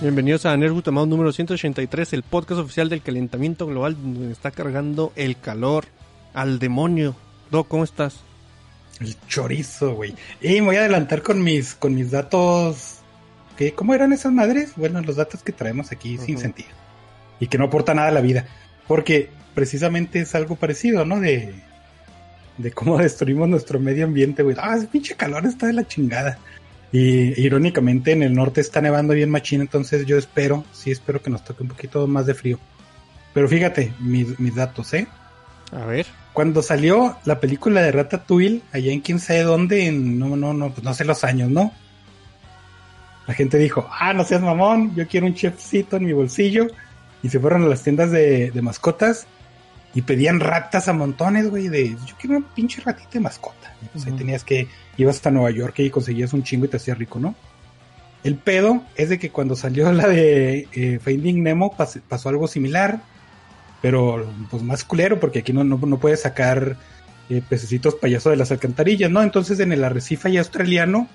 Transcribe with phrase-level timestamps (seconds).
[0.00, 5.12] Bienvenidos a Nervo Tomado número 183, el podcast oficial del calentamiento global donde está cargando
[5.14, 5.84] el calor
[6.34, 7.14] al demonio.
[7.52, 8.16] Doc, ¿cómo estás?
[8.98, 10.12] El chorizo, güey.
[10.40, 13.01] Y me voy a adelantar con mis, con mis datos.
[13.70, 14.72] ¿Cómo eran esas madres?
[14.76, 16.70] Bueno, los datos que traemos aquí sin sentido.
[17.38, 18.46] Y que no aporta nada a la vida.
[18.88, 21.20] Porque precisamente es algo parecido, ¿no?
[21.20, 21.54] De,
[22.58, 24.56] de cómo destruimos nuestro medio ambiente, güey.
[24.58, 26.38] Ah, ese pinche calor está de la chingada.
[26.92, 31.30] Y irónicamente en el norte está nevando bien machín, entonces yo espero, sí espero que
[31.30, 32.58] nos toque un poquito más de frío.
[33.32, 35.06] Pero fíjate, mis, mis datos, ¿eh?
[35.70, 36.06] A ver.
[36.34, 40.70] Cuando salió la película de Ratatouille, allá en quién sabe dónde, en, no, no, no,
[40.70, 41.72] pues no sé los años, ¿no?
[43.26, 46.66] La gente dijo, ah, no seas mamón, yo quiero un chefcito en mi bolsillo.
[47.22, 49.26] Y se fueron a las tiendas de, de mascotas
[49.94, 53.74] y pedían ratas a montones, güey, de yo quiero una pinche ratita de mascota.
[53.80, 56.78] Y pues ahí tenías que, ibas hasta Nueva York y conseguías un chingo y te
[56.78, 57.34] hacías rico, ¿no?
[58.24, 62.48] El pedo es de que cuando salió la de eh, Finding Nemo pas- pasó algo
[62.48, 63.02] similar,
[63.80, 66.76] pero pues más culero, porque aquí no, no, no puedes sacar
[67.28, 69.22] eh, pececitos payaso de las alcantarillas, ¿no?
[69.22, 71.08] Entonces en el arrecife australiano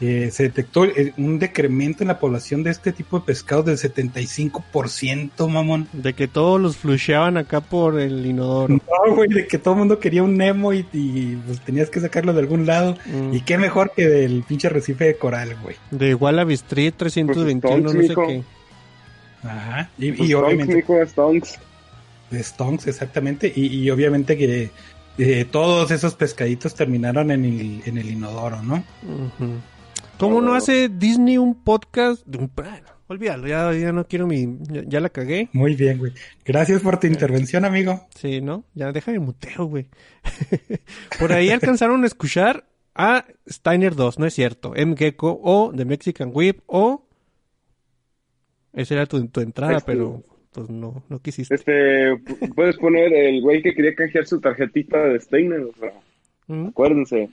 [0.00, 3.76] eh, se detectó eh, un decremento en la población de este tipo de pescados del
[3.78, 5.88] 75%, mamón.
[5.92, 8.74] De que todos los flusheaban acá por el inodoro.
[8.74, 12.00] No, güey, de que todo el mundo quería un Nemo y, y, pues tenías que
[12.00, 12.96] sacarlo de algún lado.
[13.06, 13.34] Mm.
[13.34, 15.76] Y qué mejor que del pinche recife de coral, güey.
[15.90, 18.26] De Wallaby Street 321, Pues, no sé mijo.
[18.26, 18.42] qué.
[19.42, 19.90] Ajá.
[19.98, 21.58] Y, Pues y obviamente, Stonks, mijo, Stonks.
[22.30, 23.52] de Stonks, exactamente.
[23.54, 24.70] Y, y obviamente que
[25.18, 28.84] eh, todos esos pescaditos terminaron en el, en el inodoro, ¿no?
[30.18, 32.26] ¿Cómo no hace Disney un podcast?
[32.26, 34.58] de un- Bueno, olvídalo, ya, ya no quiero mi...
[34.68, 35.48] Ya, ya la cagué.
[35.52, 36.12] Muy bien, güey.
[36.44, 38.06] Gracias por tu intervención, amigo.
[38.16, 38.64] Sí, ¿no?
[38.74, 39.86] Ya déjame muteo, güey.
[41.20, 42.64] Por ahí alcanzaron a escuchar
[42.94, 44.74] a Steiner 2, no es cierto.
[44.74, 44.96] M.
[44.96, 47.04] Gecko o The Mexican Whip o...
[48.72, 51.54] Esa era tu, tu entrada, Este- pero pues no, no quisiste.
[51.54, 55.92] Este, pu- puedes poner el güey que quería canjear su tarjetita de Steiner, o sea,
[56.50, 56.68] Mm.
[56.68, 57.28] acuérdense.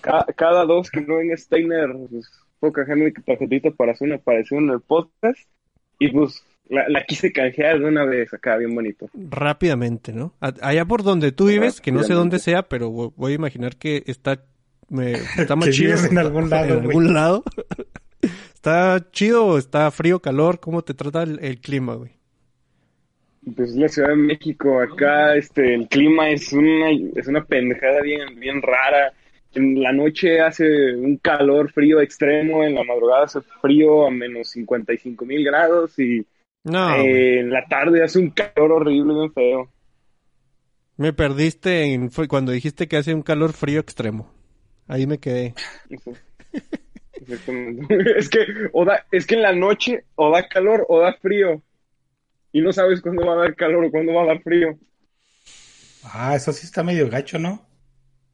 [0.00, 4.16] Ca- cada dos que no venga Steiner, pues, puedo canjear mi tarjetita para hacer una
[4.16, 5.38] aparición en el podcast.
[5.98, 9.08] Y pues, la, la quise canjear de una vez acá, bien bonito.
[9.14, 10.34] Rápidamente, ¿no?
[10.40, 13.76] Allá por donde tú vives, que no sé dónde sea, pero vo- voy a imaginar
[13.76, 14.42] que está...
[14.88, 15.96] me- está más Que chido.
[16.04, 17.44] en algún lado, En algún lado.
[18.54, 20.60] ¿Está chido o está frío, calor?
[20.60, 22.12] ¿Cómo te trata el, el clima, güey?
[23.56, 28.38] Pues la Ciudad de México, acá este el clima es una es una pendejada bien
[28.38, 29.14] bien rara.
[29.54, 34.50] En la noche hace un calor frío extremo, en la madrugada hace frío a menos
[34.50, 36.26] 55 mil grados y
[36.64, 39.70] No, eh, en la tarde hace un calor horrible, bien feo.
[40.96, 44.32] me perdiste en, fue cuando dijiste que hace un calor frío extremo.
[44.86, 45.54] Ahí me quedé.
[48.16, 51.62] Es que o da, es que en la noche o da calor o da frío
[52.52, 54.78] y no sabes cuándo va a dar calor o cuándo va a dar frío.
[56.02, 57.66] Ah, eso sí está medio gacho, ¿no?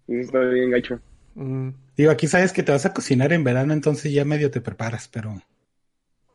[0.08, 1.00] Eso está bien gacho.
[1.34, 4.60] Mm, Digo, aquí sabes que te vas a cocinar en verano, entonces ya medio te
[4.60, 5.42] preparas, pero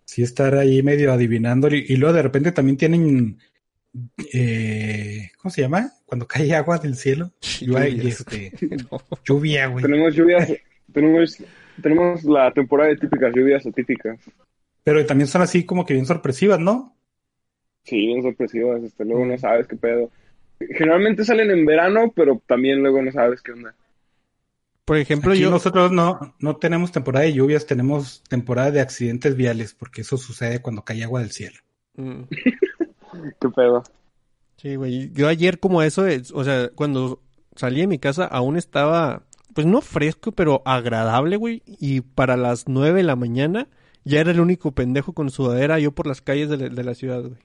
[0.06, 1.68] sí estar ahí medio adivinando.
[1.70, 3.38] Y, y luego de repente también tienen,
[4.34, 5.92] eh, ¿cómo se llama?
[6.06, 7.32] Cuando cae agua del cielo.
[7.62, 8.52] Lluvia, este,
[8.92, 9.02] no.
[9.24, 9.84] lluvia, güey.
[9.84, 10.52] Tenemos lluvias,
[10.92, 11.38] tenemos,
[11.82, 14.20] tenemos la temporada de típicas lluvias atípicas.
[14.84, 16.96] Pero también son así como que bien sorpresivas, ¿no?
[17.84, 20.10] Sí, bien sorpresivas, este, luego no sabes qué pedo.
[20.70, 23.76] Generalmente salen en verano, pero también luego no sabes qué onda.
[24.86, 25.50] Por ejemplo, Aquí yo...
[25.52, 30.62] nosotros no, no tenemos temporada de lluvias, tenemos temporada de accidentes viales, porque eso sucede
[30.62, 31.58] cuando cae agua del cielo.
[31.96, 32.24] Mm,
[33.40, 33.84] ¿Qué pedo?
[34.58, 35.12] Sí, güey.
[35.14, 37.22] Yo ayer como eso, es- o sea, cuando
[37.56, 39.24] salí de mi casa aún estaba,
[39.54, 41.62] pues no fresco, pero agradable, güey.
[41.66, 43.68] Y para las nueve de la mañana
[44.04, 46.96] ya era el único pendejo con sudadera yo por las calles de la, de la
[46.96, 47.38] ciudad, güey.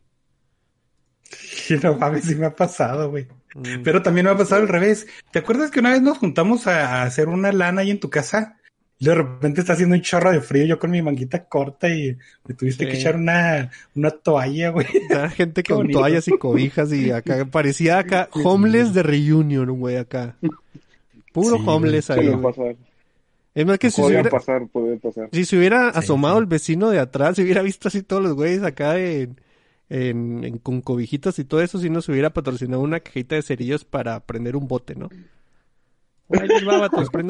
[1.30, 3.26] Sí, no mames, sí me ha pasado, güey.
[3.54, 3.82] Mm.
[3.82, 5.06] Pero también me ha pasado al revés.
[5.30, 8.58] ¿Te acuerdas que una vez nos juntamos a, hacer una lana ahí en tu casa?
[8.98, 12.54] De repente está haciendo un chorro de frío, yo con mi manguita corta y me
[12.54, 12.90] tuviste Sí.
[12.90, 14.86] que echar una, una toalla, güey.
[15.10, 15.98] Era gente con bonito.
[15.98, 20.36] toallas y cobijas y acá parecía acá homeless de reunion, güey, acá.
[21.32, 22.76] Puro Sí, homeless ahí, pasar.
[23.54, 24.66] Es más que si se hubiera, pasar,
[25.02, 25.28] pasar.
[25.32, 26.40] si se hubiera Sí, asomado sí.
[26.40, 29.38] el vecino de atrás, se hubiera visto así todos los güeyes acá en,
[29.88, 33.84] en, en- con cobijitas y todo eso, si nos hubiera patrocinado una cajita de cerillos
[33.84, 35.08] para prender un bote, ¿no?
[36.28, 36.38] Un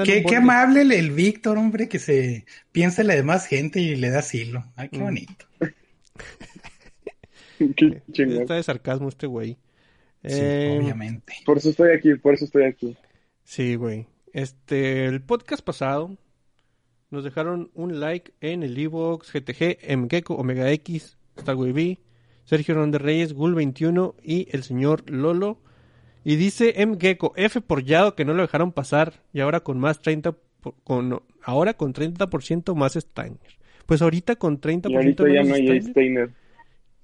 [0.05, 4.09] Qué, amable el, el Víctor, hombre, que se piensa en la demás gente y le
[4.09, 4.65] da asilo.
[4.75, 5.03] Ay, qué Mm.
[5.03, 5.45] bonito.
[7.59, 8.43] Qué chingón.
[8.43, 9.55] Está de sarcasmo este güey.
[10.25, 11.35] Sí, Eh, obviamente.
[11.45, 12.97] Por eso estoy aquí, por eso estoy aquí.
[13.45, 14.07] Sí, güey.
[14.33, 16.17] Este, el podcast pasado
[17.11, 21.99] nos dejaron un like en el Evox, GTG, MGecko, Omega X, Starway B,
[22.47, 25.59] Sergio Hernández Reyes, Gul21 y el señor Lolo.
[26.25, 30.01] Y dice MGecko, F por Yado que no lo dejaron pasar y ahora con más
[30.01, 33.59] 30, por- con, ahora con 30% más Steiner.
[33.85, 35.83] Pues ahorita con 30% Y ahorita ya no hay Steiner.
[35.91, 36.31] Steiner.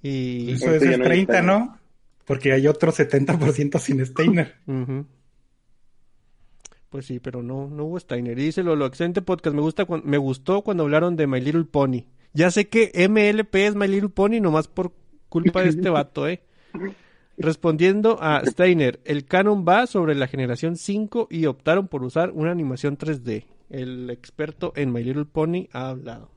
[0.02, 0.50] Y...
[0.52, 1.44] Eso ahorita es no hay 30, Steiner.
[1.44, 1.78] ¿no?
[2.24, 4.54] Porque hay otro 70% sin Steiner.
[6.88, 8.38] Pues sí, pero no, no hubo Steiner.
[8.38, 9.54] Y dice Lolo, excelente podcast.
[9.56, 12.04] Me gusta me gustó cuando hablaron de My Little Pony.
[12.34, 14.92] Ya sé que MLP es My Little Pony nomás por
[15.32, 16.42] culpa de este vato, eh.
[17.38, 22.50] Respondiendo a Steiner, el canon va sobre la generación 5 y optaron por usar una
[22.50, 23.46] animación 3D.
[23.70, 26.30] El experto en My Little Pony ha hablado.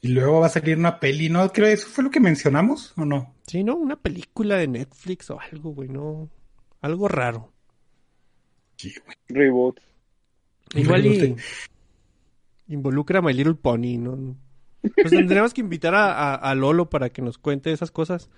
[0.00, 1.46] Y luego va a salir una peli, ¿no?
[1.52, 3.34] Creo que eso fue lo que mencionamos, ¿o no?
[3.46, 3.76] Sí, ¿no?
[3.76, 6.30] Una película de Netflix o algo, güey, no.
[6.80, 7.52] Algo raro.
[8.76, 9.16] Sí, güey.
[9.28, 9.78] Reboot.
[10.74, 11.40] Igual y Reboot.
[12.68, 14.36] involucra a My Little Pony, ¿no?
[14.96, 18.30] Pues tendríamos que invitar a, a- a Lolo para que nos cuente esas cosas,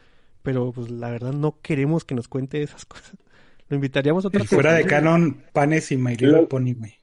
[0.43, 3.17] pero pues la verdad no queremos que nos cuente esas cosas.
[3.69, 6.95] Lo invitaríamos a otra fuera de canon, Panes y My Little Pony, güey.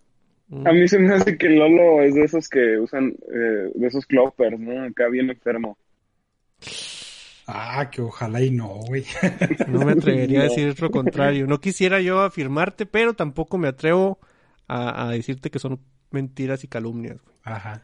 [0.50, 0.68] Mm.
[0.68, 4.06] A mí se me hace que Lolo es de esos que usan, eh, de esos
[4.06, 4.84] cloppers, ¿no?
[4.84, 5.78] Acá bien enfermo.
[7.48, 9.04] Ah, que ojalá y no, güey.
[9.68, 11.48] No me atrevería a decir lo contrario.
[11.48, 14.20] No quisiera yo afirmarte, pero tampoco me atrevo
[14.68, 15.80] a, a decirte que son
[16.12, 17.18] mentiras y calumnias.
[17.24, 17.36] güey.
[17.44, 17.82] Ajá.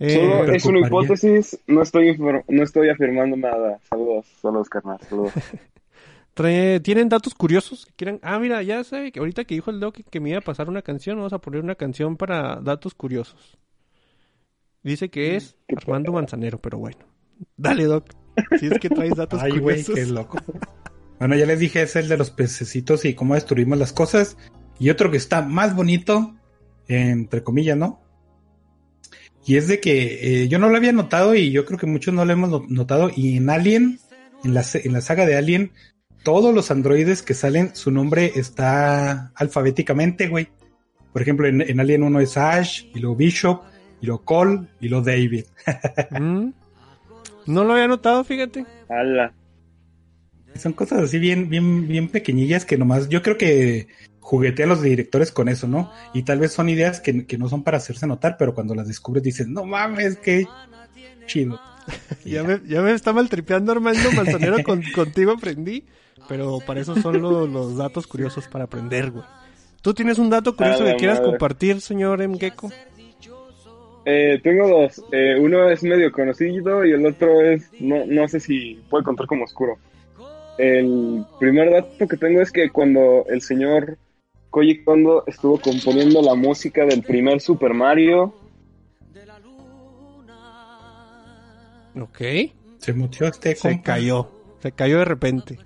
[0.00, 3.78] Eh, Solo es una hipótesis, no estoy, no estoy afirmando nada.
[3.88, 5.32] Saludos, saludos, carnal, saludos.
[6.82, 8.18] ¿Tienen datos curiosos que quieran?
[8.22, 10.70] Ah, mira, ya sé que ahorita que dijo el Doc que, me iba a pasar
[10.70, 13.58] una canción, vamos a poner una canción para datos curiosos.
[14.82, 17.00] Dice que es qué Armando Manzanero, pero bueno.
[17.58, 18.06] Dale, Doc.
[18.58, 19.94] Si es que traes datos Ay, güey, curiosos.
[19.94, 20.38] qué loco.
[21.18, 24.38] Bueno, ya les dije, es el de los pececitos y cómo destruimos las cosas.
[24.78, 26.36] Y otro que está más bonito,
[26.88, 28.00] entre comillas, ¿no?
[29.46, 32.12] Y es de que eh, yo no lo había notado y yo creo que muchos
[32.14, 33.10] no lo hemos no- notado.
[33.14, 33.98] Y en Alien,
[34.44, 35.72] en la, en la saga de Alien,
[36.22, 40.48] todos los androides que salen, su nombre está alfabéticamente, güey.
[41.12, 43.62] Por ejemplo, en, en Alien 1 es Ash, y luego Bishop,
[44.00, 45.44] y luego Cole, y luego David.
[46.10, 46.52] Mm.
[47.46, 48.64] No lo había notado, fíjate.
[48.88, 49.32] Ala.
[50.54, 53.88] Son cosas así bien, bien, bien pequeñillas que nomás yo creo que
[54.20, 55.90] juguetea a los directores con eso, ¿no?
[56.14, 58.86] Y tal vez son ideas que, que no son para hacerse notar, pero cuando las
[58.86, 60.46] descubres dices, no mames, qué
[61.26, 61.58] chido.
[62.24, 62.42] Ya ya.
[62.44, 65.84] me, ya me está maltripeando Armando Manzanero, con- contigo aprendí.
[66.28, 69.24] Pero para eso son lo- los datos curiosos para aprender, güey.
[69.82, 71.30] ¿Tú tienes un dato curioso que quieras madre.
[71.30, 72.38] compartir, señor M.
[72.38, 72.70] Gecko?
[74.04, 75.02] Eh, tengo dos.
[75.12, 79.26] Eh, uno es medio conocido y el otro es, no, no sé si puede contar
[79.26, 79.78] como oscuro.
[80.58, 83.96] El primer dato que tengo es que cuando el señor
[84.50, 88.34] Koji Kondo estuvo componiendo la música del primer Super Mario,
[92.00, 92.18] Ok.
[92.78, 93.82] Se mutió este Se compa.
[93.82, 94.30] cayó.
[94.60, 95.58] Se cayó de repente.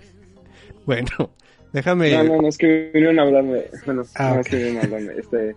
[0.86, 1.08] Bueno,
[1.72, 2.10] déjame.
[2.12, 4.82] no, no, no es que vinieron a hablarme, bueno, Ah, no es que vinieron a
[4.84, 5.56] hablarme, este,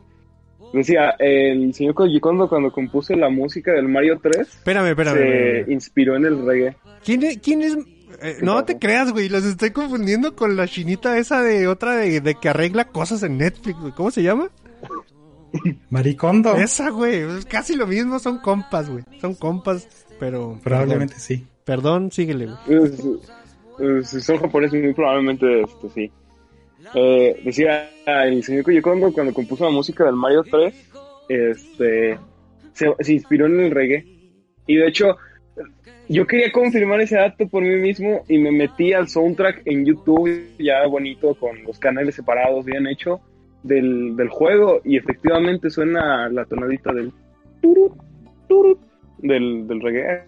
[0.74, 5.16] decía, el señor Koji Kondo cuando compuso la música del Mario 3 Espérame, espérame.
[5.18, 5.24] se
[5.60, 5.72] espérame.
[5.74, 6.76] inspiró en el reggae.
[7.04, 7.38] ¿Quién es?
[7.40, 7.78] ¿Quién es?
[8.22, 9.30] Eh, no te creas, güey.
[9.30, 13.38] Los estoy confundiendo con la chinita esa de otra de, de que arregla cosas en
[13.38, 13.94] Netflix, güey.
[13.94, 14.50] ¿Cómo se llama?
[15.90, 16.56] Maricondo.
[16.56, 17.22] Esa, güey.
[17.38, 18.20] Es casi lo mismo.
[18.20, 19.04] Son compas, güey.
[19.20, 19.88] Son compas,
[20.20, 20.60] pero.
[20.64, 21.46] Probablemente sí.
[21.64, 24.04] Perdón, síguele, güey.
[24.04, 26.12] Si son japoneses, muy probablemente este, sí.
[26.96, 30.74] Eh, decía el señor Koji Kondo cuando compuso la música del Mario 3,
[31.30, 32.20] este,
[32.74, 34.06] se, se inspiró en el reggae.
[34.66, 35.18] Y de hecho,
[36.10, 40.56] yo quería confirmar ese dato por mí mismo y me metí al soundtrack en YouTube,
[40.58, 43.20] ya bonito, con los canales separados, bien hecho,
[43.64, 44.82] del, del juego.
[44.84, 47.12] Y efectivamente suena la tonadita del
[47.62, 47.94] turut,
[48.48, 48.80] turut,
[49.18, 50.24] del, del reggae.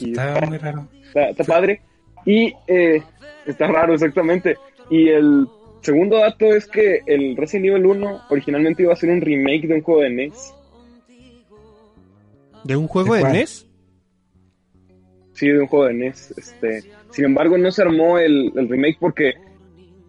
[0.00, 0.88] Y Está muy raro.
[1.02, 1.80] Está, está padre.
[2.26, 3.02] Y eh,
[3.46, 4.56] está raro, exactamente.
[4.90, 5.46] Y el
[5.80, 9.74] segundo dato es que el Resident Evil 1 originalmente iba a ser un remake de
[9.74, 10.54] un juego de NES.
[12.68, 13.32] ¿De un juego ¿De de?
[13.32, 13.66] NES?
[15.32, 16.34] Sí, de un juego de NES.
[16.36, 19.32] Este, sin embargo, no se armó el, el remake porque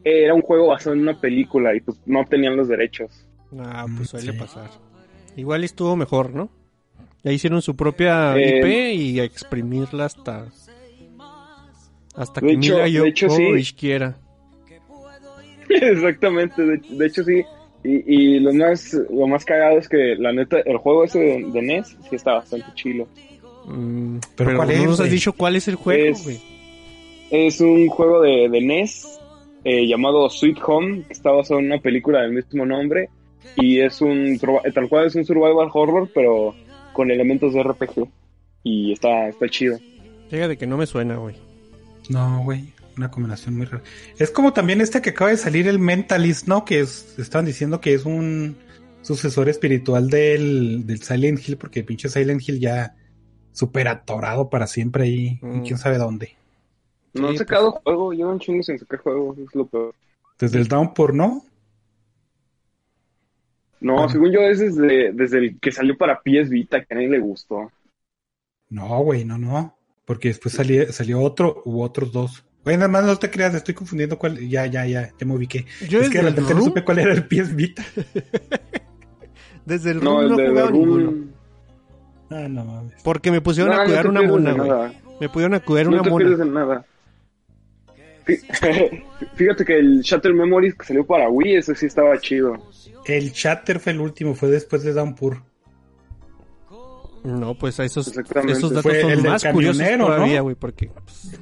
[0.04, 3.26] era un juego basado en una película y pues no tenían los derechos.
[3.58, 4.38] Ah, Mm, pues suele sí.
[4.38, 4.70] pasar.
[5.38, 6.50] Igual estuvo mejor, ¿no?
[7.24, 10.48] Ya hicieron su propia Eh, IP y a exprimirla hasta.
[12.16, 13.74] Hasta que hecho- Mila de hecho, sí.
[13.78, 14.18] Quiera.
[15.70, 17.42] Exactamente, de, de hecho sí.
[17.84, 21.46] Y, y lo más lo más cagado es que la neta, el juego ese de,
[21.52, 23.08] de NES sí está bastante chilo.
[23.66, 26.40] Mm, ¿Pero pero cuál no es, nos has dicho cuál es el juego, Es- güey.
[27.32, 29.20] Es un juego de, de NES
[29.64, 33.10] eh, llamado Sweet Home, que está basado en una película del mismo nombre.
[33.56, 34.40] Y es un,
[34.74, 36.56] tal cual es un survival horror, pero
[36.94, 38.08] con elementos de RPG.
[38.64, 39.78] Y está, está chido.
[40.30, 41.36] Fíjate que no me suena, güey.
[42.10, 42.64] No, güey.
[43.00, 43.82] Una combinación muy rara.
[44.18, 46.66] Es como también este que acaba de salir el Mentalist, ¿no?
[46.66, 48.58] Que es, estaban diciendo que es un
[49.04, 52.98] sucesor espiritual del, del Silent Hill, porque el pinche Silent Hill ya
[53.54, 55.62] súper atorado para siempre ahí, Mm.
[55.62, 56.36] quién sabe dónde.
[57.14, 59.96] No han Sí, sacado juego, llevan chingos sin sacar juego, es lo peor.
[60.38, 61.46] Desde el Downpour, ¿no?
[63.80, 64.10] No, Ah.
[64.10, 67.20] según yo es desde, desde el que salió para PS Vita, que a nadie le
[67.20, 67.72] gustó.
[68.70, 69.78] No, güey, no, no.
[70.04, 72.44] Porque después salió, salió otro u otros dos.
[72.70, 74.38] Güey, nada más no te creas, estoy confundiendo cuál.
[74.48, 75.66] Ya, ya, ya, ya me ubiqué.
[75.90, 77.84] Yo es que de el repente no supe cuál era el PS Vita.
[79.66, 81.14] desde el No, Room el no jugado ninguno.
[82.30, 82.94] Ah, no mames.
[83.04, 84.92] Porque me pusieron No, a no cuidar una mona, güey.
[85.20, 86.26] Me pudieron a cuidar No una te mona.
[86.26, 86.86] pierdes en nada.
[88.28, 89.04] Fí-
[89.36, 92.54] Fíjate que el Shatter Memories que salió para Wii, ese sí estaba chido.
[93.06, 95.42] El Chatter fue el último, fue después de Downpour.
[97.24, 98.54] No, pues esos, Exactamente.
[98.54, 100.44] esos datos Fue el son del más curiosos todavía, ¿no?
[100.44, 101.38] güey, porque pues,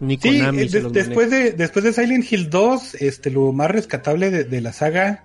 [0.00, 1.44] ni Sí, Konami eh, se de- los después, maneja.
[1.50, 5.24] de, después de Silent Hill 2, este, lo más rescatable de, de la saga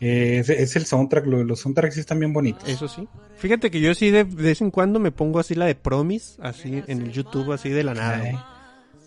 [0.00, 1.26] eh, es, es el soundtrack.
[1.26, 2.68] Lo- los soundtracks sí están bien bonitos.
[2.68, 3.06] Eso sí.
[3.36, 6.40] Fíjate que yo sí de, de vez en cuando me pongo así la de Promise,
[6.42, 8.52] así en el YouTube, así de la nada.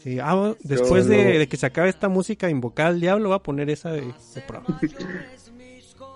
[0.03, 3.69] Sí, ah, después de, que se acabe esta música invocada al diablo, voy a poner
[3.69, 4.95] esa de, de Promise.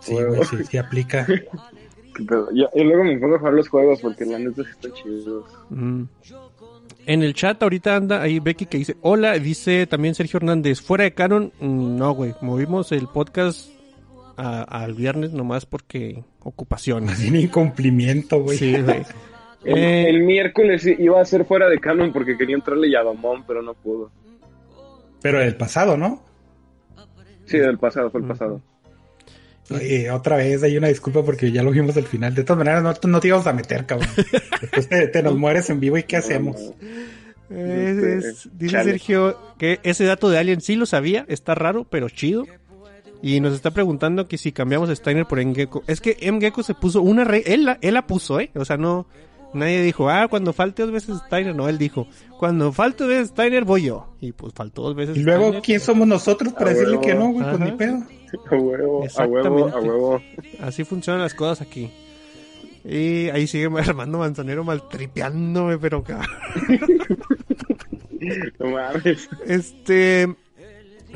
[0.01, 1.25] Sí, güey, sí, sí aplica.
[2.53, 5.45] Yo, y luego me pongo a jugar los juegos porque la neta sí está chido.
[5.69, 6.03] Mm.
[7.05, 11.03] En el chat ahorita anda ahí Becky que dice, hola, dice también Sergio Hernández, fuera
[11.03, 13.69] de Canon, mm, no, güey, movimos el podcast
[14.37, 17.17] al viernes nomás porque ocupaciones.
[17.19, 18.57] Sin incumplimiento, güey.
[18.57, 19.03] Sí, güey.
[19.65, 23.45] El, Eh, el miércoles i- iba a ser fuera de canon porque quería entrarle Yadomón,
[23.47, 24.11] pero no pudo.
[25.21, 26.21] Pero el pasado, ¿no?
[27.45, 28.59] Sí, del pasado, fue el pasado.
[29.69, 32.35] Oye, otra vez hay una disculpa porque ya lo vimos al final.
[32.35, 34.09] De todas maneras, no, no te íbamos a meter, cabrón.
[34.61, 36.57] Después te, te nos mueres en vivo y ¿qué hacemos?
[37.49, 38.91] Eh, es- dice Chale.
[38.91, 42.45] Sergio que ese dato de Alien sí lo sabía, está raro, pero chido.
[43.21, 45.83] Y nos está preguntando que si cambiamos a Steiner por Mgecko.
[45.87, 48.51] Es que Mgecko se puso una re él la, él la puso, ¿eh?
[48.55, 49.07] O sea, no
[49.53, 52.07] nadie dijo, "Ah, cuando falte dos veces Steiner", no, él dijo,
[52.39, 55.61] "Cuando falte dos veces Steiner voy yo." Y pues faltó dos veces Y luego, Steiner.
[55.61, 57.01] ¿quién somos nosotros para A decirle huevo.
[57.07, 57.45] que no, güey?
[57.45, 57.97] Pues ni pedo.
[58.49, 60.21] A huevo, a huevo, a huevo.
[60.61, 61.91] Así funcionan las cosas aquí.
[62.85, 66.27] Y ahí sigue Armando Manzanero maltripeándome, pero cabrón.
[68.59, 69.27] No mames.
[69.45, 70.33] Este.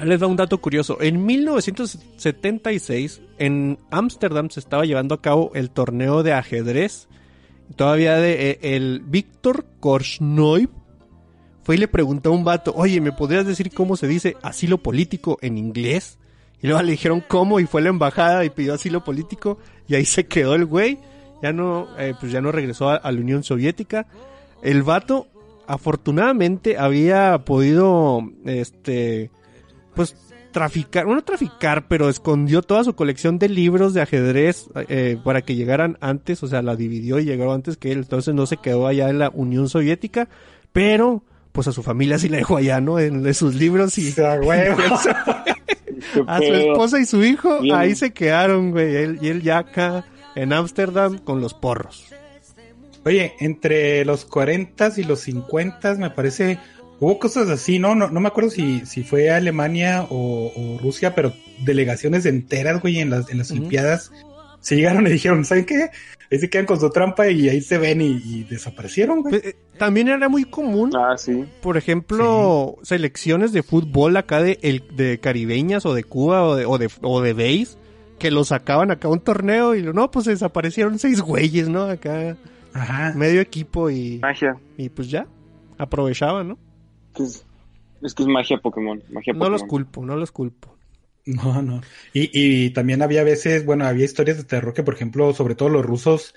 [0.03, 0.97] Les da un dato curioso.
[1.01, 7.07] En 1976, en Ámsterdam se estaba llevando a cabo el torneo de ajedrez.
[7.75, 10.69] Todavía de eh, el Víctor Korchnoi
[11.63, 14.77] fue y le preguntó a un vato, oye, ¿me podrías decir cómo se dice asilo
[14.77, 16.17] político en inglés?
[16.61, 19.95] Y luego le dijeron cómo y fue a la embajada y pidió asilo político y
[19.95, 20.97] ahí se quedó el güey.
[21.43, 24.07] Ya no, eh, pues ya no regresó a, a la Unión Soviética.
[24.63, 25.27] El vato,
[25.67, 29.29] afortunadamente, había podido, este,
[29.93, 30.15] pues
[30.51, 35.55] traficar, no traficar, pero escondió toda su colección de libros de ajedrez eh, para que
[35.55, 38.87] llegaran antes, o sea, la dividió y llegó antes que él, entonces no se quedó
[38.87, 40.29] allá en la Unión Soviética,
[40.73, 42.99] pero pues a su familia sí la dejó allá, ¿no?
[42.99, 44.75] En, en sus libros y O sea, güey.
[44.75, 47.75] Qué a su esposa y su hijo Bien.
[47.75, 52.05] ahí se quedaron, güey, él, y él ya acá en Ámsterdam con los porros.
[53.05, 56.59] Oye, entre los 40 y los 50 me parece
[56.99, 57.95] hubo cosas así, ¿no?
[57.95, 62.99] No, no me acuerdo si, si fue Alemania o, o Rusia, pero delegaciones enteras, güey,
[62.99, 63.51] en las, en las.
[63.51, 64.11] Olimpiadas
[64.59, 65.89] se llegaron y dijeron, ¿saben qué?
[66.29, 69.39] Ahí se quedan con su trampa y ahí se ven y, y desaparecieron, güey.
[69.39, 71.45] Pues, eh, también era muy común Ah, sí.
[71.61, 76.65] por ejemplo, selecciones de fútbol acá de, el, de caribeñas o de Cuba o de,
[76.65, 77.77] o de, o de base,
[78.19, 81.83] que lo sacaban acá a un torneo y no, pues desaparecieron seis güeyes, ¿no?
[81.83, 82.35] Acá,
[82.73, 83.13] Ajá.
[83.15, 84.57] medio equipo y, Magia.
[84.77, 85.27] y pues ya,
[85.77, 86.57] aprovechaban, ¿no?
[87.19, 87.45] Es,
[88.01, 89.01] es que es magia Pokémon.
[89.09, 89.51] Magia No Pokémon.
[89.51, 90.75] los culpo, no los culpo.
[91.25, 91.81] No, no.
[92.13, 95.67] Y, y también había veces, bueno, había historias de terror que, por ejemplo, sobre todo
[95.69, 96.33] los rusos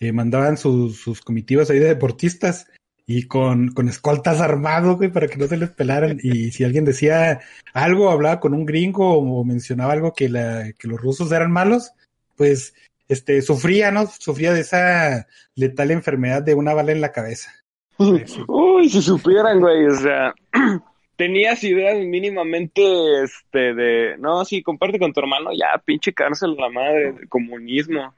[0.00, 2.66] eh, mandaban sus, sus comitivas ahí de deportistas
[3.06, 6.18] y con, con escoltas armados, güey, para que no se les pelaran.
[6.22, 7.40] Y si alguien decía
[7.74, 11.92] algo, hablaba con un gringo o mencionaba algo que, la, que los rusos eran malos,
[12.36, 12.74] pues
[13.08, 14.06] este sufría, ¿no?
[14.06, 15.26] Sufría de esa
[15.56, 17.52] letal enfermedad de una bala en la cabeza.
[18.48, 20.34] Uy, si supieran, güey, o sea,
[21.16, 22.82] tenías ideas mínimamente,
[23.22, 28.14] este, de, no, sí, comparte con tu hermano, ya, pinche cárcel la madre, de comunismo.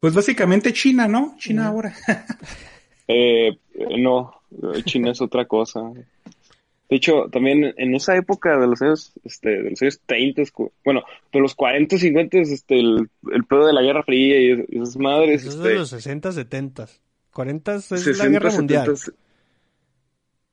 [0.00, 1.34] Pues básicamente China, ¿no?
[1.38, 1.94] China ahora.
[3.08, 3.56] Eh,
[3.98, 4.42] no,
[4.84, 5.80] China es otra cosa.
[6.88, 10.42] De hecho, también en esa época de los años, este, de los años 30,
[10.84, 11.02] bueno,
[11.32, 15.42] de los 40, 50, este, el, el pedo de la Guerra Fría y esas madres.
[15.42, 16.88] Eso es este, de los 60, 70.
[17.36, 18.96] 40 es la Guerra 60, Mundial.
[18.96, 19.22] 70.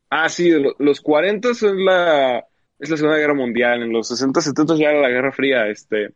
[0.09, 2.39] Ah, sí, los 40 es la,
[2.79, 6.09] es la Segunda Guerra Mundial, en los 60, 70 ya era la Guerra Fría, este,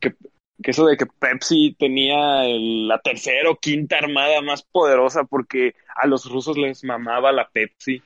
[0.00, 0.14] que,
[0.62, 5.74] que eso de que Pepsi tenía el- la tercera o quinta armada más poderosa porque
[5.94, 8.00] a los rusos les mamaba la Pepsi.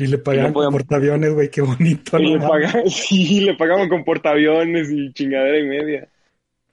[0.00, 2.18] Y le pagaban no podían- con portaaviones, güey, qué bonito.
[2.18, 6.08] Y le pagaban, sí, le pagaban con portaaviones y chingadera y media.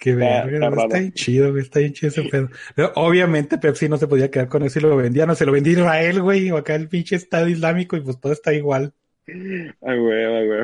[0.06, 2.50] Qué Está- verga, está bien chido, güey, está bien chido ese pedo.
[2.76, 5.52] Pero obviamente Pepsi no se podía quedar con eso y lo vendía, no, se lo
[5.52, 8.94] vendía Israel, güey, o acá el pinche Estado Islámico y pues todo está igual.
[9.28, 10.62] Ay, güey, ay, güey.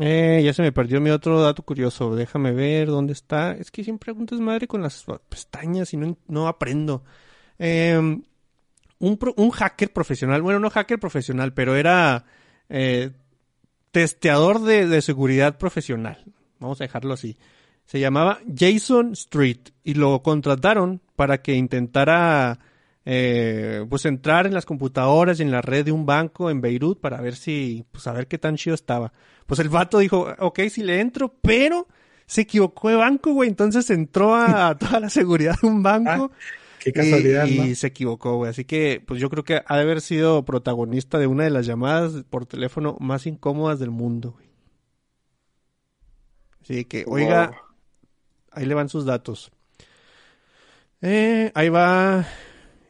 [0.00, 2.16] Eh, ya se me perdió mi otro dato curioso.
[2.16, 3.52] Déjame ver dónde está.
[3.52, 7.04] Es que siempre preguntas madre con las pestañas y no, no aprendo.
[7.58, 7.96] Eh,
[8.98, 12.24] un, pro- un hacker profesional, bueno, no hacker profesional, pero era
[12.68, 13.10] eh,
[13.92, 16.24] testeador de, de seguridad profesional.
[16.58, 17.36] Vamos a dejarlo así.
[17.86, 22.58] Se llamaba Jason Street y lo contrataron para que intentara
[23.04, 27.00] eh, pues entrar en las computadoras y en la red de un banco en Beirut
[27.00, 29.12] para ver si, pues a ver qué tan chido estaba.
[29.46, 31.86] Pues el vato dijo, ok, sí le entro, pero
[32.26, 33.48] se equivocó de banco, güey.
[33.48, 36.32] Entonces entró a, a toda la seguridad de un banco
[36.86, 37.66] Qué casualidad, y, ¿no?
[37.66, 38.48] y se equivocó, güey.
[38.48, 41.66] Así que, pues yo creo que ha de haber sido protagonista de una de las
[41.66, 44.46] llamadas por teléfono más incómodas del mundo, güey.
[46.62, 47.50] Así que, oiga.
[48.56, 49.52] Ahí le van sus datos.
[51.02, 52.26] Eh, ahí va.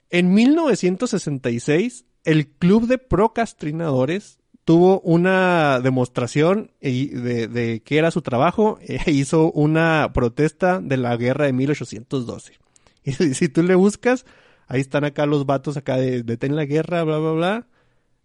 [0.08, 8.78] En 1966, el Club de Procrastinadores tuvo una demostración de, de qué era su trabajo
[8.82, 12.54] e hizo una protesta de la guerra de 1812.
[13.04, 14.26] Y si tú le buscas,
[14.66, 17.66] ahí están acá los vatos acá de detén la guerra, bla, bla, bla.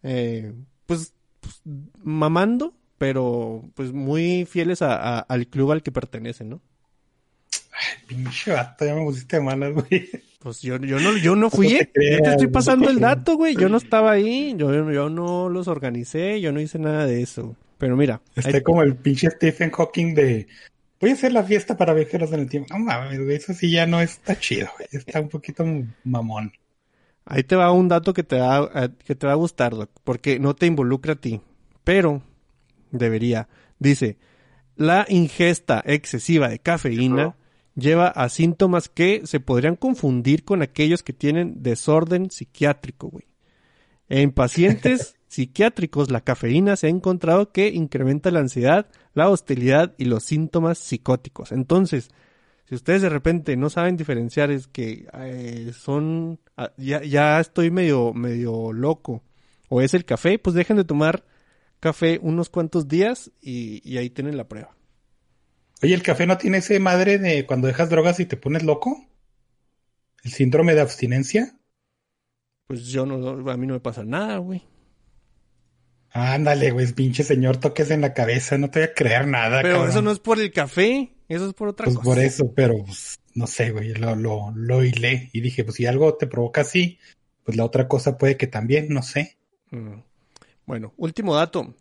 [0.02, 0.54] Eh,
[0.88, 1.62] pues, pues,
[2.04, 6.62] mamando, pero pues muy fieles al club al que pertenecen, ¿no?
[8.08, 10.10] Pinche vato, ya me pusiste malas, güey.
[10.40, 12.18] Pues yo, yo no, yo no fui, No te ¿eh?
[12.18, 13.56] yo te estoy no pasando te el dato, güey.
[13.56, 17.56] Yo no estaba ahí, yo, yo no los organicé, yo no hice nada de eso.
[17.78, 20.48] Pero mira, Está ahí- como el pinche Stephen Hawking de
[21.00, 22.74] voy a hacer la fiesta para viajeros en el tiempo.
[22.76, 24.88] No mames, güey, eso sí ya no está chido, güey.
[24.92, 25.64] Está un poquito
[26.04, 26.52] mamón.
[27.26, 29.90] Ahí te va un dato que te va, a- que te va a gustar, Doc,
[30.04, 31.40] porque no te involucra a ti,
[31.84, 32.22] pero
[32.92, 33.48] debería.
[33.80, 34.18] Dice,
[34.76, 37.36] la ingesta excesiva de cafeína
[37.76, 43.26] lleva a síntomas que se podrían confundir con aquellos que tienen desorden psiquiátrico, güey.
[44.10, 50.06] En pacientes psiquiátricos, la cafeína se ha encontrado que incrementa la ansiedad, la hostilidad y
[50.06, 51.52] los síntomas psicóticos.
[51.54, 52.10] Entonces,
[52.66, 57.70] si ustedes de repente no saben diferenciar es que eh, son ah, ya, ya estoy
[57.70, 59.24] medio medio loco
[59.68, 61.26] o es el café, pues dejen de tomar
[61.80, 64.76] café unos cuantos días y, y ahí tienen la prueba.
[65.84, 69.06] Oye, ¿el café no tiene ese madre de cuando dejas drogas y te pones loco?
[70.24, 71.60] ¿El síndrome de abstinencia?
[72.66, 74.64] Pues yo no, a mí no me pasa nada, güey.
[76.14, 79.62] Ándale, güey, pinche señor, toques en la cabeza, no te voy a creer nada.
[79.62, 79.90] Pero cabrón.
[79.90, 82.04] eso no es por el café, eso es por otra Pues cosa.
[82.04, 85.86] por eso, pero pues, no sé, güey, lo, lo, lo hilé y dije, pues si
[85.86, 87.00] algo te provoca así,
[87.44, 89.38] pues la otra cosa puede que también, no sé.
[89.72, 90.00] Mm.
[90.66, 91.76] Bueno, último dato.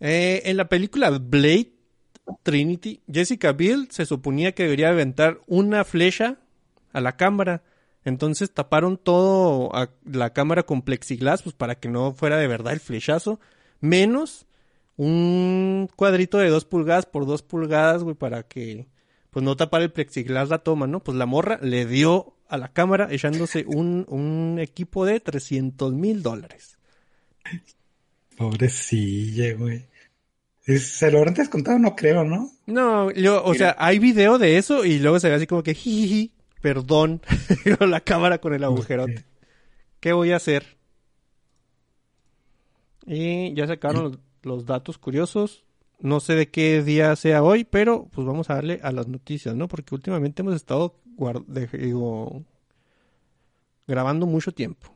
[0.00, 1.71] Eh, en la película Blade
[2.42, 6.38] Trinity, Jessica Biel se suponía que debería aventar una flecha
[6.92, 7.62] a la cámara.
[8.04, 12.72] Entonces taparon todo a la cámara con plexiglas, pues para que no fuera de verdad
[12.72, 13.38] el flechazo.
[13.80, 14.46] Menos
[14.96, 18.88] un cuadrito de dos pulgadas por dos pulgadas, güey, para que
[19.30, 21.02] pues no tapar el plexiglas la toma, ¿no?
[21.02, 26.22] Pues la morra le dio a la cámara echándose un, un equipo de 300 mil
[26.22, 26.76] dólares.
[28.36, 29.86] Pobrecilla, güey.
[30.64, 31.78] ¿Se lo habrán descontado?
[31.78, 32.50] No creo, ¿no?
[32.66, 33.74] No, yo, o Mira.
[33.74, 37.20] sea, hay video de eso y luego se ve así como que jiji, perdón,
[37.80, 39.24] la cámara con el agujerote.
[40.00, 40.76] ¿Qué voy a hacer?
[43.06, 45.64] Y ya sacaron los, los datos curiosos.
[45.98, 49.54] No sé de qué día sea hoy, pero pues vamos a darle a las noticias,
[49.54, 49.68] ¿no?
[49.68, 50.96] Porque últimamente hemos estado
[51.72, 52.42] digo,
[53.86, 54.94] grabando mucho tiempo.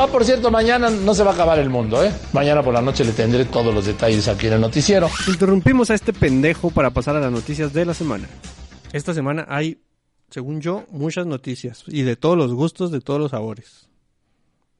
[0.00, 2.12] Ah, por cierto, mañana no se va a acabar el mundo, ¿eh?
[2.32, 5.08] Mañana por la noche le tendré todos los detalles aquí en el noticiero.
[5.26, 8.28] Interrumpimos a este pendejo para pasar a las noticias de la semana.
[8.92, 9.82] Esta semana hay,
[10.30, 13.88] según yo, muchas noticias y de todos los gustos, de todos los sabores.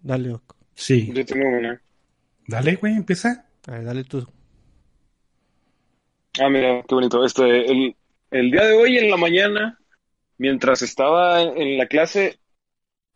[0.01, 0.55] Dale, Doc.
[0.77, 1.11] Sí.
[1.13, 1.83] Yo tengo una.
[2.47, 3.45] Dale, güey, empieza.
[3.67, 4.25] A ver, dale tú.
[6.41, 7.25] Ah, mira, qué bonito.
[7.25, 7.97] Este, el,
[8.31, 9.81] el día de hoy en la mañana,
[10.39, 12.39] mientras estaba en la clase,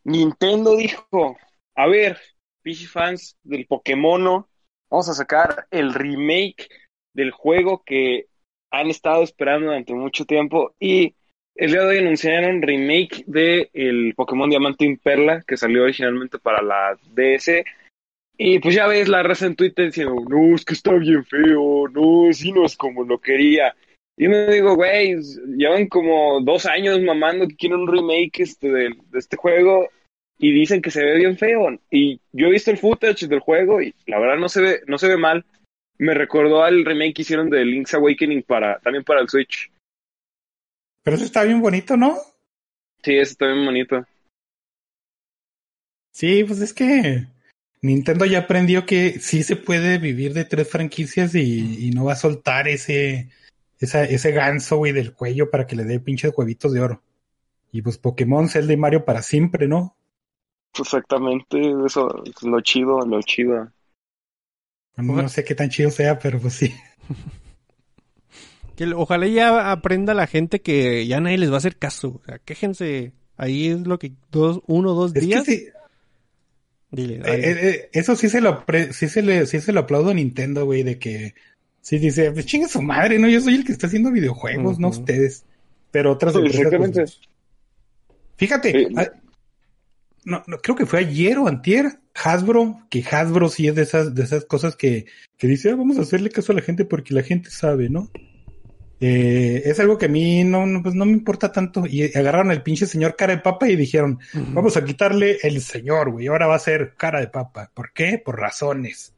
[0.03, 1.37] Nintendo dijo,
[1.75, 2.19] a ver,
[2.63, 4.47] PC fans del Pokémon,
[4.91, 6.69] vamos a sacar el remake
[7.15, 8.27] del juego que
[8.71, 11.15] han estado esperando durante mucho tiempo y
[11.55, 16.39] el día de hoy anunciaron remake de el Pokémon Diamante y Perla que salió originalmente
[16.39, 17.65] para la DS
[18.39, 21.89] y pues ya ves la raza en Twitter diciendo no, es que está bien feo,
[21.89, 23.75] no, si no es como lo quería
[24.17, 25.17] y me digo, güey,
[25.57, 29.89] llevan como dos años mamando que quieren un remake este, de este juego
[30.43, 31.69] y dicen que se ve bien feo.
[31.89, 34.99] Y yo he visto el footage del juego y la verdad no se ve, no
[34.99, 35.47] se ve mal.
[35.99, 39.71] Me recordó al remake que hicieron de Link's Awakening para, también para el Switch.
[41.05, 42.17] Pero eso está bien bonito, ¿no?
[43.05, 44.05] Sí, eso está bien bonito.
[46.11, 47.29] Sí, pues es que
[47.81, 52.15] Nintendo ya aprendió que sí se puede vivir de tres franquicias y, y no va
[52.15, 53.29] a soltar ese,
[53.79, 57.03] esa, ese ganso, güey, del cuello para que le dé pinches huevitos de oro.
[57.71, 59.97] Y pues Pokémon, Zelda y Mario para siempre, ¿no?
[60.79, 63.71] Exactamente, eso es lo chido, lo chido.
[64.97, 66.75] No sé qué tan chido sea, pero pues sí.
[68.77, 72.21] Que ojalá ya aprenda la gente que ya nadie les va a hacer caso.
[72.23, 73.13] O sea, quéjense.
[73.37, 75.45] Ahí es lo que dos, uno, dos Es días.
[75.45, 75.69] que sí,
[76.91, 80.11] Dile, eh, eh, eh, eso sí se lo sí se le, sí se lo aplaudo
[80.11, 81.35] a Nintendo, güey, de que
[81.81, 83.29] sí dice, pues chingue su madre, ¿no?
[83.29, 85.45] Yo soy el que está haciendo videojuegos, no ustedes.
[85.91, 87.21] Pero otras Sí, empresas, pues.
[88.37, 88.87] Fíjate, Sí.
[90.25, 94.15] No, no, creo que fue ayer o antier, Hasbro, que Hasbro sí es de esas,
[94.15, 95.07] de esas cosas que,
[95.37, 98.11] que dice, "Ah, vamos a hacerle caso a la gente porque la gente sabe, ¿no?
[99.05, 101.85] Eh, es algo que a mí no, no, pues no me importa tanto.
[101.89, 106.13] Y agarraron el pinche señor cara de papa y dijeron, vamos a quitarle el señor,
[106.13, 107.73] güey, ahora va a ser cara de papa.
[107.75, 108.23] ¿Por qué?
[108.25, 109.13] Por razones.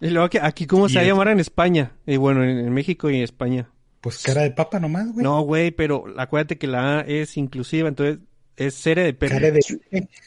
[0.00, 1.92] Y luego aquí, aquí cómo se va a llamar en España.
[2.04, 3.70] Y bueno, en, en México y en España.
[4.00, 5.22] Pues cara de papa nomás, güey.
[5.22, 8.18] No, güey, pero acuérdate que la A es inclusiva, entonces
[8.66, 9.50] es Cere de Pepe.
[9.52, 9.60] de...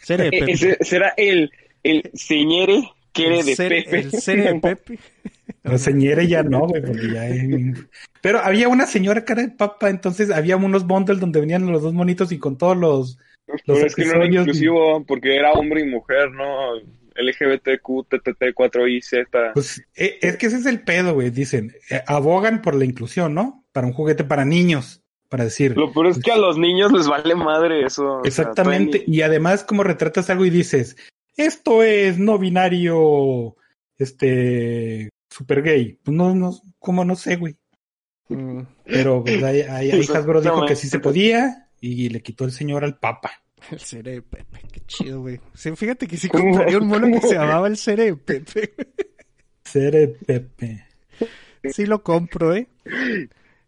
[0.04, 0.86] Cere de E- Pepe.
[0.86, 1.52] será el,
[1.84, 4.00] el señere quiere el de Cere- Pepe.
[4.00, 5.00] El Cere de Pepe.
[5.64, 7.86] La señora ya no, güey, porque ya es-
[8.22, 11.94] Pero había una señora cara de papa, entonces había unos bundles donde venían los dos
[11.94, 13.18] monitos y con todos los...
[13.46, 16.76] Pero los es que no era inclusivo porque era hombre y mujer, ¿no?
[17.16, 21.30] LGBTQ, TTT, 4I, Pues eh, es que ese es el pedo, güey.
[21.30, 23.64] Dicen, eh, abogan por la inclusión, ¿no?
[23.72, 25.03] Para un juguete para niños,
[25.34, 25.76] para decir.
[25.76, 28.20] Lo peor es que a los niños les vale madre eso.
[28.20, 29.04] o sea, Exactamente.
[29.08, 30.96] Y además, como retratas algo y dices,
[31.36, 33.56] esto es no binario,
[33.98, 35.98] este, super gay.
[36.04, 37.56] Pues no, no, como no sé, güey.
[38.30, 38.60] Mm.
[38.86, 42.52] Pero pues, ahí, ahí, ahí Hasbro dijo que sí se podía y le quitó el
[42.52, 43.32] señor al papa.
[43.72, 45.42] El Cere de Pepe, qué chido, güey.
[45.56, 48.76] Fíjate que sí compraría un mono que se llamaba el Cere de Pepe.
[49.66, 50.86] Cere Pepe.
[51.72, 52.68] Sí lo compro, ¿eh?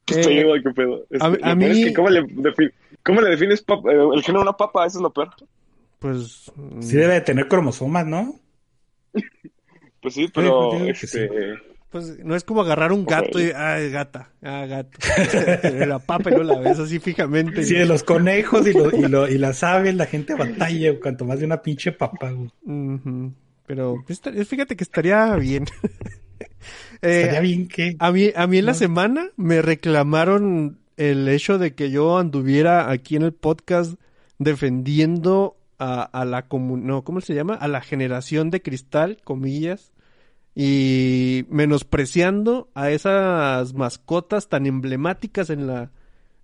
[0.07, 1.05] Estoy Eh, igual que pedo.
[1.09, 2.71] Este, a- mí- es que ¿cómo, le defi-
[3.03, 4.85] ¿Cómo le defines papa- eh, el género de una papa?
[4.85, 5.29] Eso es lo peor.
[5.99, 6.51] Pues.
[6.81, 8.39] Sí debe de tener cromosomas, ¿no?
[10.01, 11.29] Pues sí, pero pues este,
[11.89, 13.49] Pues no es como agarrar un gato y.
[13.55, 14.29] Ah, gata.
[14.43, 14.91] Ah, gato.
[15.87, 17.63] la papa y no la ves así fijamente.
[17.63, 20.99] Sí, de los conejos y, lo, y, lo, y las aves, la gente batalla, güey,
[20.99, 22.51] cuanto más de una pinche papa, güey.
[23.65, 25.65] Pero esta- fíjate que estaría bien.
[27.01, 27.95] Eh, bien que...
[27.99, 32.89] A mí, a mí en la semana me reclamaron el hecho de que yo anduviera
[32.89, 33.95] aquí en el podcast
[34.37, 37.55] defendiendo a, a la no, ¿cómo se llama?
[37.55, 39.91] A la generación de cristal, comillas,
[40.55, 45.91] y menospreciando a esas mascotas tan emblemáticas en la,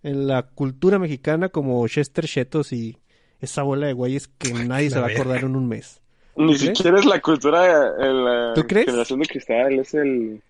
[0.03, 2.97] en la cultura mexicana como Chester Chetos y
[3.39, 6.00] esa bola de güeyes que nadie La se va a acordar en un mes.
[6.35, 6.77] Ni crees?
[6.77, 8.85] siquiera es la cultura, eh, la ¿Tú crees?
[8.85, 10.41] generación de cristal, es el...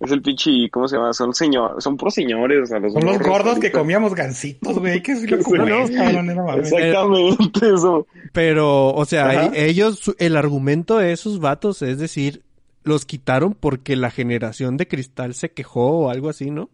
[0.00, 1.12] Es el pinche, ¿cómo se llama?
[1.14, 5.00] Son señor, son puros señores, o sea, los Son los gordos que comíamos gansitos, güey.
[5.02, 5.84] Que es lo como ¿no?
[5.84, 8.06] Exactamente eso.
[8.32, 9.50] Pero, o sea, Ajá.
[9.54, 12.42] e- ellos, su- el argumento de esos vatos es decir,
[12.82, 16.68] los quitaron porque la generación de cristal se quejó o algo así, ¿no?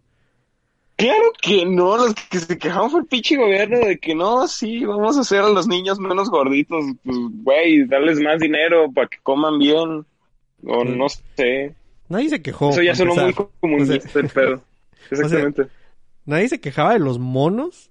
[1.01, 4.85] Claro que no, los que se quejaron fue el pinche gobierno de que no, sí,
[4.85, 9.19] vamos a hacer a los niños menos gorditos, pues, güey, darles más dinero para que
[9.23, 10.05] coman bien,
[10.65, 11.75] o no sé.
[12.09, 12.71] Nadie se quejó.
[12.71, 14.63] Eso ya sonó muy comunista el pedo.
[15.11, 15.67] Exactamente.
[16.27, 17.91] Nadie se quejaba de los monos.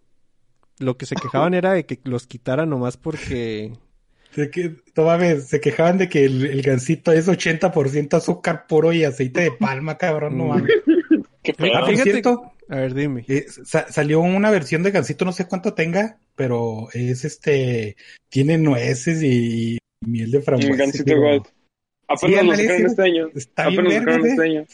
[0.78, 3.74] Lo que se quejaban era de que los quitaran nomás porque...
[4.36, 4.76] De que,
[5.41, 9.98] se quejaban de que el, el gansito es 80% azúcar puro y aceite de palma,
[9.98, 10.48] cabrón, no Mm.
[10.50, 10.72] mames.
[11.54, 12.04] Qué Ah, pedo.
[12.04, 12.24] Fíjate-
[12.70, 13.26] A ver, dime.
[13.28, 17.96] eh, sa- salió una versión de gansito, no sé cuánto tenga, pero es este,
[18.30, 20.72] tiene nueces y, miel de frambuesa.
[20.72, 21.44] Un gancito pero gold.
[22.08, 23.28] Apenas lo ándale, sacaron sí, este año.
[23.36, 24.66] Está bien Apenas lo sacaron este año.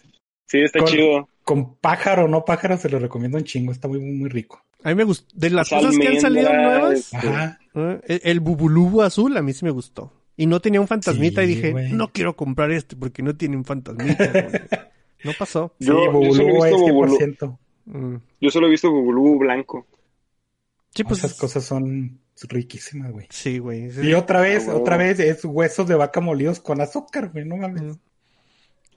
[0.48, 1.30] Sí, está Con- chido.
[1.44, 3.72] con pájaro o no pájaro, se lo recomiendo un chingo.
[3.72, 4.64] Está muy, muy rico.
[4.84, 5.26] A mí me gustó.
[5.36, 7.60] De las cosas que han salido nuevas, este, Ajá.
[7.74, 8.00] ¿eh?
[8.08, 10.14] el, el bubulubu azul a mí sí me gustó.
[10.38, 13.56] Y no tenía un fantasmita y Sí, dije, no quiero comprar este porque no tiene
[13.58, 14.16] un fantasmita.
[15.26, 15.74] no pasó.
[15.80, 17.18] Sí, Yo- yo solo he visto es Bubulú.
[17.18, 17.60] 100%.
[17.86, 18.16] Mm.
[18.42, 19.86] Yo solo he visto Bubulú blanco.
[20.94, 21.20] Sí, pues.
[21.20, 23.28] Esas cosas son riquísimas, güey.
[23.30, 23.92] Sí, güey.
[23.92, 24.02] Sí.
[24.08, 27.58] Y otra vez, Ah, otra vez es huesos de vaca molidos con azúcar, güey, no
[27.58, 27.82] mames.
[27.84, 27.92] Mm.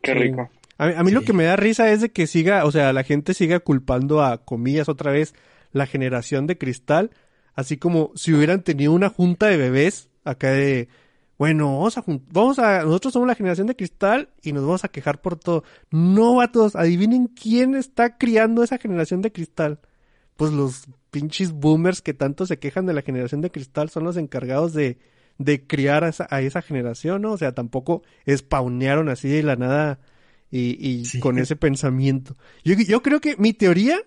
[0.03, 0.19] Qué Sí.
[0.19, 0.51] rico.
[0.81, 2.93] A mí, a mí lo que me da risa es de que siga, o sea,
[2.93, 5.35] la gente siga culpando a comillas otra vez
[5.73, 7.11] la generación de cristal,
[7.55, 10.89] así como si hubieran tenido una junta de bebés acá de,
[11.39, 14.89] bueno, vamos a, vamos a, nosotros somos la generación de cristal y nos vamos a
[14.89, 15.63] quejar por todo.
[15.91, 19.79] No, vatos, adivinen quién está criando esa generación de cristal.
[20.37, 24.17] Pues los pinches boomers que tanto se quejan de la generación de cristal son los
[24.17, 24.99] encargados de,
[25.39, 27.33] de criar a esa, a esa generación, ¿no?
[27.33, 30.01] O sea, tampoco spawnearon así de la nada
[30.51, 31.21] y, y Sí.
[31.21, 32.37] con ese pensamiento.
[32.65, 34.01] Yo, yo creo que mi teoría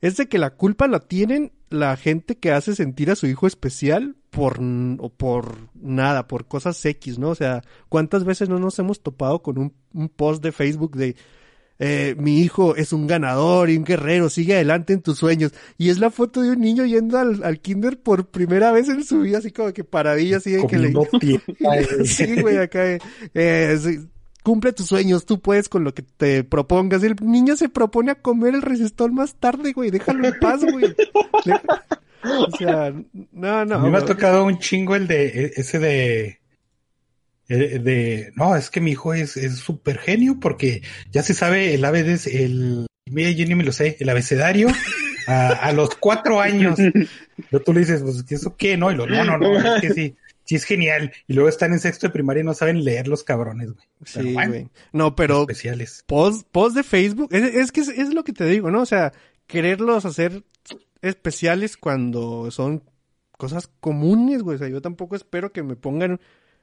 [0.00, 3.46] es de que la culpa la tienen la gente que hace sentir a su hijo
[3.46, 7.30] especial por, o por nada, por cosas X, ¿no?
[7.30, 11.16] O sea, ¿cuántas veces no nos hemos topado con un, un post de Facebook de
[11.82, 15.52] eh, mi hijo es un ganador y un guerrero, sigue adelante en tus sueños?
[15.78, 19.04] Y es la foto de un niño yendo al, al kinder por primera vez en
[19.04, 20.92] su vida, así como que paradilla, así de que le...
[22.04, 22.86] Sí, güey, acá.
[22.86, 22.98] eh,
[23.34, 23.98] eh, sí,
[24.44, 27.02] cumple tus sueños, tú puedes con lo que te propongas.
[27.02, 29.90] El niño se propone a comer el resistol más tarde, güey.
[29.90, 30.94] Déjalo en paz, güey.
[32.22, 32.92] O sea,
[33.32, 33.74] no, no.
[33.76, 36.40] a mí me ha tocado un chingo el de e- ese de
[37.48, 41.74] eh, de no, es que mi hijo es es súper genio porque ya se sabe
[41.74, 44.68] el es el mira yo ni me lo sé, el abecedario
[45.26, 46.78] a, a los cuatro años.
[46.78, 48.76] Luego tú le dices, pues ¿qué ¿eso qué?
[48.76, 51.12] No, y lo, no, no, no, es que sí, sí es genial.
[51.26, 53.86] Y luego están en sexto de primaria y no saben leer los cabrones, güey.
[54.04, 54.68] Sí, bueno, güey.
[54.92, 56.04] No, pero especiales.
[56.06, 58.82] post, post de Facebook, es, es que es, es lo que te digo, ¿no?
[58.82, 59.12] O sea,
[59.46, 60.42] quererlos hacer
[61.02, 62.82] especiales cuando son
[63.36, 64.56] cosas comunes, güey.
[64.56, 66.20] O sea, yo tampoco espero que me pongan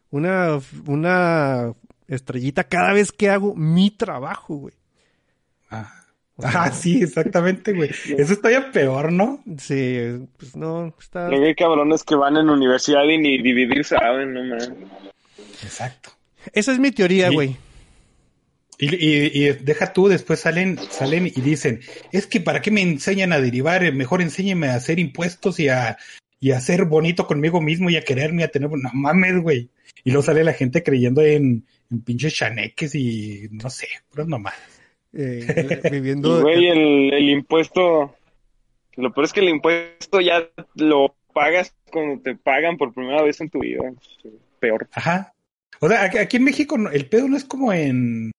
[0.10, 1.74] una, una
[2.08, 4.76] estrellita cada vez que hago mi trabajo, güey.
[5.70, 5.94] Ah.
[6.44, 7.90] Ah, sí, exactamente, güey.
[7.90, 9.44] Eso está ya peor, ¿no?
[9.58, 10.00] Sí,
[10.38, 11.30] pues no, está...
[11.30, 14.86] Luego hay cabrones que van en universidad y ni dividir saben, no man.
[15.64, 16.12] Exacto.
[16.54, 17.58] Esa es mi teoría, Sí.
[18.80, 21.80] Y, y- y deja tú, después salen, salen y dicen,
[22.12, 25.70] es que para qué me enseñan a derivar, Eh, mejor enséñenme a hacer impuestos y
[25.70, 25.98] a,
[26.40, 29.70] y a ser bonito conmigo mismo y a quererme, a tener, no mames, güey.
[30.04, 34.54] Y luego sale la gente creyendo en, en pinches chaneques y no sé, puras nomás.
[35.14, 36.42] Eh, Y, viviendo...
[36.42, 38.16] güey, el, el impuesto,
[38.96, 43.42] lo peor es que el impuesto ya lo pagas cuando te pagan por primera vez
[43.42, 43.82] en tu vida.
[44.60, 44.88] Peor.
[44.92, 45.34] Ajá.
[45.80, 48.32] O sea, aquí, en México no- el pedo no es como en,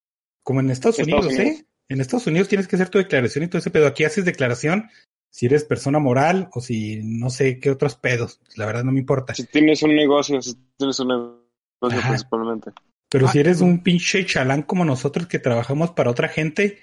[0.48, 1.60] como en Estados, Estados Unidos, Unidos.
[1.60, 1.66] ¿eh?
[1.90, 3.86] En Estados Unidos tienes que hacer tu declaración y todo ese pedo.
[3.86, 4.88] Aquí haces declaración
[5.28, 8.40] si eres persona moral o si no sé qué otros pedos.
[8.56, 9.34] La verdad no me importa.
[9.34, 12.08] Si tienes un negocio, si tienes un negocio Ajá.
[12.08, 12.70] principalmente.
[13.10, 13.64] Pero Ah, si eres mm.
[13.66, 16.78] un pinche chalán como nosotros que trabajamos para otra gente,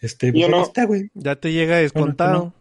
[0.00, 0.64] este, pues no.
[0.64, 1.08] está, güey.
[1.14, 2.52] Ya te llega descontado.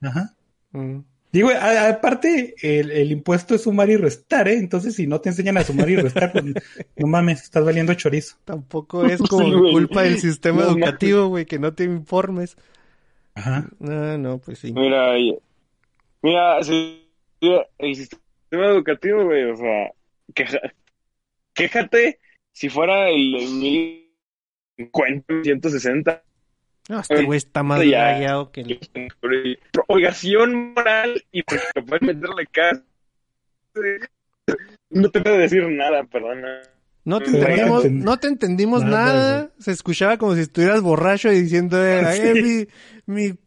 [0.00, 0.36] Ajá.
[0.70, 1.00] Mm.
[1.32, 4.54] Digo, a- aparte, el, el impuesto es sumar y restar, ¿eh?
[4.58, 6.44] Entonces, si no te enseñan a sumar y restar, pues,
[6.96, 8.36] no mames, estás valiendo chorizo.
[8.44, 9.72] Tampoco es como Sí, güey.
[9.72, 10.82] culpa del sistema No, mames.
[10.84, 12.56] educativo, güey, que no te informes.
[13.34, 13.66] Ajá.
[13.78, 14.72] No, no, pues sí.
[14.72, 15.14] Mira,
[16.20, 17.08] mira, si,
[17.78, 19.90] el sistema educativo, güey, o sea,
[20.34, 20.60] queja-
[21.54, 22.20] quéjate
[22.52, 23.16] si fuera el
[24.76, 26.22] 1050, 160.
[26.92, 28.12] No, este güey está más Ya.
[28.12, 29.58] rayado que el...
[29.88, 32.82] Obligación moral y te pueden meterle casa.
[34.90, 36.60] No te puedo decir nada, perdona.
[37.04, 39.50] No te entendimos, no te entendimos Nada, nada.
[39.58, 42.68] Se escuchaba como si estuvieras borracho y diciendo, eh, "Ay, Sí.
[43.06, 43.38] mi, mi,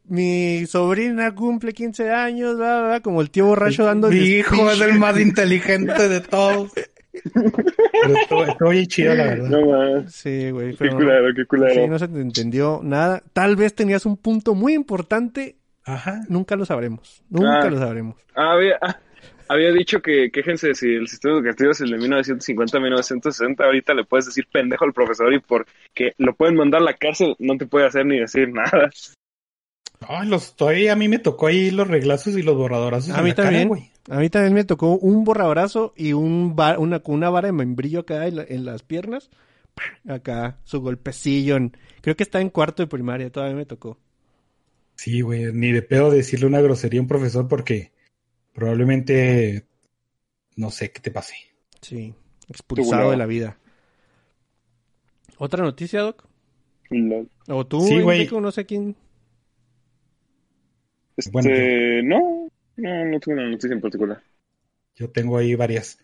[0.60, 4.56] mi sobrina cumple 15 años, bla, bla, bla", como el tío borracho dando Mi hijo
[4.56, 4.74] speech.
[4.74, 6.72] es el más inteligente de todos.
[7.34, 9.50] Pero estuvo, estuvo bien chido, la verdad.
[9.50, 9.66] No
[10.02, 10.14] más.
[10.14, 11.74] Sí, güey, Qué culero, qué culero.
[11.82, 13.22] sí, no se te entendió nada.
[13.34, 16.22] Tal vez tenías un punto muy importante, Ajá.
[16.30, 17.24] nunca lo sabremos.
[17.30, 17.70] Nunca Ah.
[17.70, 18.16] lo sabremos.
[18.36, 18.98] Ah, había, ah,
[19.48, 23.64] había dicho que quéjense si el sistema educativo es el de 1950 1960.
[23.64, 27.36] Ahorita le puedes decir pendejo al profesor y porque lo pueden mandar a la cárcel,
[27.40, 28.90] no te puede hacer ni decir nada.
[30.08, 33.12] Ay, los estoy, a mí me tocó ahí los reglazos y los borradorazos.
[33.18, 33.68] A mí cara, también.
[33.70, 33.92] güey.
[34.10, 38.36] A mí también me tocó un borrabrazo y un una, vara de membrillo acá en,
[38.38, 39.30] la- en las piernas.
[40.08, 41.56] Acá, su golpecillo.
[41.58, 43.98] en- creo que está en cuarto de primaria, todavía me tocó.
[44.96, 47.92] Sí, güey, ni de pedo decirle una grosería a un profesor porque
[48.54, 49.66] probablemente
[50.56, 51.36] no sé qué te pase.
[51.82, 52.14] Sí,
[52.48, 53.58] expulsado de la vida.
[55.38, 56.26] ¿Otra noticia, Doc?
[57.50, 58.30] O tú, Sí, güey.
[58.40, 58.96] No sé quién.
[61.18, 61.50] Este, Bueno,
[62.04, 64.22] no, no, no tengo una noticia en particular.
[64.96, 66.00] Yo tengo ahí varias.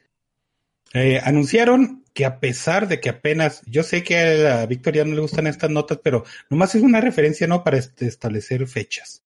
[0.93, 5.21] Eh, anunciaron que a pesar de que apenas, yo sé que a Victoria no le
[5.21, 7.63] gustan estas notas, pero nomás es una referencia, ¿no?
[7.63, 9.23] Para este- establecer fechas.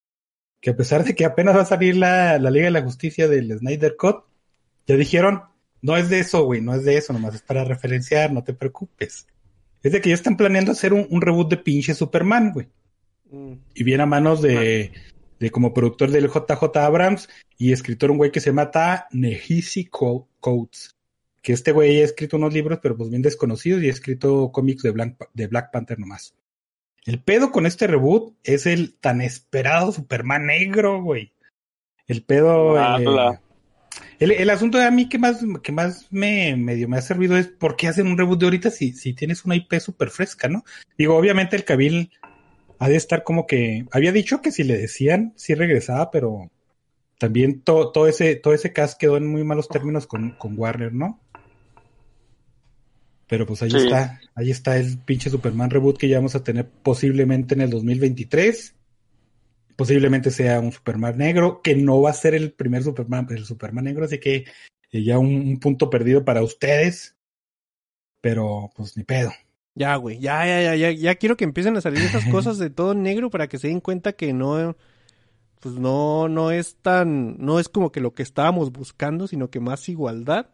[0.60, 3.26] Que a pesar de que apenas va a salir la, la Liga de la Justicia
[3.28, 4.24] del Snyder Cut,
[4.86, 5.42] ya dijeron,
[5.82, 8.54] no es de eso, güey, no es de eso, nomás es para referenciar, no te
[8.54, 9.26] preocupes.
[9.82, 12.68] Es de que ya están planeando hacer un, un reboot de pinche Superman, güey.
[13.74, 14.92] Y viene a manos de,
[15.38, 20.28] de como productor del JJ Abrams y escritor un güey que se mata Nehisi Co-
[20.40, 20.94] Coates.
[21.42, 24.82] Que este güey ha escrito unos libros, pero pues bien desconocidos y ha escrito cómics
[24.82, 26.34] de Black, de Black Panther nomás.
[27.04, 31.32] El pedo con este reboot es el tan esperado Superman negro, güey.
[32.08, 32.76] El pedo.
[32.76, 33.38] Ah, eh,
[34.18, 37.36] el, el asunto de a mí que más, que más me, medio me ha servido
[37.36, 40.48] es por qué hacen un reboot de ahorita si, si tienes una IP súper fresca,
[40.48, 40.64] ¿no?
[40.98, 42.10] Digo, obviamente el Cabil
[42.78, 43.86] ha de estar como que.
[43.92, 46.50] Había dicho que si le decían, sí regresaba, pero
[47.18, 50.92] también to- todo ese, todo ese cast quedó en muy malos términos con, con Warner,
[50.92, 51.20] ¿no?
[53.28, 53.78] Pero pues ahí Sí.
[53.78, 57.70] está, ahí está el pinche Superman reboot que ya vamos a tener posiblemente en el
[57.70, 58.74] 2023.
[59.74, 63.84] Posiblemente sea un Superman negro, que no va a ser el primer Superman, el Superman
[63.84, 64.44] negro, así que
[64.92, 67.16] eh, ya un, un punto perdido para ustedes.
[68.20, 69.32] Pero pues ni pedo.
[69.76, 72.70] Ya, güey, ya, ya, ya, ya, ya quiero que empiecen a salir esas cosas de
[72.70, 74.74] todo negro para que se den cuenta que no,
[75.60, 79.60] pues no, no es tan, no es como que lo que estábamos buscando, sino que
[79.60, 80.46] más igualdad.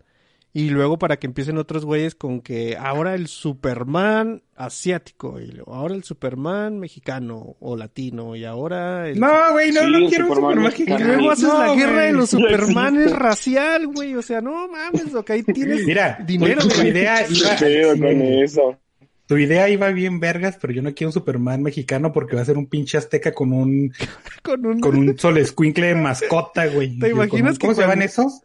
[0.54, 5.72] Y luego para que empiecen otros güeyes con que ahora el Superman asiático, y luego
[5.74, 9.18] ahora el Superman mexicano o latino, y ahora el...
[9.18, 11.06] No, güey, no, Sí, no quiero un Superman Superman Y mexicano.
[11.06, 14.14] luego haces No, la guerra de los Supermanes racial, güey.
[14.14, 16.88] O sea, no mames, lo que ahí tienes Mira, dinero, güey.
[16.88, 18.78] idea iba, ¿Qué pedo sí, con eso?
[19.32, 22.44] Tu idea iba bien vergas, pero yo no quiero un Superman mexicano porque va a
[22.44, 23.92] ser un pinche azteca con un
[24.42, 24.80] con un...
[24.80, 26.98] con un sol escuincle de mascota, güey.
[26.98, 28.40] ¿Te un- imaginas que ¿Cómo se llaman cuando- esos?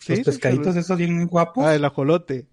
[0.00, 1.64] Sí, Los pescaditos sí, esos bien guapos.
[1.64, 2.46] Ah, el ajolote.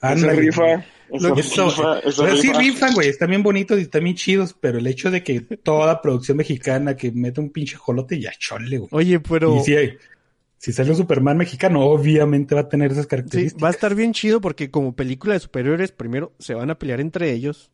[0.00, 0.40] Ándale.
[0.40, 0.84] rifa.
[1.12, 1.98] Eso, rifa.
[1.98, 2.58] Esa pero sí rifa.
[2.60, 6.00] rifan, güey, están bien bonitos y están bien chidos, pero el hecho de que toda
[6.02, 8.88] producción mexicana que mete un pinche jolote, ya chole, güey.
[8.92, 9.56] Oye, pero...
[9.56, 9.96] Y si, hay-
[10.62, 13.64] si sale un Superman mexicano, obviamente va a tener esas Sí, características.
[13.64, 17.00] va a estar bien chido porque como película de superiores, primero se van a pelear
[17.00, 17.70] entre ellos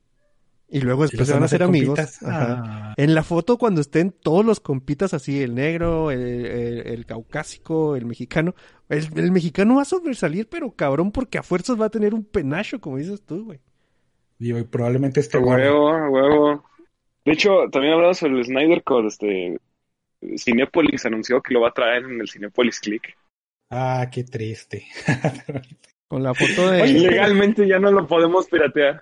[0.69, 1.99] y luego después se van a hacer amigos.
[2.23, 2.63] Ajá.
[2.65, 2.95] Ah.
[2.97, 7.97] En la foto cuando estén todos los compitas así, el negro, el, el- el caucásico,
[7.97, 8.55] el mexicano,
[8.89, 12.23] el, el mexicano va a sobresalir, pero cabrón, porque a fuerzas va a tener un
[12.25, 13.59] penacho, como dices tú, güey.
[14.39, 16.65] Digo, y probablemente este huevo, huevo.
[17.25, 19.59] De hecho, también hablando sobre el Snyder Code, este,
[20.39, 23.17] Cinépolis anunció que lo va a traer en el Cinépolis Click.
[23.71, 24.85] Ah, qué triste.
[26.09, 26.83] Con la foto de...
[26.83, 29.01] Oye, Legalmente ya no lo podemos piratear.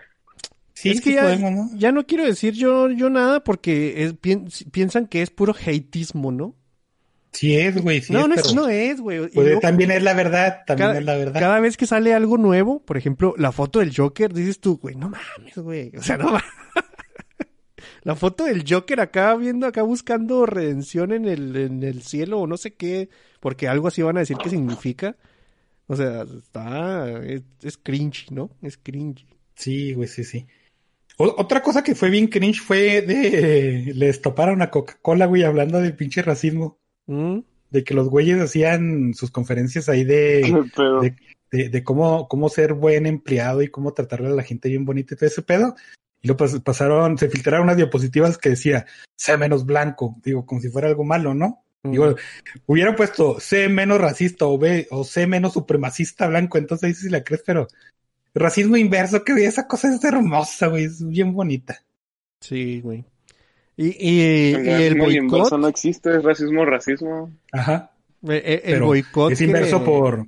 [0.73, 1.79] sí, es que sí ya, podemos, ¿no?
[1.79, 6.33] ya no quiero decir yo, yo nada porque es, pien- piensan que es puro hateismo,
[6.33, 6.55] ¿no?
[7.33, 9.19] Sí es, güey, sí no, es, no, pero es, no es, güey.
[9.29, 11.41] Pues, luego- también es la verdad, también cada, es la verdad.
[11.41, 14.95] cada vez que sale algo nuevo, por ejemplo, la foto del Joker, dices tú, güey,
[14.95, 15.91] no mames, güey.
[15.99, 16.45] O sea, no mames.
[18.05, 22.47] La foto del Joker acá viendo, acá buscando redención en el, en el cielo o
[22.47, 23.09] no sé qué,
[23.41, 25.17] porque algo así van a decir que significa.
[25.87, 28.51] O sea, está, es, es cringe, ¿no?
[28.63, 29.27] Es cringe.
[29.55, 30.47] Sí, güey, sí, sí.
[31.17, 33.93] O- otra cosa que fue bien cringe fue de...
[33.95, 36.79] Les toparon a Coca-Cola, güey, hablando del pinche racismo.
[37.07, 37.39] ¿Mm?
[37.71, 40.43] De que los güeyes hacían sus conferencias ahí de...
[41.01, 41.17] De,
[41.63, 45.15] de, de cómo, cómo ser buen empleado y cómo tratarle a la gente bien bonita
[45.15, 45.77] y todo ese pedo.
[46.25, 50.61] Y luego pas- pasaron, se filtraron unas diapositivas que decía, sé menos blanco, digo, como
[50.63, 51.61] si fuera algo malo, ¿no?
[51.83, 52.17] Digo,
[52.65, 57.11] hubieran puesto sé menos racista o ve, o sé menos supremacista blanco, entonces ahí sí
[57.11, 57.69] la crees, pero
[58.35, 61.85] racismo inverso, que güey, esa cosa es hermosa, güey, es bien bonita.
[62.41, 63.05] Sí, güey.
[63.77, 64.21] Y, y,
[64.55, 67.31] el y el racismo inverso boicot, no existe, es racismo, racismo.
[67.53, 67.91] Ajá.
[68.29, 70.27] eh, eh, el Pero boicot es que- inverso por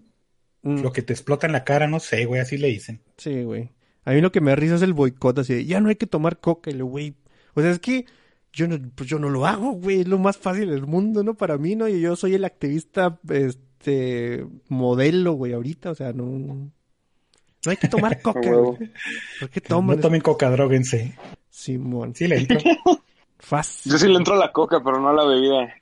[0.63, 0.83] Mm.
[0.83, 3.01] lo que te explota en la cara, no sé, güey, así le dicen.
[3.17, 3.71] Sí, güey.
[4.07, 5.97] A mí lo que me da risa es el boicot, así de, ya no hay
[5.97, 7.16] que tomar coca, y lo, güey.
[7.55, 8.07] O sea, es que
[8.53, 11.35] yo no, pues yo no lo hago, güey, es lo más fácil del mundo, ¿no?
[11.35, 11.89] Para mí, ¿no?
[11.89, 16.26] Y yo soy el activista, este, modelo, güey, ahorita, o sea, no...
[16.26, 18.93] No hay que tomar coca, güey.
[19.41, 19.97] ¿Por qué toman?
[19.97, 21.18] No tomen coca, droguense.
[21.51, 22.14] Simón.
[22.14, 22.61] Sí le entro.
[23.41, 23.91] Fácil.
[23.91, 25.74] Yo sí le entro a la coca, pero no a la bebida.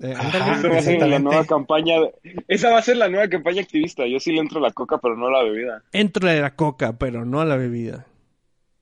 [0.00, 2.00] Eh, Ajá, Esa va a ser la nueva campaña.
[2.00, 2.12] de-
[2.48, 4.06] Esa va a ser la nueva campaña activista.
[4.06, 5.82] Yo sí le entro a la coca, pero no a la bebida.
[5.92, 8.06] Entro de la coca, pero no a la bebida.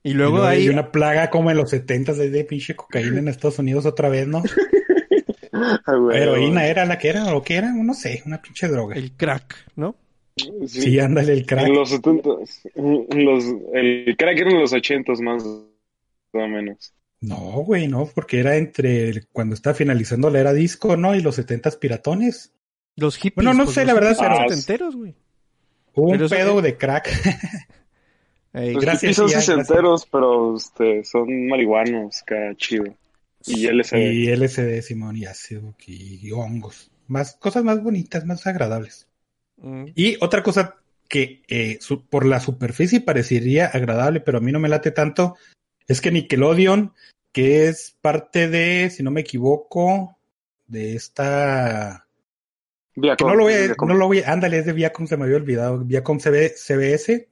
[0.03, 0.61] Y Y luego luego ahí...
[0.63, 4.09] hay una plaga como en los setentas de de pinche cocaína en Estados Unidos otra
[4.09, 4.41] vez, ¿no?
[5.53, 6.17] Ah, güey.
[6.17, 8.95] Heroína era la que era, o qué era, no sé, una pinche droga.
[8.95, 9.95] El crack, ¿no?
[10.65, 11.67] Sí, ándale el crack.
[11.67, 12.29] En los 70
[12.75, 13.43] los,
[13.73, 15.43] el crack era en los 80 más.
[15.43, 16.93] o menos.
[17.21, 21.15] No, güey, no, porque era entre cuando estaba finalizando la era disco, ¿no?
[21.15, 22.51] Y los setentas piratones.
[22.95, 23.35] Los hippies.
[23.45, 25.15] Bueno, no pues, sé, los la verdad, pero- setenteros, güey.
[25.93, 27.09] Hubo Pero un pedo de crack.
[28.53, 32.85] Ey, Los Gracias, hippies son sesenteros, pero este, son marihuanos, acá chido.
[33.45, 33.97] Y LSD.
[33.97, 36.91] y LSD, Simón, y ácido, y hongos.
[37.07, 39.07] Más, cosas más bonitas, más agradables.
[39.57, 40.75] mm, Y otra cosa
[41.07, 45.35] que eh, su- por la superficie parecería agradable, pero a mí no me late tanto,
[45.87, 46.93] es que Nickelodeon,
[47.31, 50.17] que es parte de, si no me equivoco,
[50.67, 52.07] de esta...
[52.95, 55.23] Viacom, no lo voy a, no lo voy a- ándale, es de Viacom, se me
[55.23, 57.29] había olvidado, Viacom CB CBS,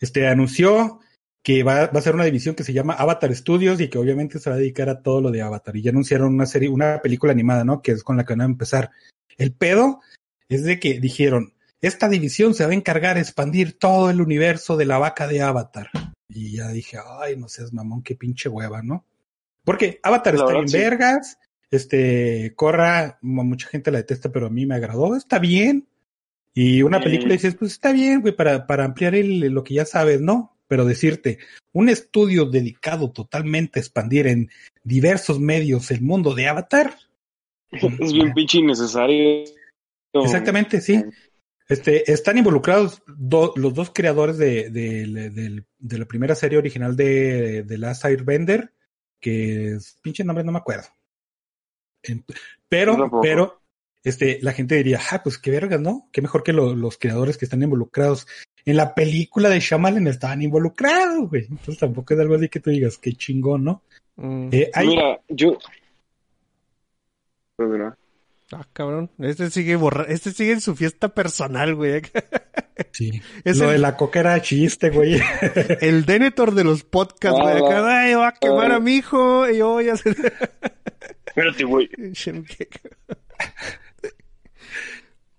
[0.00, 0.98] este, anunció
[1.44, 4.38] que va, va a ser una división que se llama Avatar Studios y que obviamente
[4.38, 5.76] se va a dedicar a todo lo de Avatar.
[5.76, 7.82] Y ya anunciaron una serie, una película animada, ¿no?
[7.82, 8.90] Que es con la que van a empezar.
[9.38, 10.00] El pedo
[10.48, 14.76] es de que dijeron, esta división se va a encargar de expandir todo el universo
[14.76, 15.90] de la vaca de Avatar.
[16.34, 19.04] Y ya dije, ay, no seas mamón, qué pinche hueva, ¿no?
[19.64, 20.76] Porque Avatar La está bien sí.
[20.78, 21.38] vergas,
[21.70, 25.86] este, Corra, mu- mucha gente la detesta, pero a mí me agradó, está bien.
[26.54, 29.84] Y una película dices, pues está bien, güey, para, para ampliar el, lo que ya
[29.84, 30.56] sabes, ¿no?
[30.68, 31.38] Pero decirte,
[31.72, 34.50] un estudio dedicado totalmente a expandir en
[34.84, 36.96] diversos medios el mundo de Avatar.
[38.00, 39.44] Es bien pinche innecesario.
[40.12, 41.02] Exactamente, sí.
[41.72, 46.96] Este, están involucrados do- los dos creadores de, de, de- de la primera serie original
[46.96, 48.72] de, de Last Airbender,
[49.20, 50.88] que es, pinche nombre no me acuerdo.
[52.68, 53.60] Pero, pero,
[54.02, 56.08] este, la gente diría, ah, pues qué vergas, ¿no?
[56.12, 58.26] Qué mejor que lo- los creadores que están involucrados.
[58.64, 61.46] En la película de Shyamalan estaban involucrados, güey.
[61.48, 63.82] Entonces tampoco es algo así que tú digas, qué chingón, ¿no?
[64.16, 64.48] mm.
[64.52, 65.58] Eh, hay- Mira, yo.
[67.56, 67.96] Pues mira,
[68.52, 69.10] Ah, cabrón.
[69.18, 70.04] Este sigue borra...
[70.08, 72.02] Este sigue en su fiesta personal, güey.
[72.92, 73.22] sí.
[73.44, 75.18] Es lo el- de la coca era chiste, güey.
[75.80, 77.54] El Denethor de los podcasts, güey.
[77.54, 78.00] Ah, Acá, va.
[78.02, 78.76] ay, va a quemar Ah.
[78.76, 79.48] a mi hijo.
[79.48, 80.14] Y yo voy a hacer...
[81.26, 81.88] Espérate, güey.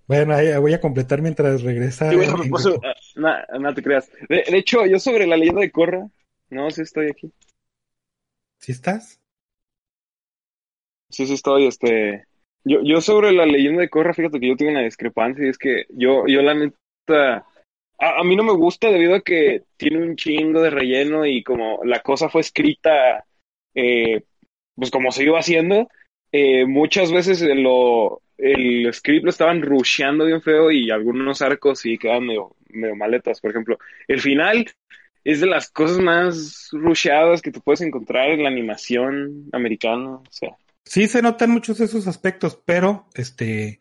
[0.08, 2.10] bueno, ahí voy a completar mientras regresa.
[2.10, 4.10] Sí, bueno, en- pues, ah, na- no te creas.
[4.28, 6.08] De, de hecho, yo sobre la leyenda de Korra,
[6.50, 7.32] no, sí estoy aquí.
[8.60, 9.20] ¿Sí estás?
[11.10, 12.26] Sí, sí estoy, este...
[12.66, 15.58] Yo, yo sobre la leyenda de Korra, fíjate que yo tengo una discrepancia, y es
[15.58, 17.46] que yo, yo la neta...
[18.00, 21.44] A, a mí no me gusta debido a que tiene un chingo de relleno y
[21.44, 23.26] como la cosa fue escrita,
[23.76, 24.24] eh,
[24.76, 25.88] pues como se iba haciendo,
[26.32, 31.98] eh, muchas veces lo, el script lo estaban rusheando bien feo y algunos arcos sí
[31.98, 33.40] quedan medio, medio maletas.
[33.40, 34.66] Por ejemplo, el final
[35.24, 40.16] es de las cosas más rusheadas que tú puedes encontrar en la animación americana.
[40.16, 43.80] O sea, Sí, se notan muchos de esos aspectos, pero este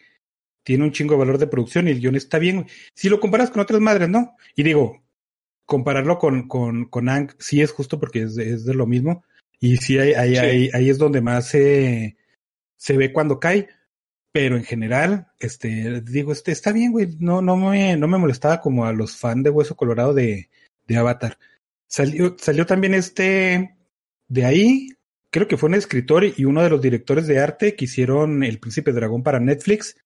[0.64, 2.66] tiene un chingo de valor de producción y el guion está bien.
[2.94, 4.36] Si lo comparas con otras madres, ¿no?
[4.54, 5.02] Y digo,
[5.66, 9.24] compararlo con, con, con Ang sí es justo porque es, de- es de lo mismo.
[9.58, 10.38] Y sí, ahí, ahí, Sí.
[10.40, 12.16] ahí, ahí es donde más se,
[12.76, 13.68] se ve cuando cae.
[14.32, 17.16] Pero en general, este, digo, este está bien, güey.
[17.18, 20.48] No, no me, no me molestaba como a los fans de Hueso Colorado de,
[20.86, 21.38] de Avatar.
[21.86, 23.76] Salió, salió también este
[24.28, 24.88] de ahí,
[25.32, 28.60] creo que fue un escritor y uno de los directores de arte que hicieron El
[28.60, 29.96] Príncipe Dragón para Netflix.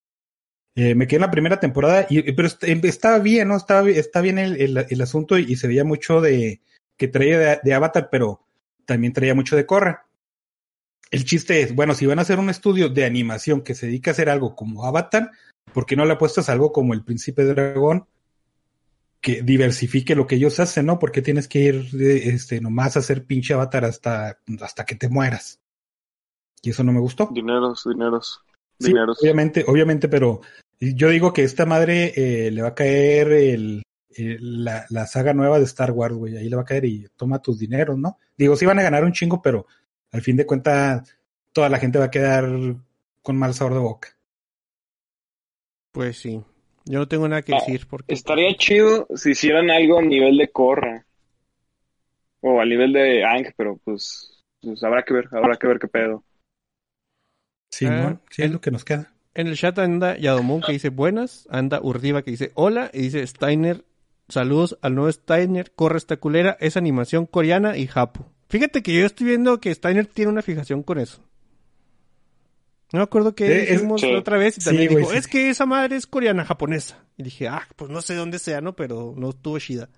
[0.76, 3.56] Eh, me quedé en la primera temporada, y, pero est- em, estaba bien, ¿no?
[3.56, 6.60] Estaba, está bien el, el, asunto y, se veía mucho de
[6.96, 8.40] que traía de, de Avatar, pero
[8.84, 10.06] también traía mucho de Korra.
[11.10, 14.10] El chiste es, bueno, si van a hacer un estudio de animación que se dedica
[14.10, 15.30] a hacer algo como Avatar,
[15.72, 18.06] ¿por qué no le apuestas algo como El Príncipe Dragón?
[19.20, 20.98] Que diversifique lo que ellos hacen, ¿no?
[20.98, 25.08] Porque tienes que ir eh, este, nomás a hacer pinche Avatar hasta, hasta que te
[25.08, 25.60] mueras.
[26.62, 27.28] Y eso no me gustó.
[27.32, 28.40] dineros, dineros,
[28.78, 29.18] Sí, dineros.
[29.20, 30.40] obviamente, obviamente, pero
[30.80, 35.32] yo digo que esta madre eh, le va a caer el, el- la, la saga
[35.32, 36.36] nueva de Star Wars, güey.
[36.36, 38.18] Ahí le va a caer y toma tus dineros, ¿no?
[38.36, 39.66] Digo, sí van a ganar un chingo, pero
[40.12, 41.16] al fin de cuentas
[41.52, 42.46] toda la gente va a quedar
[43.22, 44.08] con mal sabor de boca.
[45.92, 46.42] Pues sí.
[46.87, 48.14] Yo no tengo nada que Ah, decir porque...
[48.14, 51.05] Estaría chido si hicieran algo a nivel de Korra.
[52.41, 55.89] O a nivel de Ang, pero pues, pues habrá que ver, habrá que ver qué
[55.89, 56.24] pedo.
[57.70, 58.20] Sí, Ah, ¿no?
[58.30, 59.12] Sí, es lo que nos queda.
[59.34, 63.26] En el chat anda Yadomón que dice buenas, anda Urdiva que dice hola y dice
[63.26, 63.84] Steiner,
[64.28, 68.32] saludos al nuevo Steiner, corre esta culera, es animación coreana y japo.
[68.49, 71.20] Fíjate que yo estoy viendo que Steiner tiene una fijación con eso.
[72.93, 74.14] No me acuerdo que Eh, dijimos sí.
[74.14, 77.05] otra vez y también dijo, es que esa madre es coreana japonesa.
[77.16, 78.76] Y dije, ah, pues no sé dónde sea, ¿no?
[78.76, 79.89] Pero no estuvo chida.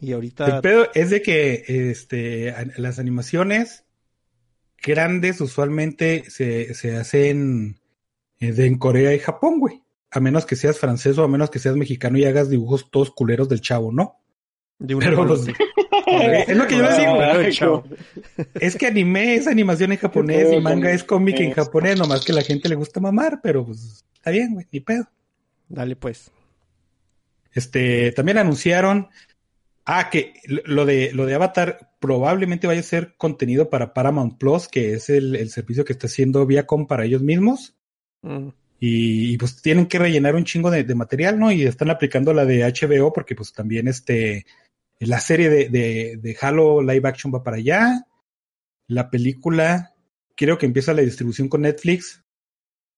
[0.00, 0.46] Y ahorita...
[0.56, 3.84] El pedo es de que este, las animaciones
[4.82, 7.78] grandes usualmente se, se hacen
[8.40, 9.82] eh, de en Corea y Japón, güey.
[10.10, 13.10] A menos que seas francés o a menos que seas mexicano y hagas dibujos todos
[13.10, 14.18] culeros del chavo, ¿no?
[14.82, 15.46] de una Pero los.
[16.20, 17.84] Es lo que yo les digo.
[18.54, 22.32] Es que anime es animación en japonés y manga es cómic en japonés, nomás que
[22.32, 25.08] a la gente le gusta mamar, pero pues está bien, güey, ni pedo.
[25.68, 26.30] Dale, pues.
[27.52, 29.08] Este, también anunciaron,
[29.84, 34.68] ah, que lo de, lo de Avatar probablemente vaya a ser contenido para Paramount Plus,
[34.68, 37.74] que es el, el servicio que está haciendo Viacom para ellos mismos.
[38.22, 38.48] Mm.
[38.80, 41.52] Y, y, pues tienen que rellenar un chingo de, de material, ¿no?
[41.52, 44.44] Y están aplicando la de HBO porque pues también este,
[45.06, 48.06] la serie de, de, de Halo live action va para allá.
[48.86, 49.94] La película,
[50.36, 52.22] creo que empieza la distribución con Netflix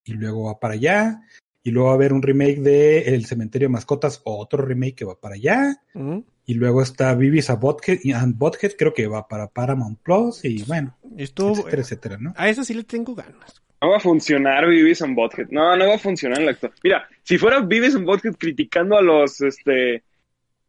[0.04, 1.20] y luego va para allá.
[1.62, 5.04] Y luego va a haber un remake de El Cementerio de Mascotas, otro remake que
[5.06, 5.76] va para allá.
[5.94, 6.18] Mm.
[6.44, 10.44] Y luego está Vivis a Bothead, and Bothead, creo que va para Paramount Plus.
[10.44, 11.52] Y bueno, Estuvo.
[11.52, 12.34] etcétera, etcétera, ¿no?
[12.36, 13.62] A eso sí le tengo ganas.
[13.80, 15.48] No va a funcionar Vivis and Butthead.
[15.50, 16.72] No, no va a funcionar en la actual.
[16.82, 20.04] Mira, si fuera Vivis and Butthead criticando a los este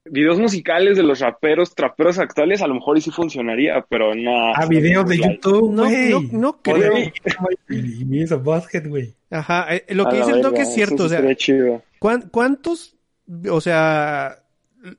[0.06, 4.54] videos musicales de los raperos, traperos actuales, a lo mejor y sí funcionaría, pero no.
[4.56, 6.94] Ah, videos de YouTube, No, no, no creo.
[6.96, 7.48] A
[8.88, 9.14] güey.
[9.32, 11.82] Ajá, eh, lo a que dice el Doc es cierto, o sea, chido.
[12.00, 12.96] ¿cuán- ¿cuántos,
[13.50, 14.44] o sea,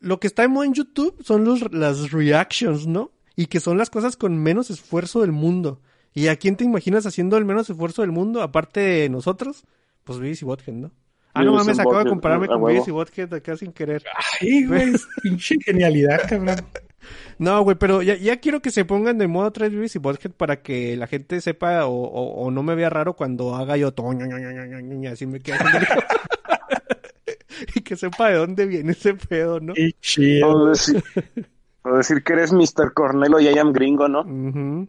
[0.00, 3.12] lo que está en en YouTube son los, las reactions, ¿no?
[3.36, 5.80] Y que son las cosas con menos esfuerzo del mundo.
[6.14, 9.64] ¿Y a quién te imaginas haciendo el menos esfuerzo del mundo, aparte de nosotros?
[10.04, 10.90] Pues Beavis y Bothead, ¿no?
[11.37, 12.64] Ah, no mames, acabo de compararme con.
[12.64, 14.05] Beavis y Bothead acá sin querer.
[14.41, 16.57] Ay, güey, pinche genialidad, cabrón.
[17.39, 19.99] No, güey, pero ya, ya quiero que se pongan de moda otra vez Beavis y
[19.99, 23.76] Butthead para que la gente sepa o, o, o no me vea raro cuando haga
[23.76, 25.59] yo todo, ña, ña, ña, ña, ña, ña, así me queda
[27.74, 29.74] Y que sepa de dónde viene ese pedo, ¿no?
[29.74, 30.49] Qué chido.
[30.49, 31.03] O decir,
[31.82, 32.93] o decir que eres Mr.
[32.95, 34.20] Cornelo y I am gringo, ¿no?
[34.20, 34.89] Ujú.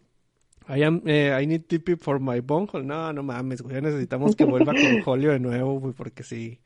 [0.70, 2.86] I am, eh, I need TP for my bunghole.
[2.86, 3.76] No, no mames, güey.
[3.76, 6.59] ya Necesitamos que vuelva con Julio de nuevo, güey, porque sí.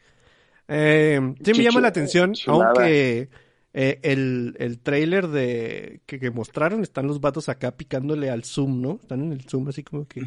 [0.68, 2.70] Eh, sí me llama la atención, chulada.
[2.72, 3.30] aunque
[3.74, 8.82] eh, el, el trailer de que, que mostraron, están los vatos acá picándole al zoom,
[8.82, 9.00] ¿no?
[9.02, 10.22] Están en el zoom así como que...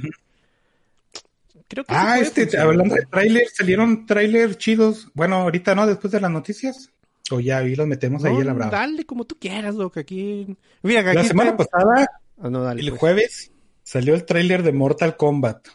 [1.69, 2.67] Creo que Ah, este, funcionar.
[2.69, 5.09] hablando de tráiler, salieron trailers chidos.
[5.15, 6.91] Bueno, ahorita no, después de las noticias.
[7.31, 8.71] O ya ahí los metemos ahí en la brava.
[8.71, 10.47] dale como tú quieras, loco, aquí...
[10.83, 12.07] Mira, aquí La semana está- pasada,
[12.39, 13.01] Ah, no, dale, el pues.
[13.01, 13.51] jueves,
[13.85, 15.69] salió el tráiler de Mortal Kombat.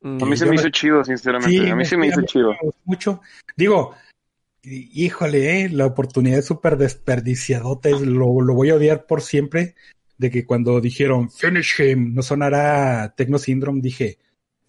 [0.00, 0.22] Mm.
[0.22, 1.70] A mí se me me- hizo chido, sinceramente.
[1.70, 2.54] a mí sí me hizo chido.
[2.84, 3.20] mucho.
[3.56, 3.94] Digo,
[4.62, 7.88] hí- híjole, eh, la oportunidad es súper desperdiciadota.
[7.90, 9.74] es- Lo, lo voy a odiar por siempre.
[10.18, 14.18] De que cuando dijeron Finish him, no sonará Tecno Syndrome, dije,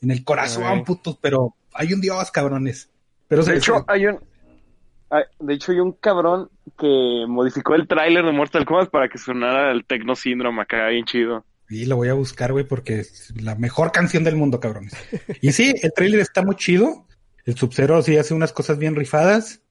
[0.01, 0.83] en el corazón, Ay.
[0.83, 2.89] putos, pero hay un dios, cabrones.
[3.27, 4.19] Pero De se- hecho, hay un.
[5.11, 9.19] hay- De hecho, hay un cabrón que modificó el tráiler de Mortal Kombat para que
[9.19, 11.45] sonara el Tecno Syndrome acá, bien chido.
[11.73, 14.93] Sí, lo voy a buscar, güey, porque es la mejor canción del mundo, cabrones.
[15.41, 17.07] Y sí, el tráiler está muy chido.
[17.45, 19.63] El Sub-Zero sí hace unas cosas bien rifadas.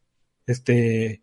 [0.45, 1.23] Este.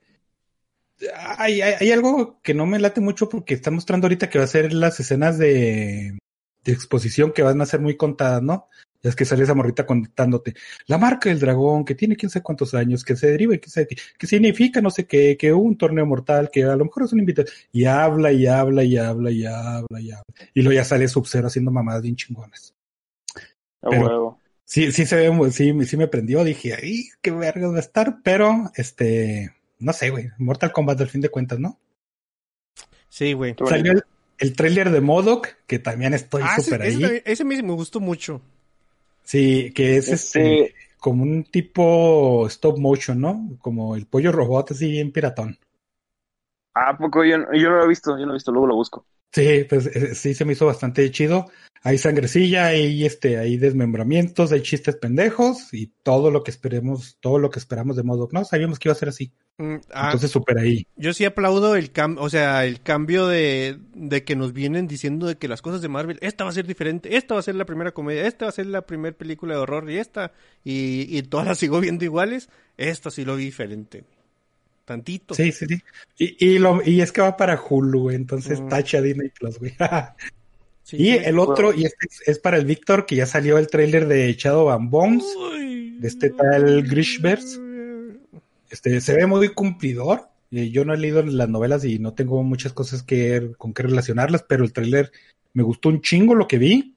[1.38, 4.46] Hay, hay, hay algo que no me late mucho porque está mostrando ahorita que va
[4.46, 6.18] a ser las escenas de,
[6.64, 8.70] de exposición que van a ser muy contadas, ¿no?
[9.02, 10.56] Ya es que sale esa morrita contándote
[10.88, 13.70] la marca del dragón, que tiene quién sabe cuántos años, que se deriva y que,
[13.70, 16.84] sabe qué, que significa no sé qué, que hubo un torneo mortal, que a lo
[16.86, 17.48] mejor es un invitado.
[17.72, 20.24] Y habla y habla y habla y habla y habla.
[20.54, 22.74] Y luego ya sale Sub-Zero haciendo mamadas bien chingonas.
[23.82, 24.40] A Pero- huevo.
[24.66, 26.44] Sí, sí se ve, sí, sí me prendió.
[26.44, 28.18] Dije, ay, qué verga va a estar.
[28.22, 30.30] Pero, este, no sé, güey.
[30.38, 31.80] Mortal Kombat al fin de cuentas, ¿no?
[33.08, 33.56] Sí, güey.
[33.68, 34.04] Salió el,
[34.38, 37.22] el tráiler de Modok, que también estoy Ah, ese, súper ese ahí.
[37.26, 38.42] ese me, me gustó mucho.
[39.30, 43.58] Sí, que es este, Este, como un tipo stop motion, ¿no?
[43.62, 45.60] Como el pollo robot, así bien piratón.
[46.74, 48.12] ¿a poco yo, yo no lo he visto?
[48.18, 49.06] Yo no lo he visto, luego lo busco.
[49.32, 51.48] Sí, pues eh, sí se me hizo bastante chido.
[51.82, 57.40] Hay sangrecilla, hay este, hay desmembramientos, hay chistes pendejos y todo lo que esperemos, todo
[57.40, 58.44] lo que esperamos de Modok, ¿no?
[58.44, 59.32] Sabíamos que iba a ser así.
[59.58, 60.86] Mm, ah, Entonces súper ahí.
[60.98, 65.28] Yo sí aplaudo el cambio, o sea, el cambio de, de que nos vienen diciendo
[65.28, 67.56] de que las cosas de Marvel, esta va a ser diferente, esta va a ser
[67.56, 70.34] la primera comedia, esta va a ser la primera película de horror y esta,
[70.66, 74.04] y, y todas las sigo viendo iguales, esta sí lo vi diferente.
[74.86, 75.36] Tantito.
[75.36, 75.82] Sí, sí, sí.
[76.18, 78.70] Y, y, lo, y es que va para Hulu, entonces Mm.
[78.70, 79.76] tacha Disney Plus, güey.
[80.90, 83.68] Sí, y el otro, y este es, es para el Víctor, que ya salió el
[83.68, 85.24] tráiler de Shadow and Bones.
[85.38, 85.98] Uy.
[86.00, 87.60] de este tal Grishverse.
[88.70, 90.30] Este, se ve muy cumplidor.
[90.52, 93.84] Eh, Yo no he leído las novelas y no tengo muchas cosas que, con qué
[93.84, 95.12] relacionarlas, pero el tráiler
[95.54, 96.96] me gustó un chingo lo que vi.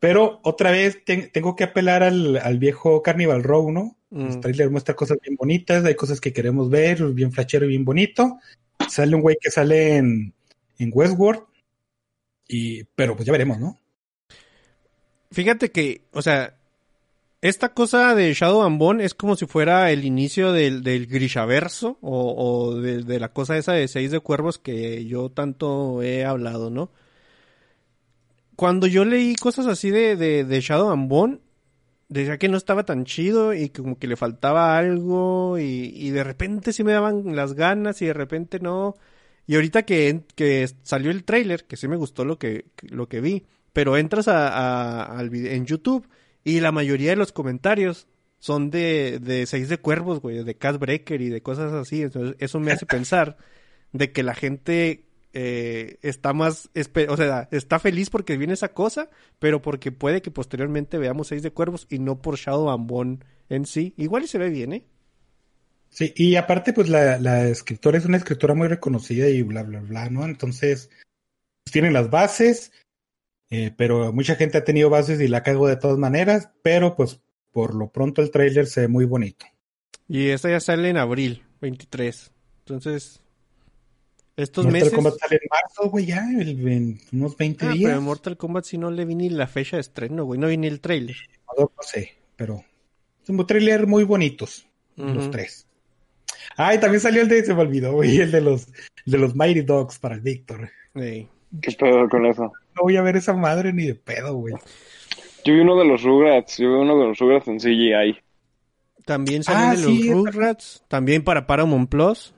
[0.00, 3.96] Pero otra vez ten- tengo que apelar al, al viejo Carnival Row, ¿no?
[4.10, 4.26] Mm.
[4.28, 7.84] El tráiler muestra cosas bien bonitas, hay cosas que queremos ver, bien flashero y bien
[7.84, 8.38] bonito.
[8.88, 10.32] Sale un güey que sale en,
[10.78, 11.42] en Westworld.
[12.48, 13.78] Y, pero pues ya veremos, ¿no?
[15.30, 16.56] Fíjate que, o sea,
[17.42, 21.98] esta cosa de Shadow and Bone es como si fuera el inicio del, del Grishaverso
[22.00, 26.24] o, o de, de la cosa esa de Seis de Cuervos que yo tanto he
[26.24, 26.90] hablado, ¿no?
[28.56, 31.40] Cuando yo leí cosas así de, de, de Shadow and Bone,
[32.08, 36.10] decía que no estaba tan chido y que como que le faltaba algo y, y
[36.10, 38.96] de repente sí me daban las ganas y de repente no.
[39.46, 43.20] Y ahorita que, que salió el tráiler, que sí me gustó lo que, lo que
[43.20, 46.08] vi, pero entras a, a- al en YouTube
[46.44, 50.78] y la mayoría de los comentarios son de, de Seis de Cuervos, güey, de Cat
[50.78, 52.02] Breaker y de cosas así.
[52.02, 53.36] Entonces, eso me hace pensar
[53.92, 56.70] de que la gente eh, está más,
[57.08, 61.42] o sea, está feliz porque viene esa cosa, pero porque puede que posteriormente veamos Seis
[61.42, 63.18] de Cuervos y no por Shadow Bone
[63.48, 63.94] en sí.
[63.96, 64.84] Igual y se ve bien, ¿eh?
[65.96, 69.80] Sí, y aparte, pues la, la escritora es una escritora muy reconocida y bla, bla,
[69.80, 70.26] bla, ¿no?
[70.26, 70.90] Entonces,
[71.64, 72.70] pues, tienen las bases,
[73.48, 77.18] eh, pero mucha gente ha tenido bases y la cago de todas maneras, pero pues
[77.50, 79.46] por lo pronto el tráiler se ve muy bonito.
[80.06, 82.30] Y esta ya sale en abril 23.
[82.58, 83.22] Entonces,
[84.36, 84.92] estos Mortal meses...
[84.94, 87.84] Kombat sale en marzo, güey, ya, el- en unos 20 Ah, días.
[87.88, 90.38] pero en Mortal Kombat si no le vi ni la fecha de estreno, güey.
[90.38, 91.16] No vi ni el trailer.
[91.56, 92.62] No, no sé, pero
[93.22, 94.66] son un tráiler muy bonitos,
[94.96, 95.30] los Ujú.
[95.30, 95.65] tres.
[96.56, 98.68] Ah, y también salió el de, se me olvidó, güey, el de los,
[99.04, 100.68] de los Mighty Dogs para el Víctor.
[100.94, 101.28] ¿Qué
[101.78, 102.44] pedo con eso?
[102.74, 104.54] No voy a ver esa madre ni de pedo, güey.
[105.44, 108.18] Yo vi uno de los Rugrats, yo vi uno de los Rugrats en CGI.
[109.04, 110.82] También salen Ah, de sí, los Rugrats.
[110.88, 112.34] También para Paramount Plus.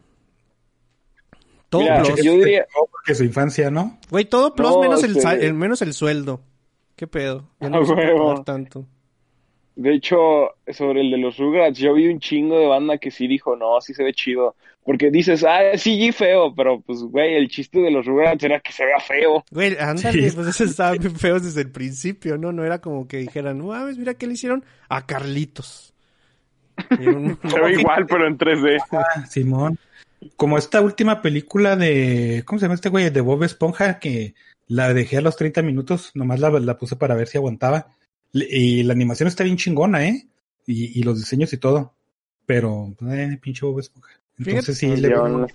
[1.70, 2.22] Todo Mira, Plus.
[2.22, 3.98] yo diría- Porque su infancia, ¿no?
[4.10, 6.40] Güey, todo Plus No, menos, el, este- el- menos el sueldo.
[6.96, 7.48] ¿Qué pedo?
[7.60, 8.86] Ya Ah, no pagar tanto.
[9.80, 13.28] De hecho, sobre el de los Rugrats, yo vi un chingo de banda que sí
[13.28, 14.56] dijo, no, sí se ve chido.
[14.84, 18.72] Porque dices, ah, sí, feo, pero pues, güey, el chiste de los Rugrats era que
[18.72, 19.44] se vea feo.
[19.52, 20.34] Güey, ándale, Sí.
[20.34, 22.50] pues esos estaban bien feos desde el principio, ¿no?
[22.50, 25.94] No era como que dijeran, no mames, mira qué le hicieron a Carlitos.
[26.98, 28.78] Y un- Se ve igual, pero en 3D.
[28.90, 29.78] Ah, Simón.
[30.36, 33.10] Como esta última película de, ¿cómo se llama este güey?
[33.10, 34.34] De Bob Esponja, que
[34.66, 37.86] la dejé a los 30 minutos, nomás la, la puse para ver si aguantaba.
[38.32, 40.26] Y la animación está bien chingona, ¿eh?
[40.66, 41.94] Y, y los diseños y todo.
[42.46, 44.18] Pero, eh, pinche Bob Esponja.
[44.38, 45.46] Entonces sí, le a.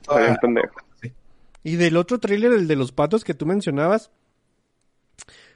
[1.63, 4.11] Y del otro tráiler, el de los patos que tú mencionabas,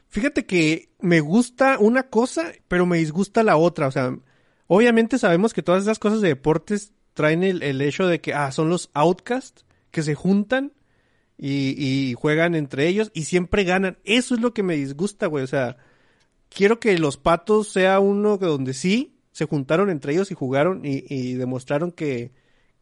[0.07, 3.88] fíjate que me gusta una cosa, pero me disgusta la otra.
[3.88, 4.18] O sea,
[4.68, 8.51] obviamente sabemos que todas esas cosas de deportes traen el, el hecho de que, ah,
[8.51, 10.72] son los outcasts que se juntan
[11.38, 13.97] y, y juegan entre ellos y siempre ganan.
[14.05, 15.43] Eso es lo que me disgusta, güey.
[15.43, 15.78] O sea,
[16.49, 20.81] quiero que los patos sea uno que donde sí se juntaron entre ellos y jugaron
[20.85, 22.31] y, y demostraron que,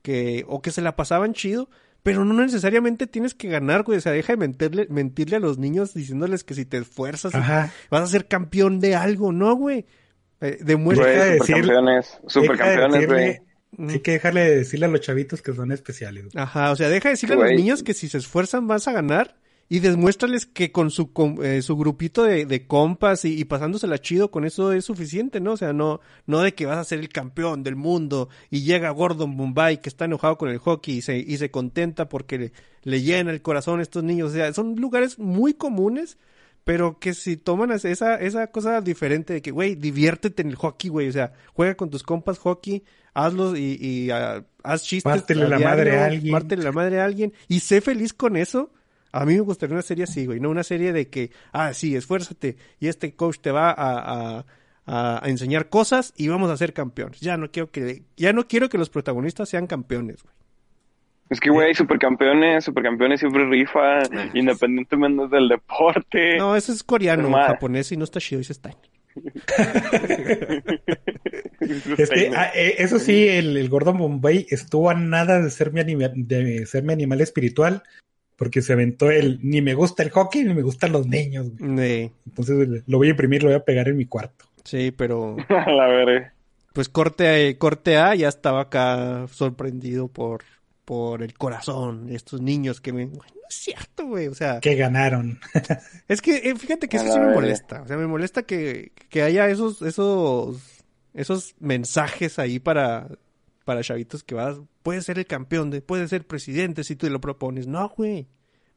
[0.01, 1.69] que, o que se la pasaban chido,
[2.03, 3.97] pero no necesariamente tienes que ganar, güey.
[3.97, 7.73] O sea, deja de mentirle, mentirle a los niños diciéndoles que si te esfuerzas Ajá.
[7.89, 9.85] vas a ser campeón de algo, ¿no, güey?
[10.41, 11.07] Eh, demuestra.
[11.07, 13.39] De Güey, decir- supercampeones, de supercampeones, güey.
[13.89, 16.23] Hay que dejarle de decirle a los chavitos que son especiales.
[16.31, 16.41] güey.
[16.41, 17.57] Ajá, o sea, deja de decirle a los Güey.
[17.57, 19.35] niños que si se esfuerzan vas a ganar
[19.67, 23.99] y demuéstrales que con su, com- eh, su grupito de, de compas y, y pasándosela
[23.99, 25.53] chido con eso es suficiente, ¿no?
[25.53, 28.91] O sea, no, no de que vas a ser el campeón del mundo y llega
[28.91, 32.51] Gordon Bombay que está enojado con el hockey y se, y se contenta porque le,
[32.83, 34.31] le llena el corazón a estos niños.
[34.31, 36.19] O sea, son lugares muy comunes,
[36.63, 40.89] pero que si toman esa, esa cosa diferente de que, güey, diviértete en el hockey,
[40.91, 41.09] güey.
[41.09, 42.83] O sea, juega con tus compas hockey,
[43.15, 45.11] hazlos y, y ah, haz chistes.
[45.11, 46.31] Pártele a la madre a alguien.
[46.31, 48.71] Pártele la madre a alguien y sé feliz con eso.
[49.17, 51.95] A mí me gustaría una serie así, güey, no una serie de que, ah, sí,
[51.95, 53.75] esfuérzate y este coach te va a,
[54.37, 54.45] a,
[54.87, 57.21] a- enseñar cosas y vamos a ser campeones.
[57.21, 60.35] Ya no quiero que, ya no quiero que los protagonistas sean campeones, güey.
[61.29, 64.03] Es que, güey, supercampeones, supercampeones siempre rifa,
[64.35, 66.37] independientemente del deporte.
[66.37, 68.75] No, eso es coreano, japonés y no está chido, dice Stein.
[71.97, 75.71] Es que, ah, eh, eso sí, el, el Gordon Bombay estuvo a nada de ser
[75.71, 77.81] mi anima- de ser mi animal espiritual,
[78.35, 81.47] porque se aventó el ni me gusta el hockey ni me gustan los niños.
[81.57, 82.11] güey.
[82.25, 84.45] Entonces lo voy a imprimir, lo voy a pegar en mi cuarto.
[84.63, 86.33] sí, pero A la verga.
[86.73, 90.43] pues corte, a- corte A ya estaba acá sorprendido por,
[90.83, 93.05] por el corazón de estos niños que me...
[93.05, 94.59] No es cierto, güey, o sea...
[94.59, 95.39] Que ganaron.
[96.07, 97.81] Es que eh, fíjate que eso sí me molesta.
[97.83, 100.83] O sea, me molesta que, que haya esos, esos,
[101.13, 103.07] esos mensajes ahí para,
[103.65, 107.19] para chavitos que vas, puedes ser el campeón, de, puedes ser presidente si tú lo
[107.19, 107.67] propones.
[107.67, 108.27] No, güey.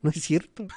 [0.03, 0.67] No es cierto.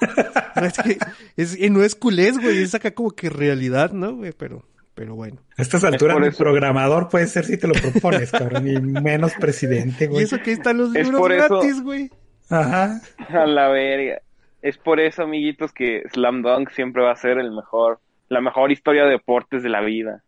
[0.54, 0.98] No es que,
[1.38, 2.58] es, eh, no es culés, güey.
[2.62, 4.32] Es acá como que realidad, ¿no, güey?
[4.32, 5.40] Pero, pero bueno.
[5.56, 6.36] A estas alturas eso.
[6.36, 10.24] programador puede ser si te lo propones, cabrón, y menos presidente, Y güey.
[10.24, 12.10] eso que están los Es libros eso- gratis, güey.
[12.50, 13.00] Ajá.
[13.30, 14.20] A la verga.
[14.60, 17.98] Es por eso, amiguitos, que Slam Dunk siempre va a ser el mejor,
[18.28, 20.22] la mejor historia de deportes de la vida.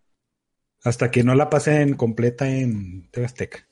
[0.82, 3.66] Hasta que no la pasen completa en TV Azteca.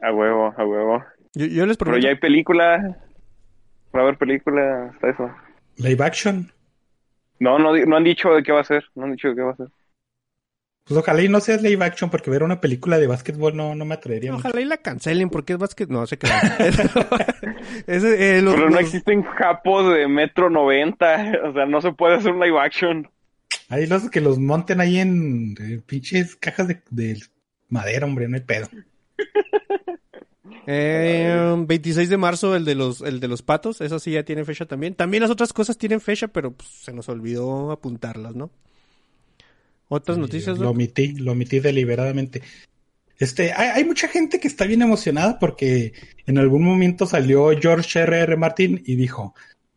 [0.00, 1.04] A huevo, a huevo.
[1.34, 2.04] Yo, yo les Pero prometo.
[2.04, 2.98] ya hay película.
[3.94, 5.30] Va a haber película hasta eso.
[5.76, 6.52] Live action.
[7.40, 8.84] No, no, no han dicho de qué va a ser.
[8.94, 9.68] No han dicho de qué va a ser.
[10.86, 13.84] Pues ojalá y no sea live action porque ver una película de básquetbol no, no
[13.86, 14.46] me atrevería mucho.
[14.48, 15.88] Ojalá y la cancelen porque es básquet.
[15.88, 16.18] No, se.
[17.86, 21.32] Ese, eh, los- Pero no los- existen japos de metro 90.
[21.48, 23.08] O sea, no se puede hacer un live action.
[23.70, 27.18] Hay los que los monten ahí en eh, pinches cajas de, de
[27.70, 28.68] madera, hombre, no hay pedo.
[30.66, 34.44] Eh, 26 de marzo, el de los, el de los patos, eso sí ya tiene
[34.44, 34.94] fecha también.
[34.94, 38.50] También las otras cosas tienen fecha, pero pues, se nos olvidó apuntarlas, ¿no?
[39.88, 40.74] Otras noticias, Eh, Lo Doc?
[40.74, 42.42] omití, lo omití deliberadamente.
[43.18, 45.92] Este, hay, hay mucha gente que está bien emocionada porque
[46.26, 48.18] en algún momento salió George R.
[48.20, 48.36] R.
[48.36, 49.34] Martin y dijo,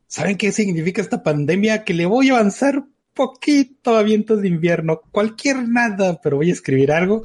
[0.08, 1.84] ¿saben qué significa esta pandemia?
[1.84, 6.54] Que le voy a avanzar poquito a vientos de invierno, cualquier nada, pero voy a
[6.54, 7.24] escribir algo.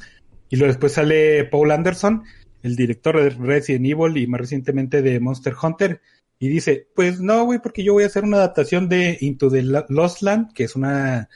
[0.51, 2.25] Y luego después sale Paul Anderson,
[2.63, 6.01] el director de Resident Evil y más recientemente de Monster Hunter,
[6.39, 9.63] y dice, pues no, güey, porque yo voy a hacer una adaptación de Into the
[9.63, 11.29] Lo- Lost Land, que es una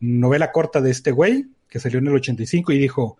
[0.00, 3.16] novela corta de este güey, que salió en el 85, y dijo,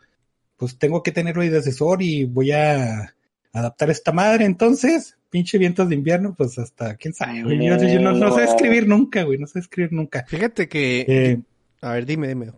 [0.56, 3.14] pues tengo que tenerlo ahí de asesor y voy a
[3.52, 8.00] adaptar esta madre, entonces, pinche vientos de invierno, pues hasta, quién sabe, güey, yo, yo
[8.00, 10.24] no, no sé escribir nunca, güey, no sé escribir nunca.
[10.28, 11.04] Fíjate que...
[11.08, 11.40] Eh,
[11.80, 12.52] A ver, dime, dime.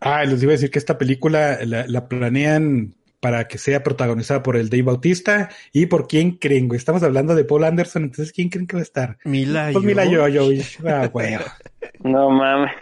[0.00, 4.42] Ah, les iba a decir que esta película la, la planean para que sea protagonizada
[4.42, 6.76] por el Dave Bautista y por quién creen, güey.
[6.76, 9.18] Estamos hablando de Paul Anderson, entonces ¿quién creen que va a estar?
[9.24, 10.82] Mila Pues yo, Jovovich.
[10.82, 11.36] yo, ah, güey.
[12.02, 12.72] No mames.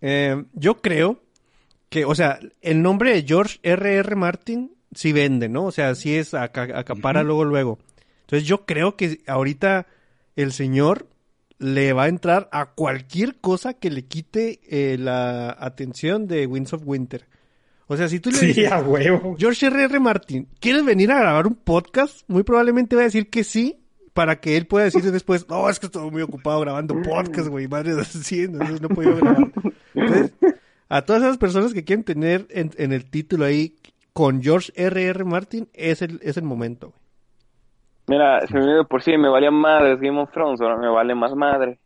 [0.00, 1.22] Eh, yo creo
[1.88, 3.94] que, o sea, el nombre de George R.
[3.94, 4.16] R.
[4.16, 5.66] Martin sí vende, ¿no?
[5.66, 7.78] O sea, sí es aca- acapara luego, luego.
[8.22, 9.86] Entonces yo creo que ahorita
[10.34, 11.06] el señor
[11.60, 16.72] le va a entrar a cualquier cosa que le quite eh, la atención de Winds
[16.72, 17.26] of Winter.
[17.92, 19.36] O sea, si tú le Sí, dices, a huevo.
[19.38, 19.84] George R.
[19.84, 20.00] R.
[20.00, 22.22] Martin, ¿quieres venir a grabar un podcast?
[22.28, 23.78] Muy probablemente va a decir que sí,
[24.14, 27.68] para que él pueda decir después, no, es que estoy muy ocupado grabando podcast, güey,
[27.68, 29.50] madre, así, entonces no puedo grabar.
[29.94, 30.32] Entonces,
[30.88, 33.76] a todas esas personas que quieren tener en, en el título ahí
[34.12, 35.02] con George R.
[35.02, 35.24] R.
[35.24, 37.00] Martin, es el, es el momento, güey.
[38.08, 41.14] Mira, si me de por sí me valía madres Game of Thrones, ahora me vale
[41.14, 41.78] más madre.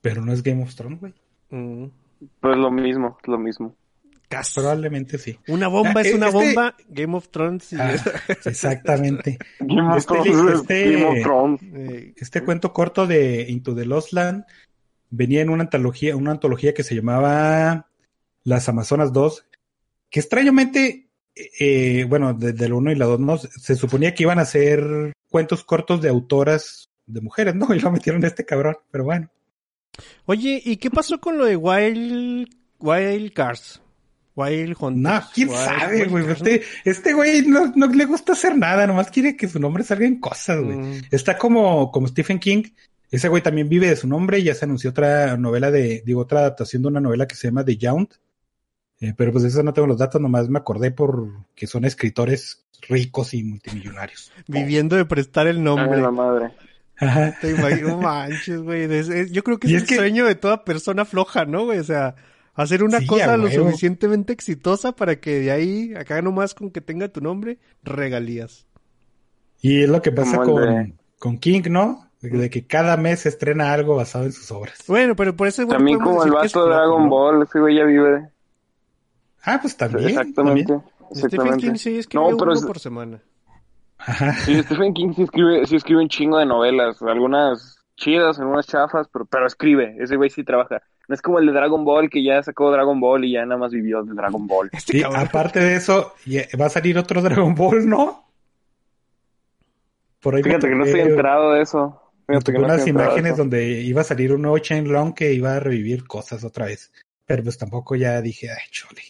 [0.00, 1.14] Pero no es Game of Thrones, güey.
[1.50, 1.84] Mm,
[2.40, 3.76] Pues lo mismo, es lo mismo.
[4.32, 4.54] Casi.
[4.54, 5.38] Probablemente sí.
[5.48, 7.72] Una bomba Ah, es una este- bomba, Game of Thrones.
[7.74, 7.94] Ah,
[8.44, 9.38] exactamente.
[9.60, 11.60] Game of Este- Thrones es este- Game of Thrones.
[11.74, 14.44] Eh, Este cuento corto de Into the Lost Land
[15.10, 17.88] venía en una antología, una antología que se llamaba
[18.44, 19.44] Las Amazonas 2,
[20.10, 21.08] que extrañamente,
[21.60, 23.36] eh, bueno, desde el 1 y la 2, ¿no?
[23.38, 27.66] se suponía que iban a ser cuentos cortos de autoras de mujeres, ¿no?
[27.74, 29.28] Y lo metieron a este cabrón, pero bueno.
[30.24, 33.81] Oye, ¿y qué pasó con lo de Wild, Wild Cars?
[34.34, 35.02] Wild Hunters.
[35.02, 36.30] No, quién Wild- sabe, güey.
[36.30, 40.06] Este, este güey no, no le gusta hacer nada, nomás quiere que su nombre salga
[40.06, 40.76] en cosas, güey.
[40.78, 41.02] Mm.
[41.10, 42.62] Está como, como Stephen King.
[43.10, 46.22] Ese güey también vive de su nombre y ya se anunció otra novela de, digo,
[46.22, 48.14] otra adaptación de una novela que se llama The Yount.
[49.00, 51.84] Eh, pero pues de eso no tengo los datos, nomás me acordé por que son
[51.84, 54.32] escritores ricos y multimillonarios.
[54.46, 56.00] Viviendo de prestar el Ay, nombre.
[56.00, 56.52] la madre.
[56.98, 57.36] Ajá.
[57.40, 58.88] Te imagino, manches, güey.
[59.30, 61.80] Yo creo que es, Y el es que- sueño de toda persona floja, ¿no, güey?
[61.80, 62.14] O sea,
[62.54, 63.64] hacer una Sí, cosa lo huevo.
[63.66, 68.66] suficientemente exitosa para que de ahí, acá nomás con que tenga tu nombre, regalías.
[69.60, 72.08] Y es lo que pasa con, de- con King, ¿no?
[72.20, 74.78] De, de que cada mes se estrena algo basado en sus obras.
[74.86, 75.66] Bueno, pero por eso...
[75.66, 78.28] También como el vato de Dragon Ball, ese güey ya vive.
[79.44, 80.10] Ah, pues también.
[80.10, 80.64] Exactamente.
[80.64, 80.82] también.
[81.12, 81.66] Stephen Exactamente.
[81.66, 83.20] King sí escribe No, pero uno es- por semana.
[83.98, 84.32] Ajá.
[84.34, 89.06] Sí, Stephen King sí escribe, sí escribe un chingo de novelas, algunas chidas, algunas chafas,
[89.12, 90.82] pero, pero escribe, ese güey sí trabaja.
[91.12, 93.58] No es como el de Dragon Ball que ya sacó Dragon Ball y ya nada
[93.58, 94.70] más vivió de Dragon Ball.
[94.72, 98.24] Este Sí, aparte de eso, ya- va a salir otro Dragon Ball, ¿no?
[100.22, 102.00] Por ahí me Fíjate que no estoy enterado de eso.
[102.26, 103.36] me Fíjate topé que no unas imágenes eso.
[103.42, 104.56] donde iba a salir un nuevo
[104.86, 106.90] Long que iba a revivir cosas otra vez.
[107.26, 109.02] Pero pues tampoco ya dije, ay, chole.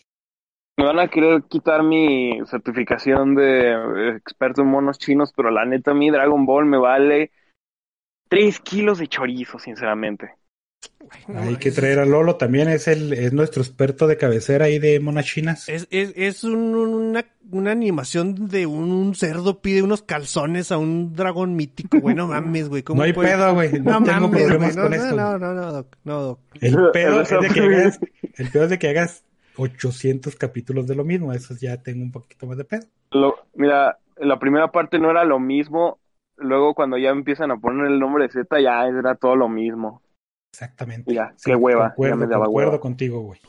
[0.79, 5.65] Me van a querer quitar mi certificación de eh, experto en monos chinos, pero la
[5.65, 7.31] neta a mí Dragon Ball me vale
[8.29, 10.42] 3 kilos de chorizo, sinceramente.
[11.29, 14.99] Hay que traer a Lolo también, es el, es nuestro experto de cabecera ahí de
[14.99, 15.69] monas chinas.
[15.69, 20.79] Es, es, es un- una, una animación de un, un cerdo pide unos calzones a
[20.79, 22.15] un dragón mítico, güey.
[22.15, 22.83] No mames, güey.
[22.83, 23.73] ¿cómo No hay puede- pedo, güey.
[23.81, 24.89] No, No, tengo mames, problemas güey.
[24.99, 25.97] con No, no, no, no, Doc.
[26.05, 26.41] No, Doc.
[26.61, 28.01] El pedo es de que hagas,
[28.39, 29.25] el pedo es de que hagas
[29.57, 31.33] 800 capítulos de lo mismo.
[31.33, 32.87] Eso ya tengo un poquito más de pedo.
[33.11, 35.99] Lo, mira, la primera parte no era lo mismo,
[36.37, 40.01] luego cuando ya empiezan a poner el nombre de Z ya era todo lo mismo.
[40.53, 41.13] Exactamente.
[41.15, 42.81] Ya, qué hueva, Concuerdo, ya me daba concuerdo hueva.
[42.81, 43.41] contigo, güey.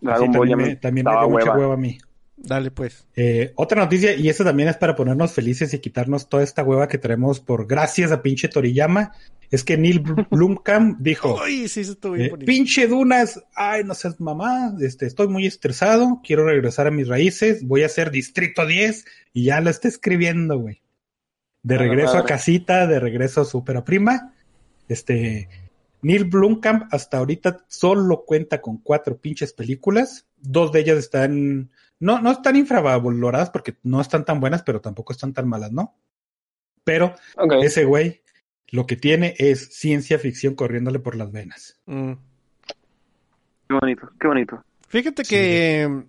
[0.00, 1.74] Dragon Sí, Ball ya también me, también me daba dio mucha hueva.
[1.74, 1.98] a mí.
[2.36, 3.06] Dale, pues.
[3.16, 6.86] Eh, otra noticia, y esta también es para ponernos felices y quitarnos toda esta hueva
[6.88, 9.12] que traemos por gracias a pinche Toriyama,
[9.50, 13.82] es que Neil Bl- Blomkamp dijo, Uy, sí, eso estuvo bien eh, pinche Dunas, ay,
[13.84, 18.10] no seas mamá, este, estoy muy estresado, quiero regresar a mis raíces, voy a hacer
[18.12, 20.80] Distrito 10 y ya lo está escribiendo, güey.
[21.64, 24.32] De regreso a casita, de regreso a su ópera prima,
[24.88, 25.48] este,
[26.02, 32.20] Neil Blomkamp hasta ahorita solo cuenta con cuatro pinches películas, dos de ellas están, no,
[32.20, 35.96] no están infravaloradas porque no están tan buenas, pero tampoco están tan malas, ¿no?
[36.84, 37.14] Pero
[37.62, 38.22] ese güey
[38.70, 41.80] lo que tiene es ciencia ficción corriéndole por las venas.
[41.86, 42.12] Mm.
[43.68, 44.64] Qué bonito, qué bonito.
[44.88, 46.02] Fíjate que mm,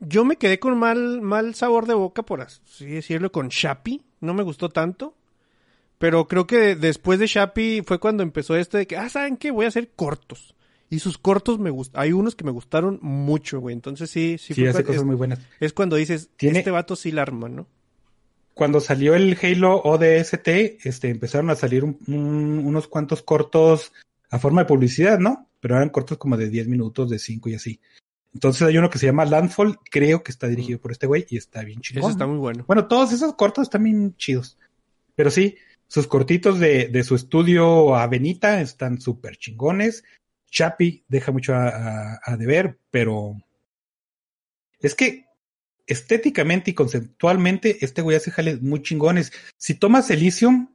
[0.00, 4.02] yo me quedé con mal, mal sabor de boca, por así decirlo, con Shapi.
[4.20, 5.14] No me gustó tanto.
[6.00, 9.50] Pero creo que después de Shapi fue cuando empezó esto de que, ah, ¿saben qué?
[9.50, 10.54] Voy a hacer cortos.
[10.88, 12.00] Y sus cortos me gustan.
[12.00, 13.74] Hay unos que me gustaron mucho, güey.
[13.74, 15.40] Entonces sí, sí, Sí, fue hace cosas es, muy buenas.
[15.60, 17.66] es cuando dices, Tiene- este vato sí la arma, ¿no?
[18.54, 23.92] Cuando salió el Halo ODST, este, empezaron a salir un- un- unos cuantos cortos
[24.30, 25.48] a forma de publicidad, ¿no?
[25.60, 27.78] Pero eran cortos como de 10 minutos, de 5 y así.
[28.32, 31.36] Entonces hay uno que se llama Landfall, creo que está dirigido por este güey y
[31.36, 32.04] está bien chingón.
[32.04, 32.64] Eso está muy bueno.
[32.66, 34.56] Bueno, todos esos cortos están bien chidos.
[35.14, 35.56] Pero sí,
[35.90, 40.04] sus cortitos de, de su estudio Avenita están súper chingones.
[40.48, 43.36] Chapi deja mucho a, a- a deber, pero
[44.78, 45.26] es que
[45.86, 49.32] estéticamente y conceptualmente este güey hace jales muy chingones.
[49.56, 50.68] Si tomas Elysium,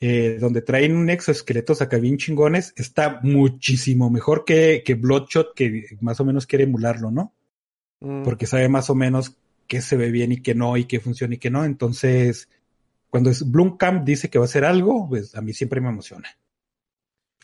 [0.00, 5.84] eh, donde traen un exoesqueletos acá bien chingones, está muchísimo mejor que, que Bloodshot, que
[6.00, 7.34] más o menos quiere emularlo, ¿no?
[8.02, 8.22] Mm.
[8.22, 9.36] porque sabe más o menos
[9.66, 11.66] qué se ve bien y qué no, y qué funciona y qué no.
[11.66, 12.48] Entonces,
[13.10, 16.28] cuando es Blumkamp dice que va a hacer algo, pues a mí siempre me emociona.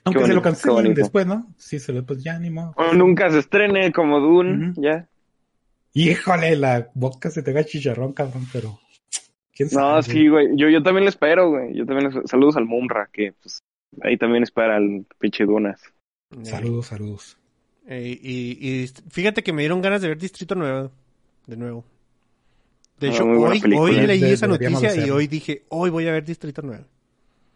[0.05, 1.53] Aunque se lo cancelen después, ¿no?
[1.57, 2.73] Sí, se lo, pues ya ni modo.
[2.77, 5.09] O nunca se estrene como Dune, ya.
[5.95, 8.79] Híjole, la boca se te va chicharrón, cabrón, pero.
[9.53, 9.95] ¿Quién sabe?
[9.97, 10.49] No, sí, güey.
[10.57, 11.75] Yo, yo también le espero, güey.
[11.75, 12.27] Yo también le...
[12.29, 13.59] Saludos al Mumra, que pues
[14.03, 15.81] ahí también espera el pinche Dunas.
[16.31, 17.39] Eh, Saludos, saludos.
[17.89, 20.93] eh, y, y fíjate que me dieron ganas de ver Distrito Nuevo.
[21.47, 21.85] De nuevo.
[23.01, 23.81] De Ah, hecho, hoy, película.
[23.81, 26.85] hoy leí De- esa noticia y hoy dije, hoy voy a ver Distrito 9.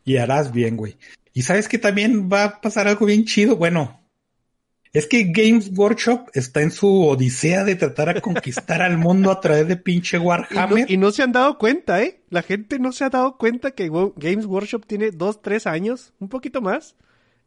[0.05, 0.97] Y harás bien, güey.
[1.33, 3.57] Y sabes que también va a pasar algo bien chido.
[3.57, 4.01] Bueno,
[4.93, 9.41] es que Games Workshop está en su odisea de tratar a conquistar al mundo a
[9.41, 10.91] través de pinche Y no, Warhammer.
[10.91, 12.21] y no se han dado cuenta, ¿eh?
[12.29, 16.29] La gente no se ha dado cuenta que Games Workshop tiene dos, tres años, un
[16.29, 16.97] poquito más,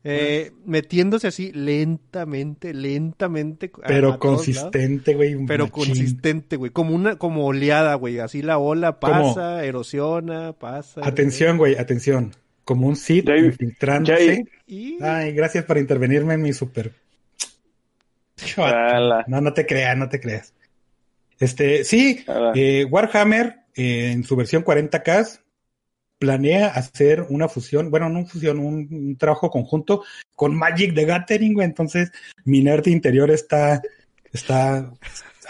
[0.06, 3.72] eh, metiéndose así lentamente, lentamente.
[3.88, 5.46] pero consistente, güey.
[5.46, 5.86] Pero machín.
[5.86, 6.72] consistente, güey.
[6.72, 8.20] Como una, como oleada, güey.
[8.20, 11.02] Así la ola Como- pasa, erosiona, pasa.
[11.04, 12.32] Atención, güey, atención.
[12.66, 14.46] Como un hay- infiltrándose.
[14.68, 15.02] Y...
[15.04, 16.92] Ay, gracias por intervenirme en mi super.
[19.28, 20.54] No, no te creas, no te creas.
[21.40, 22.24] Este, sí,
[22.56, 25.40] eh, Warhammer eh, en su versión 40K
[26.24, 30.04] planea hacer una fusión, bueno, no una fusión, un, un trabajo conjunto
[30.38, 31.68] con Magic the Gathering, güey.
[31.68, 32.14] Entonces,
[32.46, 33.82] mi nerd interior está,
[34.32, 34.90] está,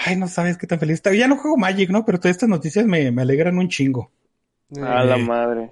[0.03, 1.13] ay, no sabes qué tan feliz está.
[1.13, 2.03] Ya no juego Magic, ¿no?
[2.05, 4.11] Pero todas estas noticias me, me alegran un chingo.
[4.81, 5.71] A la eh, madre.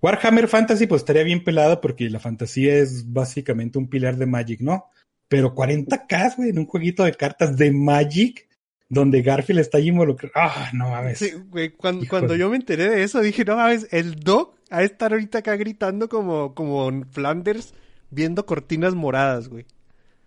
[0.00, 4.62] Warhammer Fantasy, pues estaría bien pelado porque la fantasía es básicamente un pilar de Magic,
[4.62, 4.86] ¿no?
[5.28, 8.48] Pero 40k, güey, en un jueguito de cartas de Magic,
[8.92, 10.32] donde Garfield está ahí involucrado.
[10.34, 11.18] Ah, no mames.
[11.18, 14.82] Sí, güey, cuando, cuando yo me enteré de eso, dije, no mames, el Doc a
[14.82, 17.72] estar ahorita acá gritando como, como en Flanders
[18.10, 19.64] viendo cortinas moradas, güey.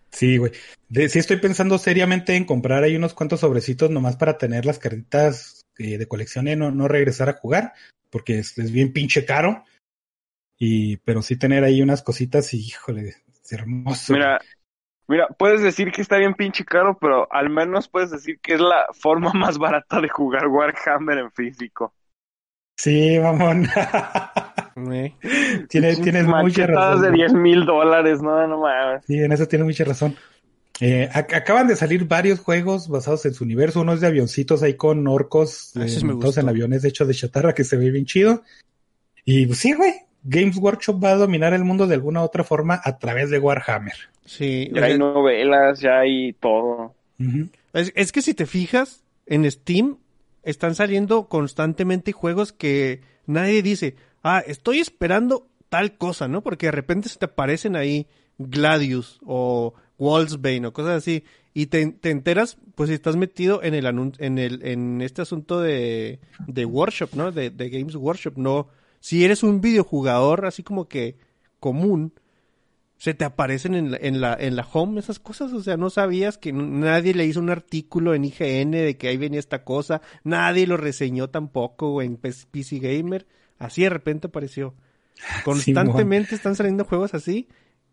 [0.10, 0.52] Sí, güey.
[0.90, 4.80] De- sí estoy pensando seriamente en comprar ahí unos cuantos sobrecitos nomás para tener las
[4.80, 7.74] cartitas eh, de colección y no, no regresar a jugar,
[8.10, 9.64] porque es, es bien pinche caro.
[10.58, 14.14] Y, pero sí tener ahí unas cositas y, híjole, es hermoso.
[14.14, 14.42] Mira,
[15.08, 18.60] mira, puedes decir que está bien pinche caro, pero al menos puedes decir que es
[18.60, 21.94] la forma más barata de jugar Warhammer en físico.
[22.78, 23.68] Sí, mamón.
[25.70, 27.02] Tienes, tienes mucha razón.
[27.02, 27.22] de güey.
[27.22, 29.04] 10 mil dólares, no, no mames.
[29.06, 30.16] Sí, en eso tienes mucha razón.
[30.82, 33.80] Eh, ac- acaban de salir varios juegos basados en su universo.
[33.82, 37.54] Uno es de avioncitos ahí con orcos, Ah, eh, montados en aviones hechos de chatarra
[37.54, 38.44] que se ve bien chido.
[39.24, 39.94] Y pues sí, güey.
[40.24, 43.94] Games Workshop va a dominar el mundo de alguna otra forma a través de Warhammer.
[44.26, 46.94] Sí, Ya hay sea, novelas, ya hay todo.
[47.74, 49.98] Es que si te fijas, en Steam
[50.44, 56.42] están saliendo constantemente juegos que nadie dice, ah, estoy esperando tal cosa, ¿no?
[56.42, 58.08] Porque de repente se te aparecen ahí
[58.38, 61.24] Gladius o Wolfsbane o cosas así
[61.54, 65.22] y te, te enteras, pues si estás metido en el anun- en el en este
[65.22, 67.32] asunto de, de Workshop, ¿no?
[67.32, 68.68] De, de Games Workshop, no.
[69.00, 71.16] Si eres un videojugador así como que
[71.60, 72.12] común,
[73.06, 75.92] se te aparecen en la, en la, en la home esas cosas, o sea, no
[75.92, 80.02] sabías que nadie le hizo un artículo en IGN de que ahí venía esta cosa,
[80.24, 83.28] nadie lo reseñó tampoco en PC Gamer,
[83.60, 84.74] así de repente apareció.
[85.46, 87.48] Constantemente están saliendo juegos así.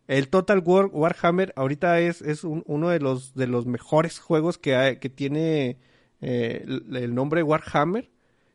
[0.08, 4.76] El Total War Warhammer ahorita es, es uno de los, de los mejores juegos que,
[4.76, 5.76] hay, que tiene
[6.22, 8.10] eh, el, el nombre Warhammer.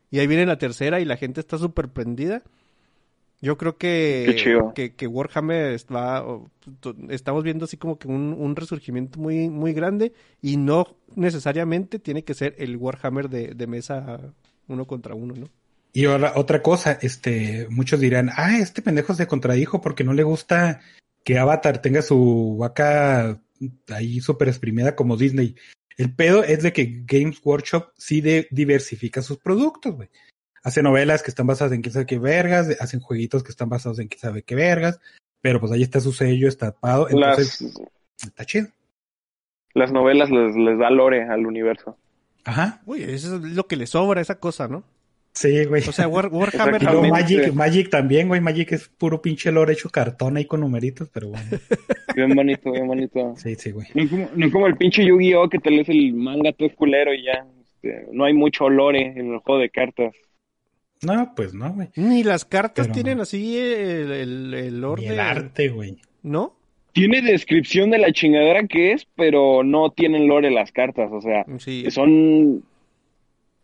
[0.09, 2.41] Y ahí viene la tercera y la gente está súper prendida.
[3.39, 6.25] Yo creo que, que, que, Warhammer va,
[7.09, 10.11] estamos viendo así como que un, un, resurgimiento muy, muy grande
[10.41, 14.33] y no necesariamente tiene que ser el Warhammer de, de mesa
[14.67, 15.49] uno contra uno, ¿no?
[15.93, 20.23] Y ahora, otra cosa, este, muchos dirán, ah, este pendejo se contradijo porque no le
[20.23, 20.81] gusta
[21.23, 23.39] que Avatar tenga su vaca
[23.89, 25.55] ahí súper exprimida como Disney.
[25.95, 30.09] El pedo es de que Games Workshop sí de, diversifica sus productos, güey
[30.67, 33.99] hace novelas que están basadas en quién sabe qué vergas, hacen jueguitos que están basados
[33.99, 34.99] en quién sabe qué vergas,
[35.39, 37.73] pero pues ahí está su sello, está tapado, entonces
[38.21, 38.67] está chido.
[39.73, 41.97] Las novelas les, les da lore al universo.
[42.43, 42.81] Ajá.
[42.85, 44.83] Uy, eso es lo que le sobra, esa cosa, ¿no?
[45.31, 45.87] Sí, güey.
[45.87, 47.13] O sea, War, Warhammer también.
[47.13, 48.41] Magic, Magic también, güey.
[48.41, 51.45] Magic es puro pinche lore hecho cartón ahí con numeritos, pero bueno.
[52.15, 53.35] Bien bonito, bien bonito.
[53.37, 53.87] Sí, sí, güey.
[53.93, 55.49] No es como, no es como el pinche Yu-Gi-Oh!
[55.49, 57.45] que te lees el manga todo es culero y ya.
[57.61, 60.15] Este, no hay mucho lore en el juego de cartas.
[61.01, 61.89] No, pues no, güey.
[61.95, 65.11] Ni las cartas tienen así el, el, el orden.
[65.11, 65.97] el arte, güey.
[66.23, 66.55] ¿No?
[66.93, 71.11] Tiene descripción de la chingadera que es, pero no tienen lore las cartas.
[71.11, 71.85] O sea, sí.
[71.91, 72.63] son,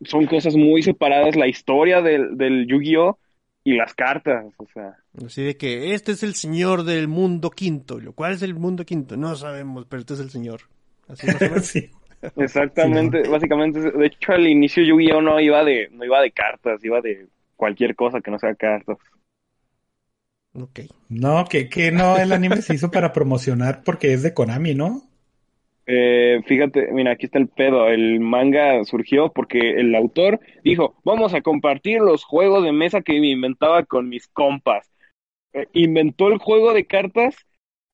[0.05, 1.35] son cosas muy separadas.
[1.35, 3.17] La historia del, del Yu-Gi-Oh!
[3.63, 4.45] y las cartas.
[4.57, 4.97] O sea.
[5.25, 7.99] Así de que este es el señor del mundo quinto.
[8.13, 9.17] ¿Cuál es el mundo quinto?
[9.17, 10.61] No sabemos, pero este es el señor.
[11.07, 11.27] Así
[12.23, 12.41] sí.
[12.43, 17.01] Exactamente, básicamente, de hecho al inicio Yu-Gi-Oh no iba de no iba de cartas, iba
[17.01, 18.97] de cualquier cosa que no sea cartas.
[20.55, 20.81] Ok.
[21.09, 25.01] No, que, que no, el anime se hizo para promocionar porque es de Konami, ¿no?
[25.85, 27.87] Eh, fíjate, mira, aquí está el pedo.
[27.87, 33.19] El manga surgió porque el autor dijo, vamos a compartir los juegos de mesa que
[33.19, 34.91] me inventaba con mis compas.
[35.53, 37.35] Eh, inventó el juego de cartas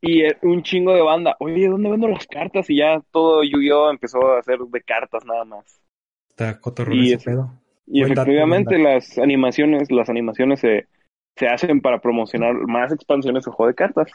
[0.01, 2.69] y un chingo de banda, oye, ¿dónde vendo las cartas?
[2.69, 5.81] Y ya todo Yu-Gi-Oh empezó a hacer de cartas nada más.
[6.29, 6.59] Está
[6.91, 7.51] y, ese pedo.
[7.85, 10.87] Y efectivamente las animaciones, las animaciones se,
[11.35, 14.11] se hacen para promocionar más expansiones de juego de cartas.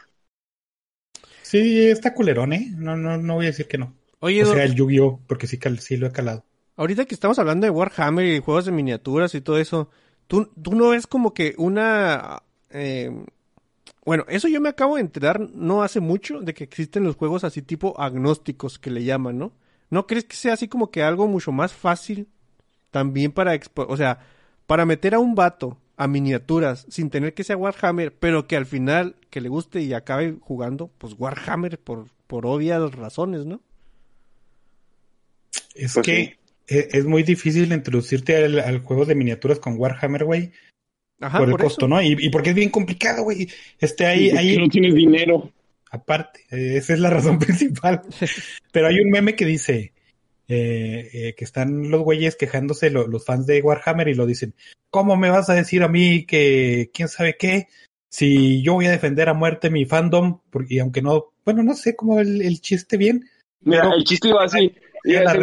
[1.43, 2.71] Sí, está culerón, ¿eh?
[2.75, 3.93] No, no, no voy a decir que no.
[4.19, 6.43] Oye, o sea, el Yu-Gi-Oh, porque sí, sí lo he calado.
[6.77, 9.89] Ahorita que estamos hablando de Warhammer y juegos de miniaturas y todo eso,
[10.25, 12.41] ¿tú, tú no ves como que una...
[12.71, 13.11] Eh,
[14.05, 17.43] bueno, eso yo me acabo de enterar no hace mucho de que existen los juegos
[17.43, 19.51] así tipo agnósticos que le llaman, ¿no?
[19.89, 22.27] ¿No crees que sea así como que algo mucho más fácil
[22.91, 24.19] también para, o sea,
[24.67, 28.65] para meter a un vato a miniaturas sin tener que ser Warhammer, pero que al
[28.65, 33.61] final que le guste y acabe jugando, pues Warhammer por, por obvias razones, ¿no?
[35.73, 36.37] Es pues que
[36.67, 40.51] e, es, muy difícil introducirte al, al, juego de miniaturas con Warhammer, güey,
[41.19, 42.01] Ajá, por el costo, ¿no?
[42.01, 43.49] Y, y, porque es bien complicado, güey.
[43.79, 44.57] Este, ahí, ahí...
[44.57, 45.51] no tienes dinero.
[45.89, 48.01] Aparte, eh, esa es la razón principal.
[48.71, 49.93] Pero hay un meme que dice
[50.47, 54.53] eh, eh, que están los güeyes quejándose, lo, los fans de Warhammer, y lo dicen,
[54.89, 57.67] ¿cómo me vas a decir a mí que quién sabe qué?
[58.09, 61.95] Si yo voy a defender a muerte mi fandom, porque aunque no, bueno, no sé
[61.95, 63.29] cómo el, el chiste bien.
[63.61, 64.73] Mira, el chiste iba así.
[65.03, 65.33] Iba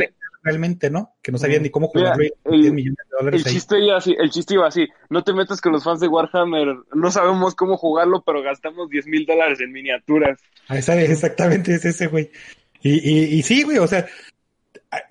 [0.42, 1.14] realmente, ¿no?
[1.22, 2.24] Que no sabían ni cómo jugarlo.
[2.44, 4.88] el, millones de dólares el chiste iba así, el chiste iba así.
[5.08, 6.76] No te metas con los fans de Warhammer.
[6.94, 10.38] No sabemos cómo jugarlo, pero gastamos 10 mil dólares en miniaturas.
[10.68, 12.30] Ah, exactamente, es ese, güey.
[12.80, 14.06] Y, y, y sí, güey, o sea,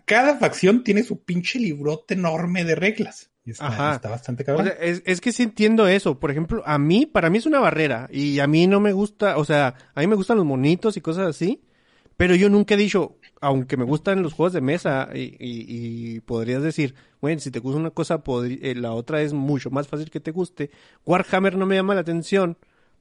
[0.06, 3.32] cada facción tiene su pinche librote enorme de reglas.
[3.46, 3.96] Está, Ajá.
[3.96, 4.68] está bastante cabrón.
[4.68, 6.20] O sea, es, es, que sí entiendo eso.
[6.20, 8.08] Por ejemplo, a mí, para mí es una barrera.
[8.12, 11.02] Y a mí no me gusta, o sea, a mí me gustan los monitos y
[11.02, 11.64] cosas así.
[12.18, 16.20] Pero yo nunca he dicho, aunque me gustan los juegos de mesa y, y, y
[16.22, 20.10] podrías decir, bueno, si te gusta una cosa, eh, la otra es mucho más fácil
[20.12, 20.70] que te guste.
[21.06, 22.58] Warhammer no me llama la atención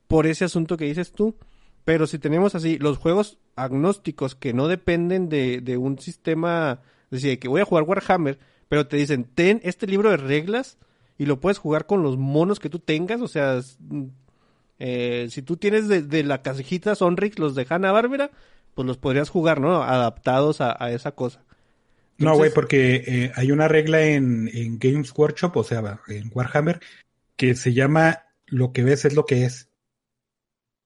[0.09, 1.37] por ese asunto que dices tú.
[1.85, 6.81] Pero si tenemos así los juegos agnósticos que no dependen de, de un sistema,
[7.11, 8.39] es decir, que voy a jugar Warhammer,
[8.69, 10.79] pero te dicen, ten este libro de reglas
[11.19, 13.61] y lo puedes jugar con los monos que tú tengas, o sea,
[14.79, 18.31] eh, si tú tienes de, de la casejita Sonrix los de Hanna Bárbara,
[18.75, 19.83] pues los podrías jugar, ¿no?
[19.83, 21.41] Adaptados a, a esa cosa.
[22.19, 22.27] Entonces...
[22.27, 26.81] No, güey, porque eh, hay una regla en, en, Games Workshop, o sea, en Warhammer,
[27.37, 29.69] que se llama lo que ves es lo que es.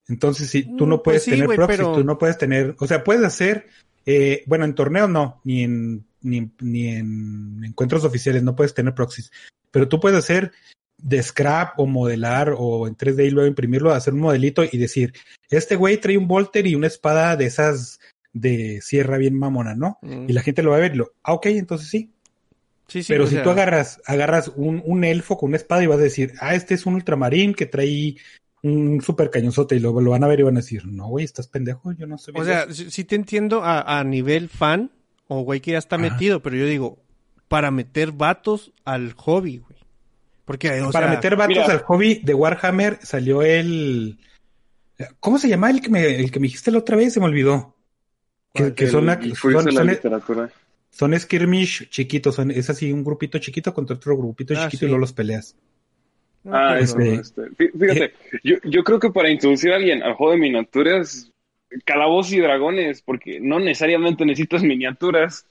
[0.07, 1.95] Entonces, si tú no puedes pues sí, tener wey, proxies, pero...
[1.95, 3.68] tú no puedes tener, o sea, puedes hacer,
[4.07, 8.95] eh, bueno, en torneos no, ni en, ni, ni en encuentros oficiales no puedes tener
[8.95, 9.32] proxies,
[9.70, 10.53] pero tú puedes hacer
[10.99, 15.12] de scrap o modelar o en 3D y luego imprimirlo, hacer un modelito y decir,
[15.51, 18.01] este güey trae un volter y una espada de esas
[18.32, 19.99] de sierra bien mamona, ¿no?
[20.03, 20.28] Mm.
[20.28, 22.11] Y la gente lo va a ver y lo, ah, ok, entonces sí.
[22.86, 25.86] Sí, sí, Pero si sea, tú agarras, agarras un, un elfo con una espada y
[25.86, 28.16] vas a decir, ah, este es un ultramarín que trae
[28.62, 31.24] un super cañonzote y luego lo van a ver y van a decir, no, güey,
[31.24, 32.32] estás pendejo, yo no sé.
[32.34, 34.90] O sea, sí, sí te entiendo a, a nivel fan
[35.28, 36.11] o güey que ya está Ajá.
[36.11, 36.99] metido, pero yo digo,
[37.49, 39.74] para meter vatos al hobby, güey.
[40.45, 41.72] Porque, o para sea, meter vatos mira.
[41.72, 44.18] al hobby de Warhammer salió el,
[45.20, 47.12] ¿cómo se llama el que me, el que me dijiste la otra vez?
[47.14, 47.74] Se me olvidó.
[48.53, 50.51] Que, que El- son, el son, la son, literatura.
[50.90, 54.84] son skirmish chiquitos, son, es así un grupito chiquito contra otro grupito Ah, chiquito sí.
[54.84, 55.57] y luego los peleas.
[56.47, 58.14] Ah, pero- eso, este- este, fí- Fíjate,
[58.45, 61.30] yo, yo creo que para introducir a alguien al juego de miniaturas,
[61.86, 65.47] calabozos y dragones, porque no necesariamente necesitas miniaturas.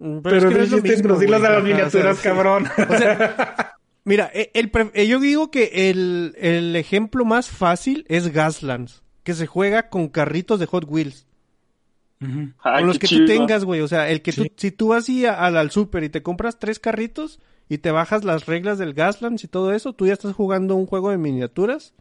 [0.00, 1.50] Mm, Pero, es que no es lo dijiste mismo, introducirlos güey.
[1.50, 2.66] a las Ajá, o sea, miniaturas, cabrón.
[2.66, 3.73] O sea,
[4.04, 9.34] mira, e- el, eh, yo digo que el, el ejemplo más fácil es Gaslands, que
[9.34, 11.26] se juega con carritos de Hot Wheels.
[12.62, 13.26] Ah, con los que chido.
[13.26, 13.80] tú tengas, güey.
[13.82, 14.42] O sea, el que Sí.
[14.48, 17.38] tú, si tú vas y a- al, al super y te compras tres carritos
[17.68, 20.86] y te bajas las reglas del Gaslands y todo eso, tú ya estás jugando un
[20.86, 21.92] juego de miniaturas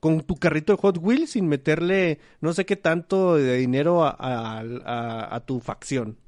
[0.00, 4.10] con tu carrito de Hot Wheels sin meterle no sé qué tanto de dinero a,
[4.10, 6.18] a- a- a tu facción.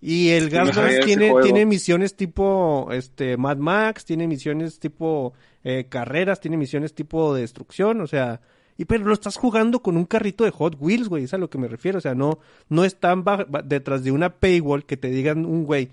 [0.00, 5.32] Y el ese tiene, tiene misiones tipo este Mad Max, tiene misiones tipo
[5.64, 8.40] eh, carreras, tiene misiones tipo destrucción, o sea,
[8.76, 11.50] y pero lo estás jugando con un carrito de Hot Wheels, güey, es a lo
[11.50, 12.38] que me refiero, o sea, no,
[12.68, 13.24] no están
[13.64, 15.88] detrás de una paywall que te digan un güey,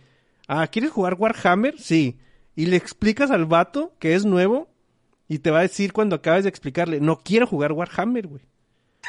[0.47, 1.79] ah, ¿quieres jugar Warhammer?
[1.79, 2.19] Sí.
[2.55, 4.69] Y le explicas al vato que es nuevo
[5.27, 8.43] y te va a decir cuando acabes de explicarle, no quiero jugar Warhammer, güey.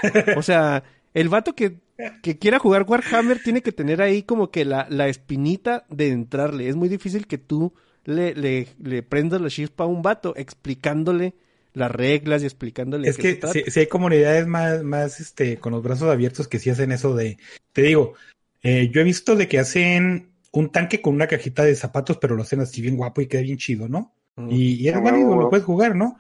[0.37, 0.83] O sea,
[1.17, 1.79] el vato que,
[2.23, 6.69] que quiera jugar Warhammer tiene que tener ahí como que la, la espinita de entrarle.
[6.69, 7.73] Es muy difícil que tú
[8.05, 11.35] le, le, le prendas la chispa a un vato explicándole
[11.73, 15.83] las reglas y explicándole Es que si, si hay comunidades más, más este, con los
[15.83, 17.39] brazos abiertos que sí hacen eso de,
[17.73, 18.15] te digo,
[18.63, 22.35] eh, yo he visto de que hacen un tanque con una cajita de zapatos, pero
[22.35, 24.13] lo hacen así bien guapo y queda bien chido, ¿no?
[24.37, 24.51] Mm.
[24.51, 26.19] Y, y es válido, lo puedes jugar, ¿no?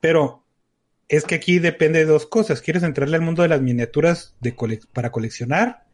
[0.00, 0.39] Pero
[1.10, 2.62] es que aquí depende de dos cosas.
[2.62, 5.84] ¿Quieres entrarle al mundo de las miniaturas de cole- para coleccionar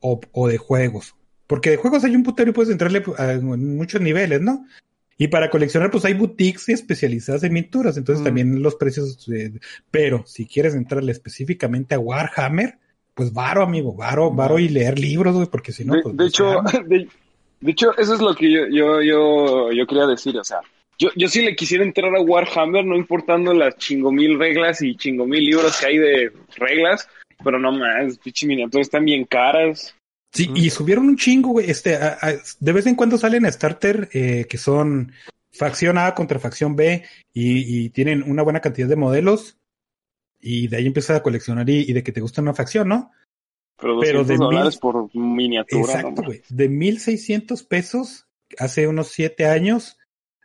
[0.00, 1.14] o, o de juegos?
[1.46, 4.66] Porque de juegos hay un putero y puedes entrarle a, en muchos niveles, ¿no?
[5.18, 8.24] Y para coleccionar, pues hay boutiques especializadas en miniaturas, entonces Mm.
[8.24, 9.26] también los precios.
[9.32, 9.52] eh,
[9.90, 12.78] pero si quieres entrarle específicamente a Warhammer,
[13.14, 16.16] pues varo, amigo, varo, varo y leer libros, güey, porque si no, de, pues.
[16.16, 16.44] de hecho,
[16.86, 17.08] de,
[17.60, 20.36] de hecho, eso es lo que yo, yo, yo, yo quería decir.
[20.36, 20.60] O sea,
[20.98, 24.96] yo, yo sí le quisiera entrar a Warhammer, no importando las chingo mil reglas y
[24.96, 27.08] chingo mil libros que hay de reglas,
[27.44, 29.94] pero no más, pinche miniaturas están bien caras.
[30.32, 31.70] Sí, y subieron un chingo, güey.
[31.70, 35.12] Este, a- a- de vez en cuando salen starter eh, que son
[35.52, 39.56] facción A contra facción B y, y tienen una buena cantidad de modelos
[40.40, 43.10] y de ahí empiezas a coleccionar y, y de que te gusta una facción, ¿no?
[43.78, 45.82] Pero Pero 200 de dólares mil- por miniatura.
[45.94, 46.26] Exacto, ¿no?
[46.28, 46.42] güey.
[46.50, 48.26] De 1600 pesos
[48.58, 49.98] hace unos siete años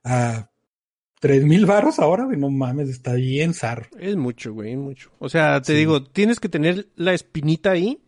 [0.03, 0.49] a
[1.19, 2.37] tres mil varos ahora, güey.
[2.37, 3.85] No mames, está bien zarro.
[3.99, 5.11] Es mucho, güey, es mucho.
[5.19, 5.79] O sea, te Sí.
[5.79, 7.99] digo, tienes que tener la espinita ahí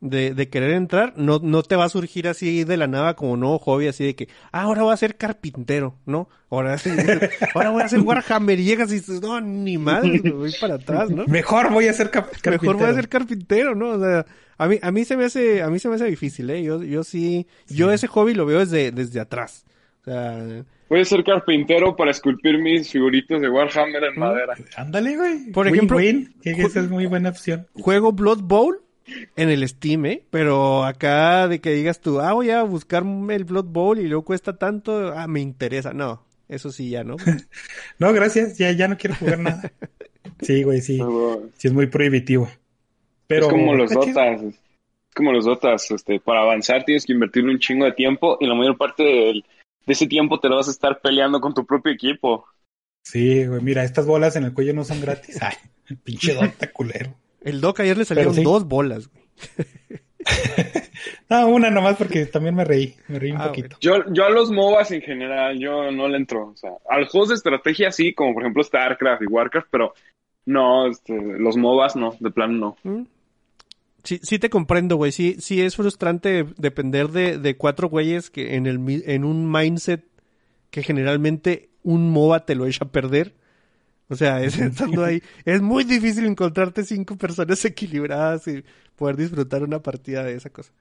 [0.00, 1.14] de, de querer entrar.
[1.16, 4.14] No, no te va a surgir así de la nada como nuevo hobby, así de
[4.16, 6.28] que, ah, ahora voy a ser carpintero, ¿no?
[6.50, 6.90] Ahora, sí,
[7.54, 11.08] ahora voy a hacer Warhammer y llegas y dices, no, ni madre, voy para atrás,
[11.10, 11.24] ¿no?
[11.28, 12.58] Mejor voy a ser carpintero.
[12.60, 13.90] Mejor voy a ser carpintero, ¿no?
[13.90, 14.26] O sea,
[14.58, 16.62] a mí, a mí se me hace, a mí se me hace difícil, ¿eh?
[16.64, 19.64] Yo, yo sí, yo ese hobby lo veo desde, desde atrás.
[20.02, 24.54] O sea, Voy a ser carpintero para esculpir mis figuritas de Warhammer en madera.
[24.76, 25.50] Ándale, güey.
[25.52, 27.66] Por Win, ejemplo, win, que esa es muy buena opción.
[27.74, 28.82] juego Blood Bowl
[29.36, 30.22] en el Steam, ¿eh?
[30.30, 34.24] Pero acá de que digas tú, ah, voy a buscar el Blood Bowl y luego
[34.24, 35.92] cuesta tanto, ah, me interesa.
[35.94, 37.16] No, eso sí ya, ¿no?
[37.98, 39.72] No, gracias, ya, ya no quiero jugar nada.
[40.40, 41.00] Sí, güey, sí.
[41.56, 42.48] Sí, es muy prohibitivo.
[43.28, 44.06] Pero es como los chido.
[44.06, 44.42] dotas.
[44.42, 45.90] Es como los dotas.
[45.90, 49.44] Este, para avanzar tienes que invertirle un chingo de tiempo y la mayor parte del-
[49.86, 52.46] de ese tiempo te lo vas a estar peleando con tu propio equipo.
[53.02, 55.38] Sí, güey, mira, estas bolas en el cuello no son gratis.
[55.42, 55.56] Ay,
[56.04, 57.14] pinche dota culero.
[57.40, 58.42] El Doc ayer le salieron sí.
[58.42, 59.24] dos bolas, güey.
[61.28, 63.76] No, una nomás porque también me reí, me reí un Ah, poquito.
[63.80, 66.48] Yo, yo a los MOBAs en general, yo no le entro.
[66.48, 69.94] O sea, a los juegos de estrategia sí, como por ejemplo StarCraft y Warcraft, pero
[70.44, 73.06] no, este, los MOBAs no, de plano no.
[74.04, 75.12] Sí, sí te comprendo, güey.
[75.12, 80.04] Sí, sí es frustrante depender de, de cuatro güeyes que en el en un mindset
[80.70, 83.34] que generalmente un MOBA te lo echa a perder.
[84.08, 85.22] O sea, es estando ahí.
[85.44, 88.64] Es muy difícil encontrarte cinco personas equilibradas y
[88.96, 90.72] poder disfrutar una partida de esa cosa.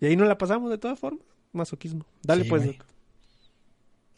[0.00, 1.24] Y ahí no la pasamos de todas formas.
[1.52, 2.06] Masoquismo.
[2.22, 2.70] Dale Sí, pues.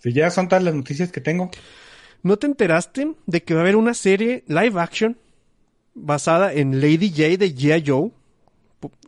[0.02, 1.50] Si ya son todas las noticias que tengo.
[2.22, 5.16] ¿No te enteraste de que va a haber una serie live action
[5.94, 7.84] basada en Lady J de G.I.
[7.86, 8.10] Joe?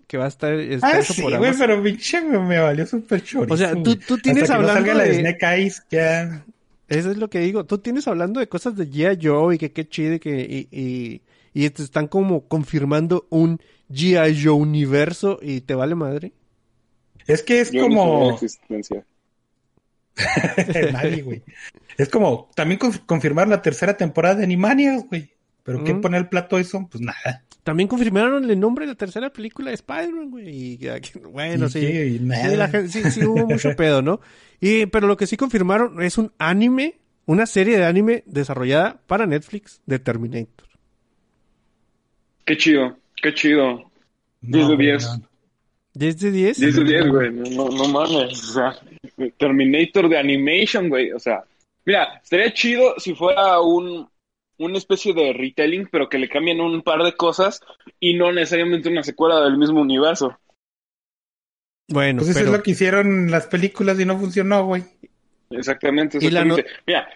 [0.07, 0.53] Que va a estar...
[0.55, 3.55] está Ah, sí, por güey, pero pinche me, me valió súper chorizo.
[3.55, 6.45] O sea, tú- tú tienes Hasta que no hablando salga la de- Snake Eyes, ya...
[6.89, 7.65] Eso es lo que digo.
[7.65, 9.19] Tú tienes hablando de cosas de G.I.
[9.27, 10.41] Joe y que qué chido y que...
[10.41, 11.23] Y, y,
[11.55, 13.59] y te están como confirmando un
[13.91, 14.43] G.I.
[14.45, 16.33] Joe universo y te vale madre.
[17.27, 18.31] Es que es Yo no sabía la como...
[18.33, 19.05] existencia.
[20.93, 21.43] Nadie, güey.
[21.97, 25.31] Es como también con- confirmar la tercera temporada de Animaniacs, güey.
[25.63, 26.01] Pero ¿qué Mm.
[26.03, 26.87] pone el plato eso?
[26.91, 27.43] Pues nada.
[27.65, 30.49] También confirmaron el nombre de la tercera película de Spider-Man, güey.
[30.75, 31.01] Y, que-
[31.31, 31.81] bueno, Y sí.
[31.81, 32.19] qué.
[32.21, 34.21] Sí, la sí, sí hubo mucho pedo, ¿no?
[34.61, 36.97] Y, pero lo que sí confirmaron es un anime,
[37.27, 40.69] una serie de anime desarrollada para Netflix de Terminator.
[42.45, 43.91] Qué chido, qué chido.
[44.43, 45.05] Diez de güey, diez.
[45.05, 45.29] no.
[45.95, 46.59] ¿10 de 10?
[46.61, 47.31] 10 de 10, güey.
[47.57, 48.51] No, no, mames.
[48.51, 48.77] O sea,
[49.39, 51.13] Terminator de animation, güey.
[51.13, 51.45] O sea,
[51.87, 54.07] mira, estaría chido si fuera un,
[54.59, 57.61] una especie de retelling, pero que le cambien un par de cosas
[58.01, 60.39] y no necesariamente una secuela del mismo universo.
[61.89, 64.85] Bueno, Pues eso pero es lo que hicieron las películas y no funcionó, güey.
[65.51, 66.71] Exactamente, Y la exactamente.
[66.87, 67.09] Mira.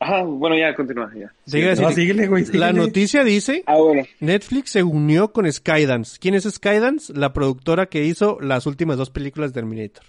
[0.00, 1.32] Ajá, bueno, ya, continúa, ya.
[1.80, 2.44] No, síguele, güey.
[2.52, 4.02] la noticia dice, Ah, bueno.
[4.20, 6.18] Netflix se unió con Skydance.
[6.20, 7.12] ¿Quién es Skydance?
[7.14, 10.04] La productora que hizo las últimas dos películas de Terminator.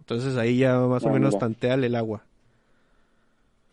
[0.00, 1.40] Entonces ahí ya más o Ah, menos mira.
[1.40, 2.24] tanteale el agua.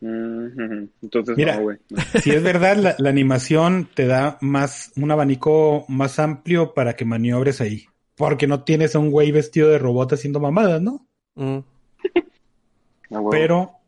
[0.01, 1.57] Entonces, Mira.
[1.57, 1.77] no, güey.
[1.89, 1.97] no.
[2.23, 7.05] Si es verdad, la, la animación te da más, un abanico más amplio para que
[7.05, 7.87] maniobres ahí.
[8.15, 11.05] Porque no tienes a un güey vestido de robot haciendo mamadas, ¿no?
[11.35, 11.59] Mm.
[13.11, 13.23] Ah.
[13.31, 13.79] Pero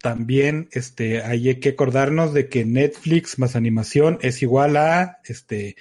[0.00, 5.76] también este, hay que acordarnos de que Netflix más animación es igual a este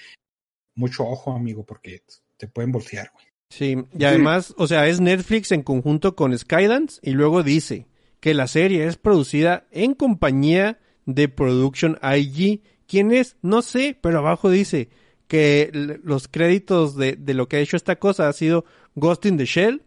[0.75, 2.03] mucho ojo, amigo, porque
[2.35, 3.25] te pueden bolsear, güey.
[3.49, 7.85] Sí, y además, o sea, es Netflix en conjunto con Skydance y luego dice
[8.21, 12.61] que la serie es producida en compañía de Production IG.
[12.87, 13.35] ¿Quién es?
[13.41, 14.89] No sé, pero abajo dice
[15.27, 15.69] que
[16.03, 18.63] los créditos de, de lo que ha hecho esta cosa ha sido
[18.95, 19.81] Ghost in the Shell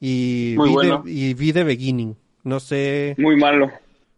[0.00, 1.02] y Muy Be bueno.
[1.04, 2.16] the, y Be the Beginning.
[2.44, 3.70] No sé, Muy malo.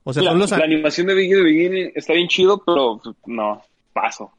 [0.02, 0.50] o sea, Mira, son los...
[0.50, 3.62] la animación de Biggie the Beginning está bien chido, pero no,
[3.92, 4.32] paso.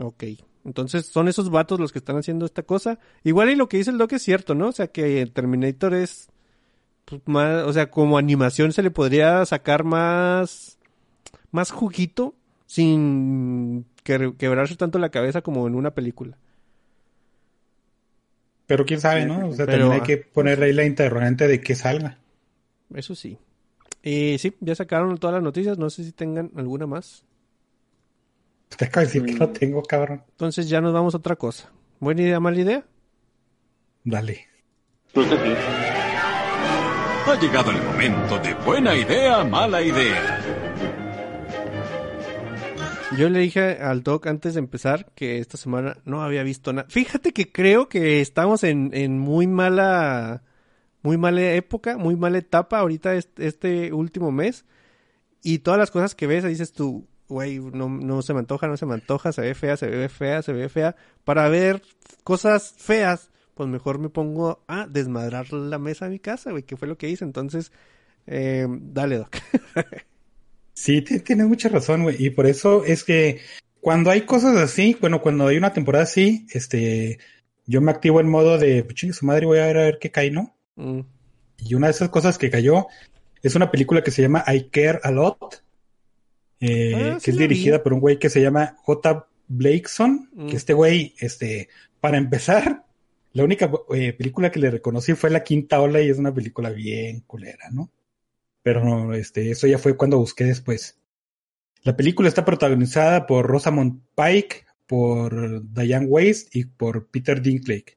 [0.00, 0.24] Ok.
[0.64, 2.98] Entonces son esos vatos los que están haciendo esta cosa.
[3.24, 4.68] Igual y lo que dice el Doc es cierto, ¿no?
[4.68, 6.28] O sea que Terminator es
[7.26, 10.78] más, o sea, como animación se le podría sacar más,
[11.50, 12.34] más juguito
[12.66, 16.36] sin que- quebrarse tanto la cabeza como en una película.
[18.66, 19.48] Pero quién sabe, ¿no?
[19.48, 22.18] O sea, Pero, también hay ah, que poner ahí la interrogante de que salga.
[22.94, 23.36] Eso sí.
[24.02, 25.76] Y sí, ya sacaron todas las noticias.
[25.76, 27.24] No sé si tengan alguna más.
[28.76, 29.38] Te acabo de decir que Mm.
[29.38, 30.22] no tengo, cabrón.
[30.30, 31.68] Entonces ya nos vamos a otra cosa.
[31.98, 32.84] ¿Buena idea, mala idea?
[34.04, 34.46] Dale.
[35.12, 35.20] Sí.
[37.26, 40.40] Ha llegado el momento de buena idea, mala idea.
[43.16, 46.88] Yo le dije al Doc antes de empezar que esta semana no había visto nada.
[46.88, 50.42] Fíjate que creo que estamos en, en muy mala,
[51.02, 54.64] muy mala época, muy mala etapa ahorita este, último mes.
[55.42, 58.76] Y todas las cosas que ves, dices tú, güey, no, no se me antoja, no
[58.76, 60.96] se me antoja, se ve fea, se ve fea, se ve fea.
[61.24, 61.82] Para ver
[62.24, 63.29] cosas feas,
[63.60, 66.96] pues mejor me pongo a desmadrar la mesa de mi casa, güey, que fue lo
[66.96, 67.26] que hice.
[67.26, 67.72] Entonces,
[68.26, 69.36] eh, dale, Doc.
[70.72, 72.16] Sí, ti- tienes mucha razón, güey.
[72.24, 73.40] Y por eso es que
[73.82, 77.18] cuando hay cosas así, bueno, cuando hay una temporada así, este,
[77.66, 79.98] yo me activo en modo de, pues chingue su madre, voy a ver a ver
[80.00, 80.56] qué cae, ¿no?
[80.76, 81.00] Mm,
[81.58, 82.86] Y una de esas cosas que cayó
[83.42, 85.62] es una película que se llama I Care a Lot,
[86.60, 87.42] eh, Ah, que sí es vi.
[87.42, 89.26] dirigida por un güey que se llama J.
[89.48, 90.46] Blakeson, Mm.
[90.48, 91.68] que este güey, este,
[92.00, 92.86] para empezar,
[93.32, 96.70] la única eh, película que le reconocí fue La Quinta Ola y es una película
[96.70, 97.90] bien culera, ¿no?
[98.62, 100.98] Pero no, este, eso ya fue cuando busqué después.
[101.82, 107.96] La película está protagonizada por Rosamund Pike, por Diane Weiss y por Peter Dinklage.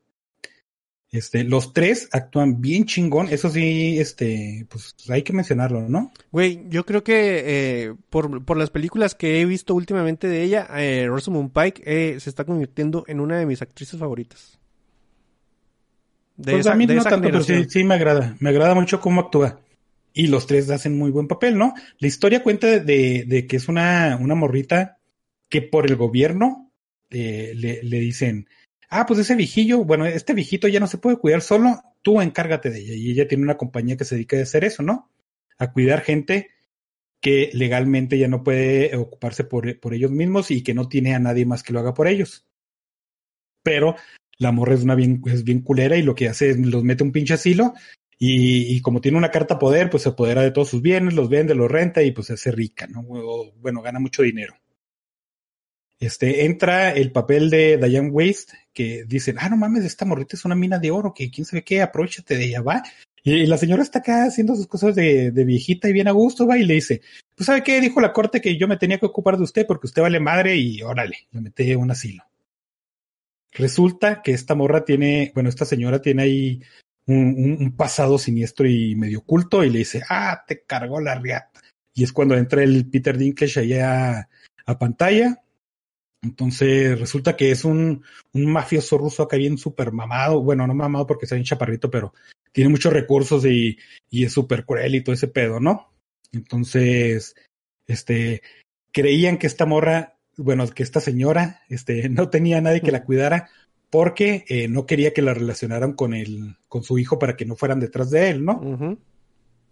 [1.11, 6.11] Este, los tres actúan bien chingón, eso sí, este, pues hay que mencionarlo, ¿no?
[6.31, 10.67] Güey, yo creo que eh, por, por las películas que he visto últimamente de ella,
[10.75, 14.59] eh, Rosamund Pike eh, se está convirtiendo en una de mis actrices favoritas.
[16.35, 18.49] De pues esa, a mí de no esa tanto, pero sí, sí me agrada, me
[18.49, 19.59] agrada mucho cómo actúa.
[20.13, 21.73] Y los tres hacen muy buen papel, ¿no?
[21.97, 24.99] La historia cuenta de, de que es una, una morrita
[25.49, 26.71] que por el gobierno
[27.09, 28.47] eh, le, le dicen,
[28.89, 32.69] ah, pues ese viejillo, bueno, este viejito ya no se puede cuidar solo, tú encárgate
[32.69, 32.93] de ella.
[32.93, 35.09] Y ella tiene una compañía que se dedica a hacer eso, ¿no?
[35.57, 36.49] A cuidar gente
[37.19, 41.19] que legalmente ya no puede ocuparse por, por ellos mismos y que no tiene a
[41.19, 42.45] nadie más que lo haga por ellos.
[43.63, 43.95] Pero
[44.37, 47.03] la morra es una bien, es bien culera y lo que hace es los mete
[47.03, 47.73] un pinche asilo
[48.19, 51.55] Y, como tiene una carta poder, pues se apodera de todos sus bienes, los vende,
[51.55, 53.01] los renta y pues se hace rica, ¿no?
[53.01, 54.55] O, bueno, gana mucho dinero.
[55.99, 60.45] Este, entra el papel de Diane Waste, que dicen, ah, no mames, esta morrita es
[60.45, 62.83] una mina de oro, que quién sabe qué, aprovechate de ella, va.
[63.23, 66.47] Y, la señora está acá haciendo sus cosas de, de, viejita y bien a gusto,
[66.47, 67.01] va, y le dice,
[67.35, 69.87] pues sabe qué, dijo la corte que yo me tenía que ocupar de usted porque
[69.87, 72.23] usted vale madre y órale, le metí a un asilo.
[73.53, 76.61] Resulta que esta morra tiene, bueno, esta señora tiene ahí
[77.05, 81.61] un, pasado siniestro y medio oculto y le dice, ah, te cargó la riata.
[81.93, 84.29] Y es cuando entra el Peter Dinklage allá
[84.65, 85.43] a pantalla
[86.23, 91.05] entonces resulta que es un, un mafioso ruso acá bien súper mamado, bueno, no mamado
[91.05, 92.13] porque está bien chaparrito, pero
[92.53, 93.77] tiene muchos recursos y,
[94.09, 95.93] y es súper cruel y todo ese pedo, ¿no?
[96.31, 97.35] Entonces,
[97.85, 98.41] este,
[98.93, 103.49] creían que esta morra, bueno, que esta señora, este, no tenía nadie que la cuidara
[103.89, 107.55] porque eh, no quería que la relacionaran con el, con su hijo para que no
[107.55, 108.53] fueran detrás de él, ¿no?
[108.53, 108.97] Uh -huh.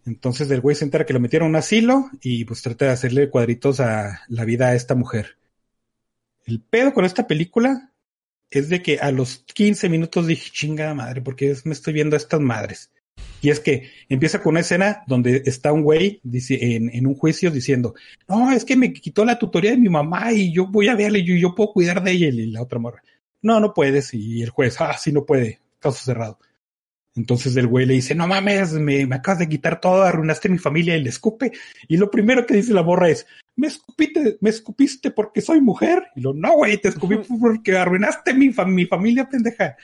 [0.06, 2.92] Entonces el güey se entera que lo metieron a un asilo y pues trata de
[2.92, 5.38] hacerle cuadritos a la vida a esta mujer.
[6.46, 7.92] El pedo con esta película
[8.50, 12.18] es de que a los 15 minutos dije, chingada madre, porque me estoy viendo a
[12.18, 12.92] estas madres.
[13.42, 17.16] Y es que empieza con una escena donde está un güey dice, en, en, un
[17.16, 17.96] juicio diciendo,
[18.28, 21.20] no, es que me quitó la tutoría de mi mamá y yo voy a verle
[21.20, 22.28] y yo, yo puedo cuidar de ella.
[22.28, 23.02] Y la otra morra,
[23.42, 24.14] no, no puedes.
[24.14, 26.38] Y el juez, ah, sí, no puede, caso cerrado.
[27.16, 30.58] Entonces el güey le dice, no mames, me, me acabas de quitar todo, arruinaste mi
[30.58, 31.52] familia y le escupe.
[31.88, 33.26] Y lo primero que dice la morra es,
[33.56, 36.04] me escupiste, me escupiste porque soy mujer.
[36.16, 39.76] Y lo, no, güey, te escupí porque arruinaste mi, fam mi familia, pendeja.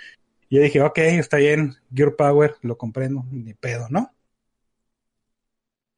[0.50, 4.14] Y yo dije, ok, está bien, Gear Power, lo comprendo, ni pedo, ¿no?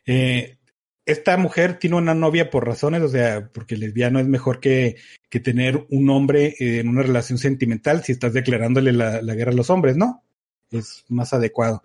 [0.05, 0.57] Eh,
[1.05, 4.97] esta mujer tiene una novia por razones, o sea, porque lesbiano es mejor que,
[5.29, 9.55] que tener un hombre en una relación sentimental si estás declarándole la, la guerra a
[9.55, 10.23] los hombres, ¿no?
[10.71, 11.83] Es más adecuado.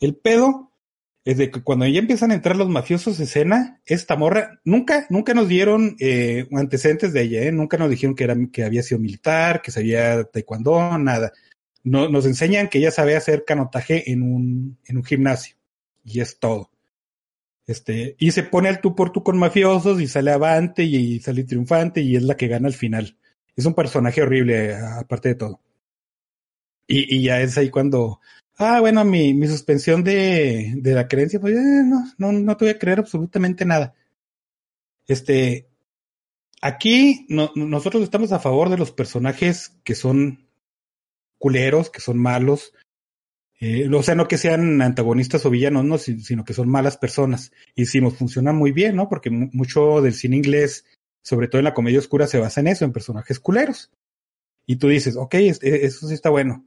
[0.00, 0.72] El pedo
[1.24, 5.06] es de que cuando ya empiezan a entrar los mafiosos de escena, esta morra, nunca,
[5.08, 7.52] nunca nos dieron eh, antecedentes de ella, ¿eh?
[7.52, 11.32] nunca nos dijeron que, era, que había sido militar, que sabía taekwondo, nada.
[11.84, 15.56] No, nos enseñan que ella sabe hacer canotaje en un, en un gimnasio.
[16.04, 16.70] Y es todo.
[17.66, 21.44] Este, y se pone al tú por tú con mafiosos y sale avante y, sale
[21.44, 23.16] triunfante y es la que gana al final.
[23.54, 25.60] Es un personaje horrible, aparte de todo.
[26.86, 28.20] Y, y ya es ahí cuando
[28.64, 32.66] Ah, bueno, mi, mi suspensión de, de la creencia, pues eh, no, no, no te
[32.66, 33.94] voy a creer absolutamente nada.
[35.06, 35.68] Este,
[36.60, 40.46] aquí no, nosotros estamos a favor de los personajes que son
[41.42, 42.72] culeros, que son malos,
[43.58, 47.50] eh, o sea, no que sean antagonistas o villanos, no, sino que son malas personas.
[47.74, 49.08] Y decimos, funciona muy bien, ¿no?
[49.08, 50.84] Porque mucho del cine inglés,
[51.22, 53.90] sobre todo en la comedia oscura, se basa en eso, en personajes culeros.
[54.66, 56.64] Y tú dices, ok, eso sí está bueno.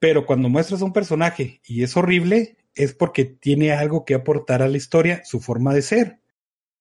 [0.00, 4.62] Pero cuando muestras a un personaje y es horrible, es porque tiene algo que aportar
[4.62, 6.18] a la historia, su forma de ser.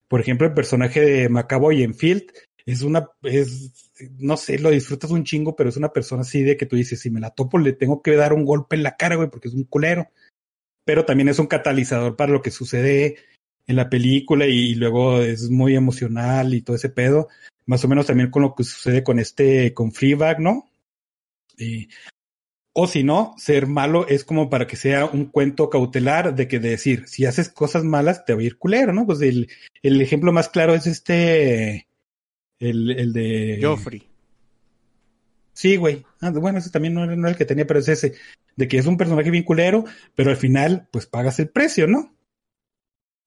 [0.07, 2.26] Por ejemplo, el personaje de McAvoy en Field
[2.65, 6.57] es una, es, no sé, lo disfrutas un chingo, pero es una persona así de
[6.57, 8.95] que tú dices, si me la topo, le tengo que dar un golpe en la
[8.95, 10.10] cara, güey, porque es un culero.
[10.85, 13.18] Pero también es un catalizador para lo que sucede
[13.68, 17.30] en la película y luego es muy emocional y todo ese pedo.
[17.65, 20.69] Más o menos también con lo que sucede con este, con Fleabag, ¿no?
[21.57, 21.90] Y
[22.76, 26.60] o si no, ser malo es como para que sea un cuento cautelar de que
[26.60, 29.06] decir, si haces cosas malas te va a ir culero, ¿no?
[29.06, 29.48] Pues el,
[29.84, 31.88] el ejemplo más claro es este,
[32.59, 33.59] el, el de...
[33.61, 34.07] Joffrey.
[35.53, 36.05] Sí, güey.
[36.21, 38.15] Ah, bueno, ese también no era, no era el que tenía, pero es ese,
[38.55, 39.85] de que es un personaje bien culero,
[40.15, 42.15] pero al final, pues pagas el precio, ¿no?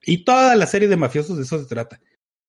[0.03, 2.01] Y toda la serie de mafiosos de eso se trata.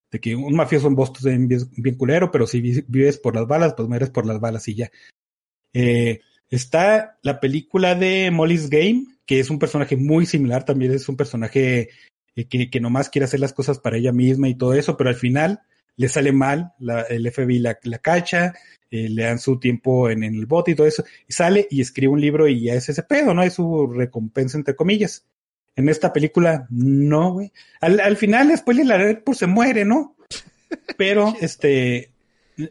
[0.10, 3.48] De que un mafioso en Boston es bien, bien culero, pero si vives por las
[3.48, 4.92] balas, pues mueres por las balas y ya.
[5.74, 11.10] Eh, Está la película de Molly's Game, que es un personaje muy similar, también es
[11.10, 11.90] un personaje
[12.36, 15.10] eh, que, que nomás quiere hacer las cosas para ella misma y todo eso, pero
[15.10, 15.62] al final
[15.98, 18.54] le sale mal, la, el FBI la, la cacha,
[18.90, 21.82] eh, le dan su tiempo en, en, el bote y todo eso, y sale y
[21.82, 23.44] escribe un libro y ya es ese pedo, ¿no?
[23.44, 25.26] Es su recompensa, entre comillas.
[25.76, 27.52] En esta película, no, güey.
[27.82, 30.16] Al, al final, después de la red, pues se muere, ¿no?
[30.98, 32.12] Pero, este,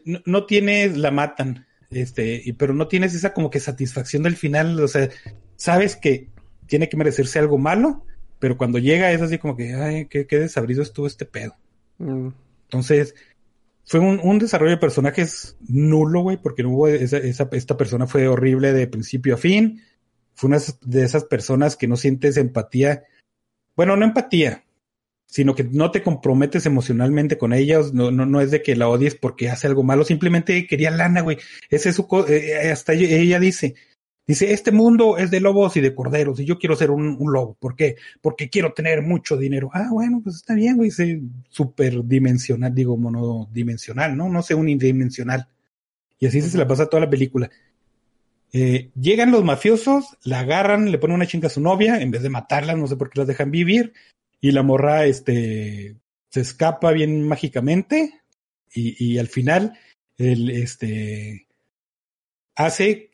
[0.05, 4.35] no, no tiene, la matan este, y, pero no tienes esa como que satisfacción del
[4.35, 5.09] final, o sea,
[5.55, 6.29] sabes que
[6.65, 8.03] tiene que merecerse algo malo,
[8.39, 11.55] pero cuando llega es así como que, ay, qué, qué desabrido estuvo este pedo.
[11.97, 12.29] Mm.
[12.67, 13.15] Entonces,
[13.85, 18.05] fue un, un, desarrollo de personajes nulo, güey, porque no hubo esa, esa, esta persona
[18.05, 19.81] fue horrible de principio a fin.
[20.35, 23.03] Fue una de esas personas que no sientes empatía.
[23.75, 24.65] Bueno, no empatía,
[25.25, 28.89] sino que no te comprometes emocionalmente con ellos, no, no, no es de que la
[28.89, 31.37] odies porque hace algo malo, simplemente quería lana, güey.
[31.69, 33.75] Ese es su, eh, hasta ella, ella, dice,
[34.27, 37.31] Dice, este mundo es de lobos y de corderos y yo quiero ser un, un
[37.31, 37.55] lobo.
[37.57, 37.95] ¿Por qué?
[38.21, 39.69] Porque quiero tener mucho dinero.
[39.73, 40.89] Ah, bueno, pues está bien, güey.
[40.89, 44.27] Dice, superdimensional, digo, monodimensional, ¿no?
[44.27, 45.47] No sé, unidimensional.
[46.19, 47.49] Y así se la pasa toda la película.
[48.51, 52.21] Eh, llegan los mafiosos, la agarran, le ponen una chinga a su novia, en vez
[52.21, 53.93] de matarla, no sé por qué las dejan vivir.
[54.41, 55.95] Y la morra, este,
[56.29, 58.21] se escapa bien mágicamente.
[58.73, 59.79] Y, y al final,
[60.17, 61.47] el, este,
[62.55, 63.06] hace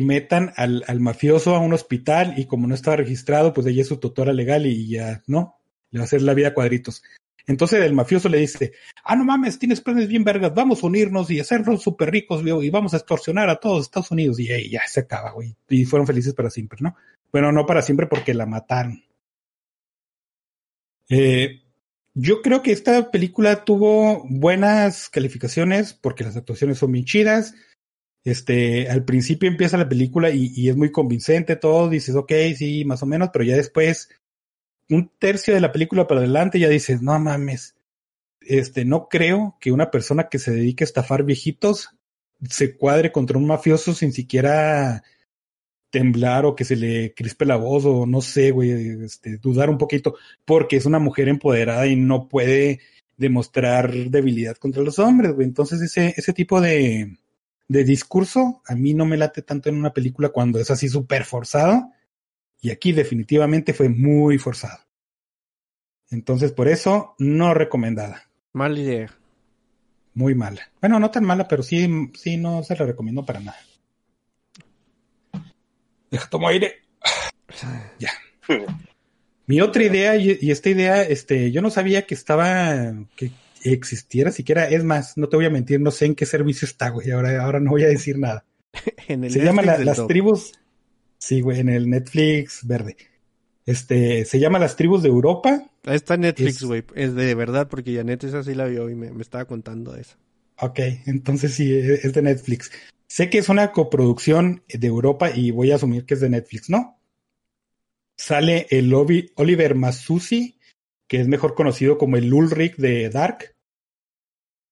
[0.00, 3.98] metan al, mafioso a un hospital y como no estaba registrado, pues ella es su
[3.98, 5.58] tutora legal y ya, ¿no?
[5.90, 7.02] Le va a hacer la vida a cuadritos.
[7.46, 8.72] Entonces el mafioso le dice,
[9.04, 12.70] ah, no mames, tienes planes bien vergas, vamos a unirnos y hacernos súper ricos, y
[12.70, 14.40] vamos a extorsionar a todos Estados Unidos.
[14.40, 15.54] Y ahí ya se acaba, güey.
[15.68, 16.96] Y fueron felices para siempre, ¿no?
[17.30, 19.04] Bueno, no para siempre porque la mataron.
[21.08, 21.62] Eh,
[22.14, 27.54] yo creo que esta película tuvo buenas calificaciones porque las actuaciones son bien chidas.
[28.26, 32.84] Este, al principio empieza la película y, y, es muy convincente todo, dices, ok, sí,
[32.84, 34.10] más o menos, pero ya después,
[34.88, 37.76] un tercio de la película para adelante, ya dices, no mames,
[38.40, 41.90] este, no creo que una persona que se dedique a estafar viejitos
[42.50, 45.04] se cuadre contra un mafioso sin siquiera
[45.90, 49.78] temblar o que se le crispe la voz o no sé, güey, este, dudar un
[49.78, 52.80] poquito, porque es una mujer empoderada y no puede
[53.16, 55.46] demostrar debilidad contra los hombres, güey.
[55.46, 57.16] Entonces ese, ese tipo de,
[57.68, 61.24] de discurso, a mí no me late tanto en una película cuando es así súper
[61.24, 61.92] forzado.
[62.60, 64.78] Y aquí definitivamente fue muy forzado.
[66.10, 68.30] Entonces, por eso, no recomendada.
[68.52, 69.14] Mala idea.
[70.14, 70.70] Muy mala.
[70.80, 73.58] Bueno, no tan mala, pero sí, sí, no se la recomiendo para nada.
[76.10, 76.76] Deja, tomo aire.
[77.98, 78.10] ya.
[79.46, 83.30] Mi otra idea, y, y, esta idea, este, yo no sabía que estaba, que
[83.72, 84.68] existiera siquiera.
[84.68, 87.10] Es más, no te voy a mentir, no sé en qué servicio está, güey.
[87.10, 88.44] Ahora, ahora no voy a decir nada.
[89.08, 90.08] en el se llama la, Las top.
[90.08, 90.52] Tribus.
[91.18, 92.96] Sí, güey, en el Netflix verde.
[93.64, 95.64] Este, se llama Las Tribus de Europa.
[95.84, 96.84] Ahí está Netflix, güey.
[96.94, 99.96] Es, es, de verdad, porque Janet esa sí la vio y me, me estaba contando
[99.96, 100.16] eso.
[100.60, 102.70] Ok, entonces sí, es de Netflix.
[103.08, 106.70] Sé que es una coproducción de Europa y voy a asumir que es de Netflix,
[106.70, 106.98] ¿no?
[108.16, 110.58] Sale el Oliver Masucci,
[111.06, 113.54] que es mejor conocido como el Ulrich de Dark.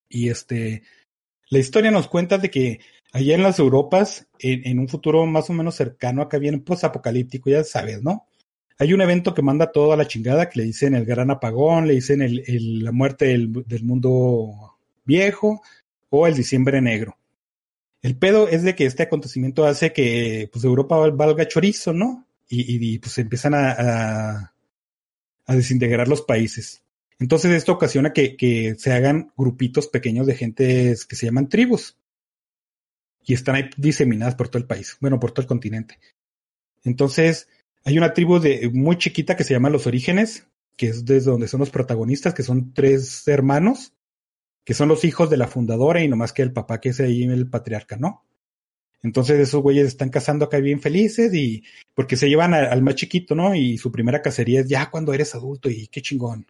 [0.09, 0.83] Y este,
[1.49, 2.81] la historia nos cuenta de que
[3.15, 7.63] allá en las Europas, en, un futuro más o menos cercano, acá viene post-apocalíptico, ya
[7.63, 8.27] sabes, ¿no?
[8.77, 11.87] Hay un evento que manda todo a la chingada, que le dicen el gran apagón,
[11.87, 12.29] le dicen
[12.83, 15.63] la muerte del, mundo viejo
[16.11, 17.17] o el diciembre negro.
[18.03, 22.27] El pedo es de que este acontecimiento hace que pues Europa valga chorizo, ¿no?
[22.49, 24.53] Y, pues empiezan a,
[25.47, 26.84] desintegrar los países.
[27.19, 31.97] Entonces esto ocasiona que, se hagan grupitos pequeños de gente que se llaman tribus.
[33.27, 35.99] Y están ahí diseminadas por todo el país, bueno, por todo el continente.
[36.83, 37.49] Entonces,
[37.85, 40.47] hay una tribu de, muy chiquita que se llama Los Orígenes,
[40.77, 43.95] que es desde donde son los protagonistas, que son tres hermanos,
[44.65, 47.23] que son los hijos de la fundadora y nomás que el papá que es ahí
[47.23, 48.25] el patriarca, ¿no?
[49.03, 51.63] Entonces esos güeyes están cazando acá bien felices y
[51.95, 53.55] porque se llevan al más chiquito, ¿no?
[53.55, 56.47] Y su primera cacería es ya cuando eres adulto y qué chingón.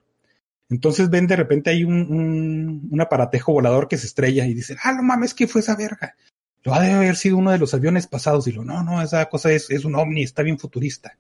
[0.71, 4.77] Entonces ven de repente hay un, un, un aparatejo volador que se estrella y dicen,
[4.83, 6.17] ah, no mames, ¿qué fue esa verga?
[6.65, 8.47] Lo ha de haber sido uno de los aviones pasados.
[8.49, 11.17] Y lo, no, no, esa cosa es, es un ovni, está bien futurista.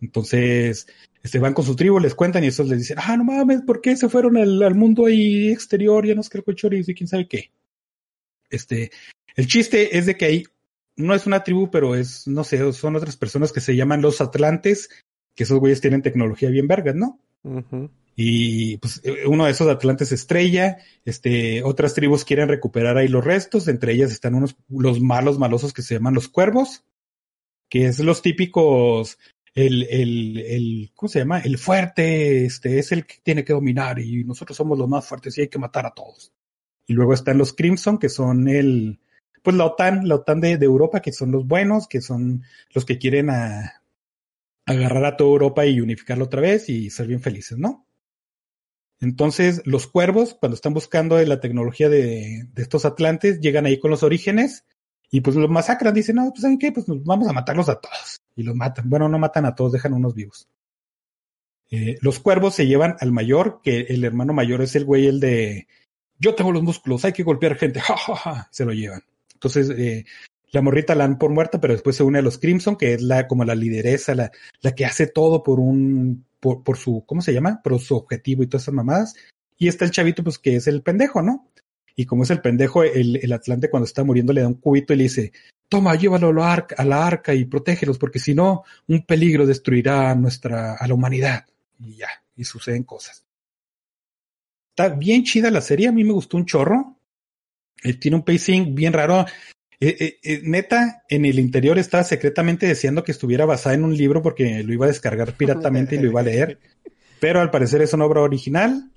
[0.00, 0.86] Entonces,
[1.22, 3.80] este, van con su tribu, les cuentan y esos les dicen, ah, no mames, ¿por
[3.80, 6.06] qué se fueron al, mundo ahí exterior?
[6.06, 7.50] Ya nos creo chorizo y quién sabe qué.
[8.48, 8.90] Este,
[9.34, 10.44] el chiste es de que ahí
[10.96, 14.20] no es una tribu, pero es, no sé, son otras personas que se llaman los
[14.20, 14.88] Atlantes,
[15.34, 17.20] que esos güeyes tienen tecnología bien vergas, ¿no?
[18.20, 23.68] Y pues uno de esos Atlantes estrella, este, otras tribus quieren recuperar ahí los restos,
[23.68, 26.84] entre ellas están unos, los malos malosos que se llaman los cuervos,
[27.68, 29.18] que es los típicos,
[29.54, 31.38] el, el, el, ¿cómo se llama?
[31.38, 35.38] El fuerte, este, es el que tiene que dominar y nosotros somos los más fuertes
[35.38, 36.32] y hay que matar a todos.
[36.88, 38.98] Y luego están los Crimson, que son el,
[39.44, 42.42] pues la OTAN, la OTAN de, de Europa, que son los buenos, que son
[42.74, 43.77] los que quieren a,
[44.68, 47.86] agarrar a toda Europa y unificarlo otra vez y ser bien felices, ¿no?
[49.00, 53.90] Entonces, los cuervos, cuando están buscando la tecnología de, de, estos atlantes, llegan ahí con
[53.90, 54.64] los orígenes
[55.10, 55.94] y pues los masacran.
[55.94, 56.72] Dicen, no, pues ¿saben qué?
[56.72, 58.20] Pues vamos a matarlos a todos.
[58.34, 58.90] Y los matan.
[58.90, 60.48] Bueno, no matan a todos, dejan unos vivos.
[61.70, 65.20] Eh, los cuervos se llevan al mayor, que el hermano mayor es el güey, el
[65.20, 65.68] de
[66.18, 68.48] yo tengo los músculos, hay que golpear gente, ja.
[68.50, 69.02] Se lo llevan.
[69.34, 70.04] Entonces, eh,
[70.50, 73.02] la morrita la dan por muerta, pero después se une a los Crimson, que es
[73.02, 74.30] la como la lideresa, la,
[74.60, 77.60] la que hace todo por un por, por su, ¿cómo se llama?
[77.62, 79.14] Por su objetivo y todas esas mamadas.
[79.56, 81.50] Y está el chavito, pues que es el pendejo, ¿no?
[81.96, 84.94] Y como es el pendejo, el, el Atlante cuando está muriendo le da un cubito
[84.94, 85.32] y le dice,
[85.68, 89.46] toma, llévalo a la arca, a la arca y protégelos, porque si no, un peligro
[89.46, 91.46] destruirá a nuestra, a la humanidad.
[91.80, 93.24] Y ya, y suceden cosas.
[94.70, 96.96] Está bien chida la serie, a mí me gustó un chorro.
[97.82, 99.24] Eh, tiene un pacing bien raro.
[99.80, 103.96] Eh, eh, eh, neta, en el interior estaba secretamente deseando que estuviera basada en un
[103.96, 106.58] libro porque lo iba a descargar piratamente y lo iba a leer.
[107.20, 108.90] Pero al parecer es una obra original.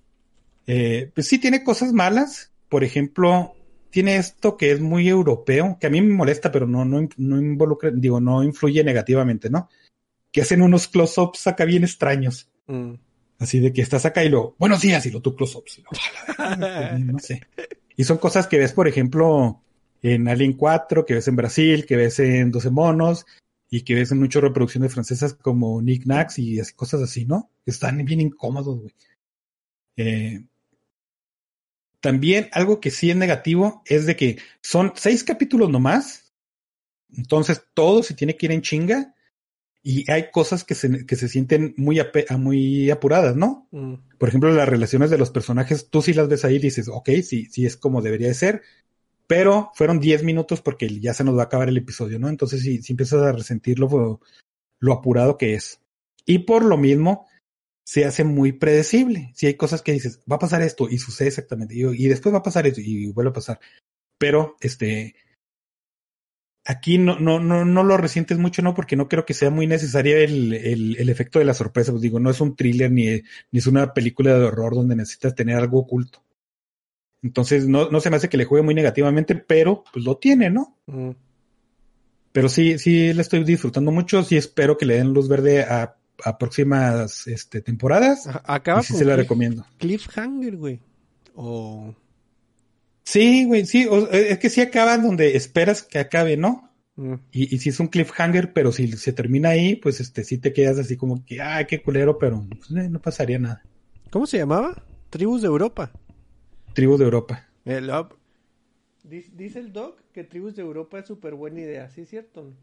[0.68, 2.52] Eh, pues sí tiene cosas malas.
[2.70, 3.54] Por ejemplo,
[3.90, 7.38] tiene esto que es muy europeo, que a mí me molesta, pero no, no, no
[7.38, 9.70] involucra, digo, no influye negativamente, ¿no?
[10.32, 12.50] Que hacen unos close-ups acá bien extraños.
[12.68, 12.94] Mm.
[13.40, 15.82] Así de que estás acá y lo, buenos días, y lo tú close-ups.
[17.00, 17.42] no sé.
[17.98, 19.62] Y son cosas que ves, por ejemplo,
[20.02, 23.26] en Alien 4, que ves en Brasil, que ves en 12 monos,
[23.70, 27.50] y que ves en muchas reproducciones francesas como Nick Nax y así, cosas así, ¿no?
[27.66, 28.94] Están bien incómodos, güey.
[29.98, 30.44] Eh,
[32.00, 36.34] también algo que sí es negativo es de que son seis capítulos nomás.
[37.16, 39.16] Entonces todo se tiene que ir en chinga.
[39.84, 43.68] Y hay cosas que se, que se sienten muy, ape- a- muy apuradas, ¿no?
[43.72, 43.96] Mm.
[44.20, 47.10] Por ejemplo, las relaciones de los personajes, tú sí las ves ahí y dices, ok,
[47.24, 48.62] sí, sí es como debería de ser.
[49.32, 52.28] Pero fueron 10 minutos porque ya se nos va a acabar el episodio, ¿no?
[52.28, 54.20] Entonces sí, sí empiezas a resentir lo,
[54.82, 55.80] lo apurado que es.
[56.26, 57.28] Y por lo mismo,
[57.86, 59.32] se hace muy predecible.
[59.34, 62.40] Si hay cosas que dices, va a pasar esto y sucede exactamente, y, después va
[62.40, 63.62] a pasar esto y vuelve a pasar.
[64.18, 65.16] Pero, este,
[66.66, 68.74] aquí no, no, no, no lo resientes mucho, ¿no?
[68.74, 71.94] Porque no creo que sea muy necesario el, el, el efecto de la sorpresa.
[71.94, 75.36] Pues digo, no es un thriller ni, ni es una película de horror donde necesitas
[75.36, 76.22] tener algo oculto.
[77.24, 80.50] Entonces, no, no se me hace que le juegue muy negativamente, pero pues lo tiene,
[80.50, 80.76] ¿no?
[80.88, 81.12] Mm.
[82.32, 84.24] Pero sí, sí le estoy disfrutando mucho.
[84.24, 88.28] Sí espero que le den luz verde a, a próximas este, temporadas.
[88.46, 89.66] Acaba y sí con se la recomiendo.
[89.78, 90.80] Cliffhanger, güey.
[91.36, 91.94] O.
[93.04, 93.86] Sí, güey, sí.
[93.86, 96.70] o- es que sí acaba donde esperas que acabe, ¿no?
[96.96, 97.16] Mm.
[97.32, 100.54] Y, y si es un cliffhanger, pero si se termina ahí, pues este sí te
[100.54, 103.62] quedas así como que, ay, qué culero, pero pues, eh, no pasaría nada.
[104.10, 104.84] ¿Cómo se llamaba?
[105.10, 105.92] Tribus de Europa.
[106.74, 107.48] Tribu de Europa.
[107.66, 108.16] El up.
[109.04, 112.54] Dice, el doc que Tribus de Europa es súper buena idea, ¿sí es cierto?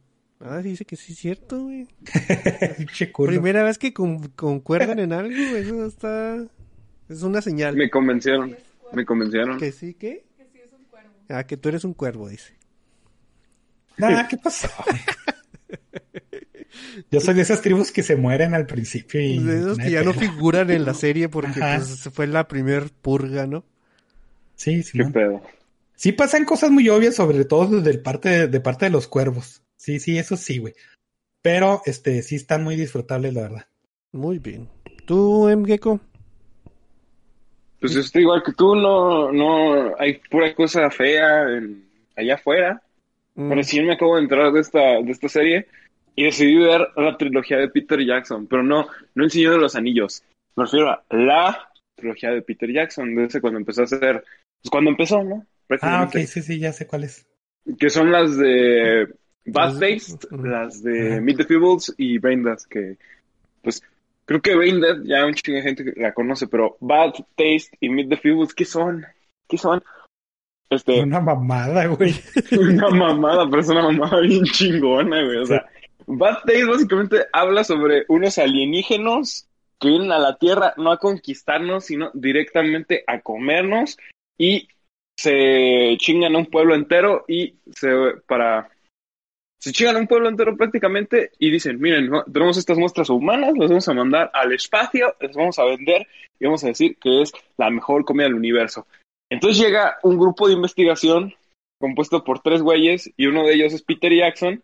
[0.41, 1.89] Ah, dice que sí es cierto, güey.
[3.27, 6.47] Primera vez que con- concuerdan en algo, güey, eso está...
[7.09, 7.75] Es una señal.
[7.75, 8.57] Me convencieron.
[8.93, 9.59] Me convencieron.
[9.59, 10.25] ¿Que sí, qué?
[11.29, 12.55] Ah, que tú eres un cuervo, dice.
[13.97, 14.69] Nah, ¿qué pasó?
[17.11, 19.39] Yo soy de esas tribus que se mueren al principio y...
[19.43, 23.47] De esos que ya no figuran en la serie porque pues, fue la primer purga,
[23.47, 23.65] ¿no?
[24.59, 24.99] Sí, sí.
[24.99, 25.41] Qué pedo.
[25.95, 29.63] Sí pasan cosas muy obvias, sobre todo de parte de, de parte de los cuervos.
[29.77, 30.75] Sí, sí, eso sí, güey.
[31.43, 33.67] Pero, este, sí están muy disfrutables, la verdad.
[34.13, 34.69] Muy bien.
[35.07, 35.65] ¿Tú, M.
[35.65, 36.01] Gecko?
[37.81, 42.83] Pues estoy igual que tú, no, no, hay pura cosa fea en- allá afuera.
[43.37, 45.69] Mm, Pero sí me acabo de entrar de esta, de esta serie
[46.17, 49.77] y decidí ver la trilogía de Peter Jackson, pero no, no el Señor de los
[49.77, 50.25] Anillos.
[50.57, 54.25] Me refiero a la trilogía de Peter Jackson, desde cuando empezó a hacer,
[54.63, 55.47] pues cuando empezó, ¿no?
[55.83, 57.27] Ah, ok, sí, sí, ya sé cuál es.
[57.79, 59.07] Que son las de
[59.45, 61.21] Bad Taste, las de.
[61.21, 62.97] Meet the Feebles y Brain que
[63.63, 63.83] pues
[64.25, 68.09] creo que Brain ya un chingo de gente la conoce, pero Bad Taste y Meet
[68.09, 69.05] the Feebles, ¿qué son?
[69.49, 69.83] ¿Qué son?
[70.71, 72.15] Este, Una mamada, güey.
[72.53, 75.39] una mamada, pero es una mamada bien chingona, güey.
[75.39, 75.67] O sea,
[76.07, 79.49] Bad Taste básicamente habla sobre unos alienígenos
[79.79, 83.97] que vienen a la Tierra no a conquistarnos, sino directamente a comernos
[84.39, 84.69] y
[85.19, 87.91] se chingan a un pueblo entero y se
[88.27, 88.71] para
[89.61, 93.89] se chingan un pueblo entero prácticamente y dicen, miren, tenemos estas muestras humanas, las vamos
[93.89, 96.07] a mandar al espacio, las vamos a vender
[96.39, 98.87] y vamos a decir que es la mejor comida del universo.
[99.29, 101.35] Entonces llega un grupo de investigación
[101.81, 104.63] compuesto por tres güeyes y uno de ellos es Peter Jackson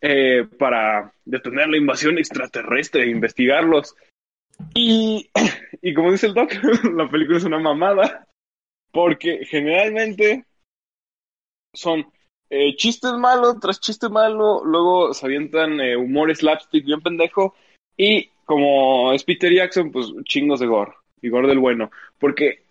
[0.00, 3.96] eh, para detener la invasión extraterrestre e investigarlos.
[4.74, 5.28] Y,
[5.82, 6.52] y como dice el doc,
[6.94, 8.28] la película es una mamada
[8.92, 10.44] porque generalmente
[11.74, 12.06] son
[12.50, 17.54] eh, chistes malos tras chiste malo, luego se avientan eh, humor slapstick bien pendejo
[17.96, 20.92] y como es Peter Jackson, pues chingos de gore
[21.22, 22.64] y gore del bueno, porque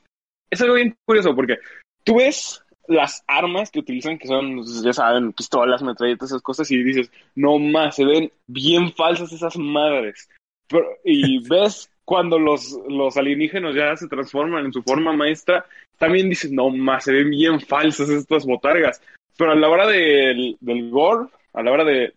[0.49, 1.59] es algo bien curioso porque
[2.03, 6.69] tú ves las armas que utilizan, que son, pues, ya saben, pistolas, metralletas, esas cosas,
[6.71, 10.27] y dices, no más, se ven bien falsas esas madres.
[10.67, 15.64] Pero, y ves cuando los, los alienígenos ya se transforman en su forma maestra,
[15.99, 18.99] también dices, no más, se ven bien falsas estas botargas.
[19.38, 22.15] Pero a la hora del, del gore, a la hora de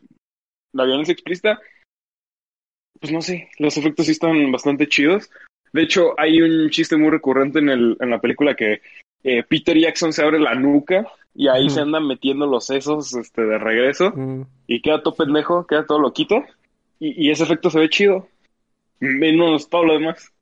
[0.72, 1.60] la violencia explícita,
[2.98, 5.30] pues no sé, los efectos sí están bastante chidos.
[5.74, 8.80] De hecho, hay un chiste muy recurrente en, el, en la película que
[9.24, 13.42] eh, Peter Jackson se abre la nuca y ahí se andan metiendo los sesos este,
[13.42, 14.46] de regreso Mm.
[14.68, 16.42] y queda todo pendejo, queda todo loquito
[16.98, 18.26] y, y ese efecto se ve chido,
[19.02, 20.32] menos todo lo demás.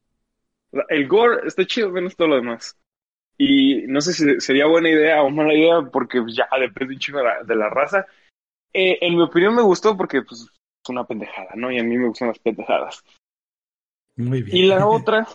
[0.72, 2.78] O el gore está chido, menos todo lo demás.
[3.36, 7.18] Y no sé si sería buena idea o mala idea porque ya depende un chingo
[7.18, 8.06] de la, de la raza.
[8.72, 11.72] Eh, en mi opinión me gustó porque pues, es una pendejada, ¿no?
[11.72, 13.02] Y a mí me gustan las pendejadas.
[14.16, 14.56] Muy bien.
[14.56, 15.26] Y la otra,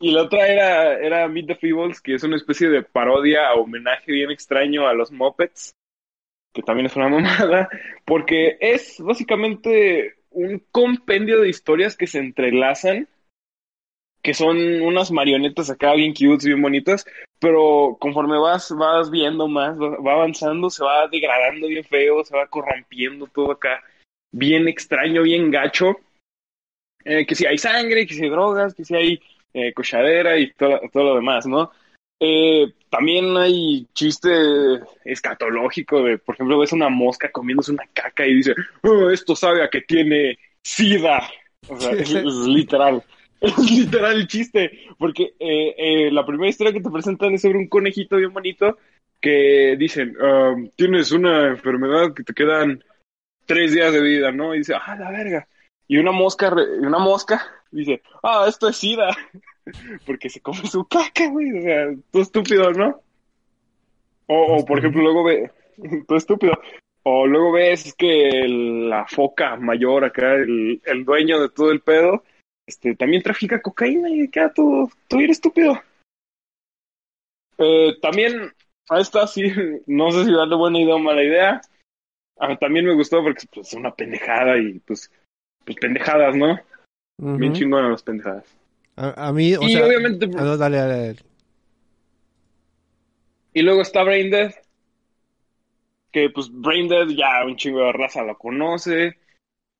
[0.00, 4.10] y la otra era, era Meet the Feebles, que es una especie de parodia, homenaje
[4.10, 5.74] bien extraño a los Muppets,
[6.52, 7.68] que también es una mamada,
[8.04, 13.08] porque es básicamente un compendio de historias que se entrelazan,
[14.22, 17.04] que son unas marionetas acá bien cutes, bien bonitas,
[17.38, 22.36] pero conforme vas, vas viendo más, va, va avanzando, se va degradando bien feo, se
[22.36, 23.82] va corrompiendo todo acá,
[24.30, 25.96] bien extraño, bien gacho
[27.04, 29.20] eh, que si hay sangre, que si hay drogas, que si hay
[29.52, 31.70] eh, cochadera y todo, todo lo demás, ¿no?
[32.24, 34.30] Eh, también hay chiste
[35.04, 39.62] escatológico de, por ejemplo, ves una mosca comiéndose una caca y dice, "Oh, esto sabe
[39.64, 41.20] a que tiene sida.
[41.68, 43.02] O sea, es, es literal.
[43.42, 47.58] Es literal el chiste, porque eh, eh, la primera historia que te presentan es sobre
[47.58, 48.78] un conejito bien bonito
[49.20, 52.84] que dicen, "Ah, tienes una enfermedad que te quedan
[53.44, 54.54] tres días de vida, ¿no?
[54.54, 55.48] Y dice, ah, la verga.
[55.88, 59.08] Y una mosca, re- una mosca dice, ah, esto es sida.
[60.04, 61.58] Porque se come su caca, güey.
[61.58, 63.00] O sea, todo estúpido, ¿no?
[64.26, 65.50] O, o por ejemplo, luego ve,
[66.06, 66.52] todo estúpido.
[67.04, 71.80] O luego ves que el- la foca mayor acá, el, el dueño de todo el
[71.80, 72.22] pedo,
[72.66, 75.80] este, también trafica cocaína y queda todo, todo bien estúpido.
[77.58, 78.52] Eh, también,
[78.88, 79.42] a esta sí,
[79.86, 81.60] no sé si darle buena idea o mala idea.
[82.60, 85.10] También me gustó porque pues, es una pendejada y pues,
[85.64, 86.58] pues pendejadas, ¿no?
[87.18, 87.58] Bien Ujú.
[87.58, 88.56] chingonas las pendejadas.
[88.96, 89.86] A, a mí, o y sea...
[89.86, 91.18] obviamente, ah, no, dale, dale, dale.
[93.54, 94.54] y luego está Brain Dead,
[96.10, 99.18] que pues Brain Dead ya un chingo de raza lo conoce,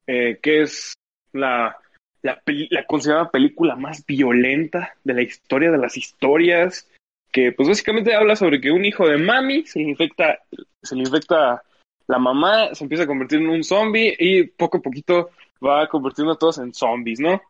[0.07, 0.95] eh, que es
[1.33, 1.77] la,
[2.23, 6.89] la, la considerada película más violenta de la historia de las historias,
[7.31, 10.39] que pues básicamente habla sobre que un hijo de mami se le infecta,
[10.83, 11.63] se le infecta
[12.07, 15.31] la mamá, se empieza a convertir en un zombie y poco a poquito
[15.65, 17.41] va convirtiendo a todos en zombies, ¿no?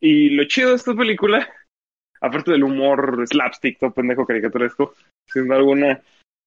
[0.00, 1.48] Y lo chido de esta película,
[2.20, 4.94] aparte del humor slapstick, todo pendejo caricaturesco,
[5.26, 6.00] sin duda alguna,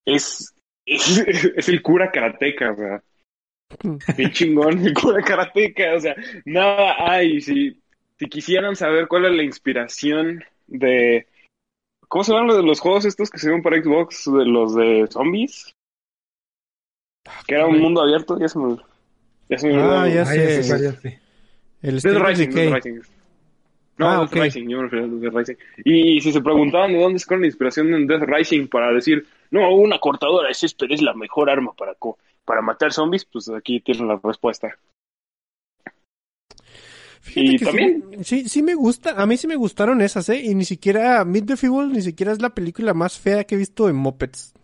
[0.06, 0.54] es,
[0.86, 1.18] es,
[1.56, 3.02] es el cura karateca, o sea,
[4.16, 6.14] bien chingón, el cura karateca, o sea,
[6.44, 7.80] nada hay, si,
[8.18, 11.26] si quisieran saber cuál es la inspiración de,
[12.08, 15.06] ¿cómo se llaman los, los juegos estos que se ven para Xbox, de los de
[15.10, 15.72] zombies?
[17.46, 18.76] Que era un mundo abierto, ya se me,
[19.48, 20.14] ya se me Ah, olvidó.
[20.14, 21.20] ya sé.
[21.82, 22.50] El Dead Rising.
[22.50, 23.00] Dead Rising.
[23.98, 24.32] No, Ah, Death.
[24.32, 25.54] Rising, yo me refiero a Death Rising.
[25.84, 29.72] Y si se preguntaban de dónde sacaron la inspiración en Death Rising para decir, no,
[29.74, 33.80] una cortadora de césped es la mejor arma para, co- para matar zombies, pues aquí
[33.80, 34.74] tienen la respuesta.
[37.20, 39.12] Fíjate Y que también- Sí, sí, sí me gusta.
[39.22, 40.40] A mí sí me gustaron esas, ¿eh?
[40.42, 43.58] Y ni siquiera Meet the Feebles ni siquiera es la película más fea que he
[43.58, 44.54] visto en Muppets.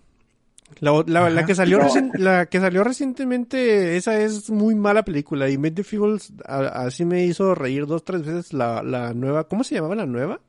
[0.81, 5.49] La, la, la que salió recien- la que salió recientemente, esa es muy mala película.
[5.51, 9.49] Y Meet the Feebles así me hizo reír dos, tres veces la, la nueva.
[9.49, 10.41] ¿Cómo se llamaba la nueva?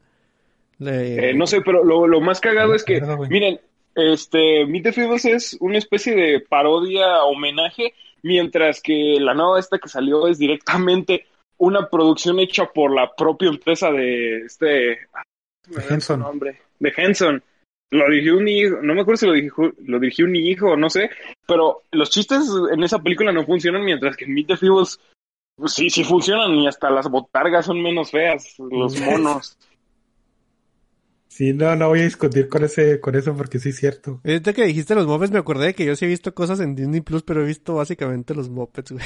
[0.78, 3.60] Le- Eh, no sé, pero lo, lo más cagado No es que, miren,
[3.96, 9.80] este, Meet the Feebles es una especie de parodia, homenaje, mientras que la nueva esta
[9.80, 11.26] que salió es directamente
[11.58, 15.00] una producción hecha por la propia empresa de este...
[15.14, 15.24] ah,
[15.90, 16.20] Henson.
[16.22, 16.60] nombre.
[16.80, 17.44] De Henson.
[17.92, 20.78] Lo dirigió un hijo, no me acuerdo si lo dirigió, lo dirigió un hijo o
[20.78, 21.10] no sé,
[21.48, 25.00] pero los chistes en esa película no funcionan, mientras que en Meet the Feebles
[25.56, 29.58] pues, sí, sí funcionan y hasta las botargas son menos feas, los monos.
[31.28, 34.20] Sí, no, no voy a discutir con ese, con eso porque sí es cierto.
[34.26, 36.76] Ahorita que dijiste los Muppets me acordé de que yo sí he visto cosas en
[36.76, 39.06] Disney Plus, pero he visto básicamente los Muppets, güey.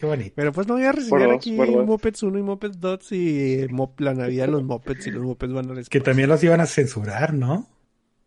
[0.00, 0.32] Qué bonito.
[0.34, 1.52] Pero pues no voy a dos, aquí.
[1.52, 5.52] Muppets 1 y Muppets 2 y Mop- la Navidad de los Muppets y los Muppets
[5.52, 7.68] van a la Que también los iban a censurar, ¿no?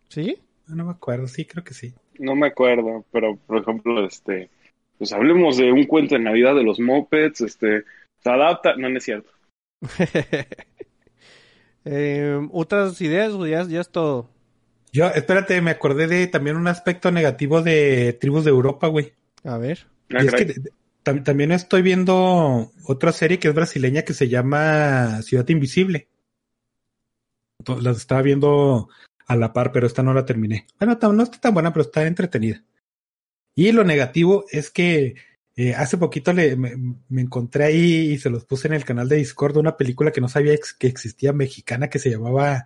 [0.07, 0.37] ¿Sí?
[0.67, 1.91] No, no me acuerdo, sí, creo que sí.
[2.19, 4.51] No me acuerdo, pero por ejemplo, este,
[4.99, 7.85] pues hablemos de un cuento de Navidad de los Muppets, este,
[8.19, 9.31] se adapta, no, no es cierto.
[11.85, 14.29] Eh, ¿Otras ideas o ya, ya es todo?
[14.93, 19.11] Yo, espérate, me acordé de también un aspecto negativo de Tribus de Europa, güey.
[19.43, 19.79] A ver.
[20.13, 20.53] Ah, Y es que
[21.03, 26.07] tam- también estoy viendo otra serie que es brasileña que se llama Ciudad Invisible.
[27.63, 28.89] To- La estaba viendo
[29.27, 30.67] a la par, pero esta no la terminé.
[30.79, 32.63] Bueno, no está tan buena, pero está entretenida.
[33.55, 35.15] Y lo negativo es que
[35.55, 39.17] eh, hace poquito le, me, encontré ahí y se los puse en el canal de
[39.17, 42.65] Discord una película que no sabía que existía mexicana que se llamaba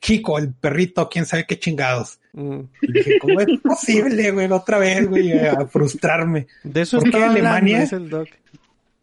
[0.00, 2.20] Chico, el perrito, quién sabe qué chingados.
[2.32, 2.60] Mm.
[2.82, 4.50] Y dije, ¿cómo es posible, güey?
[4.50, 6.46] Otra vez, güey, a frustrarme.
[6.62, 7.80] De eso ¿Por qué Alemania?
[7.80, 8.28] dice el doc.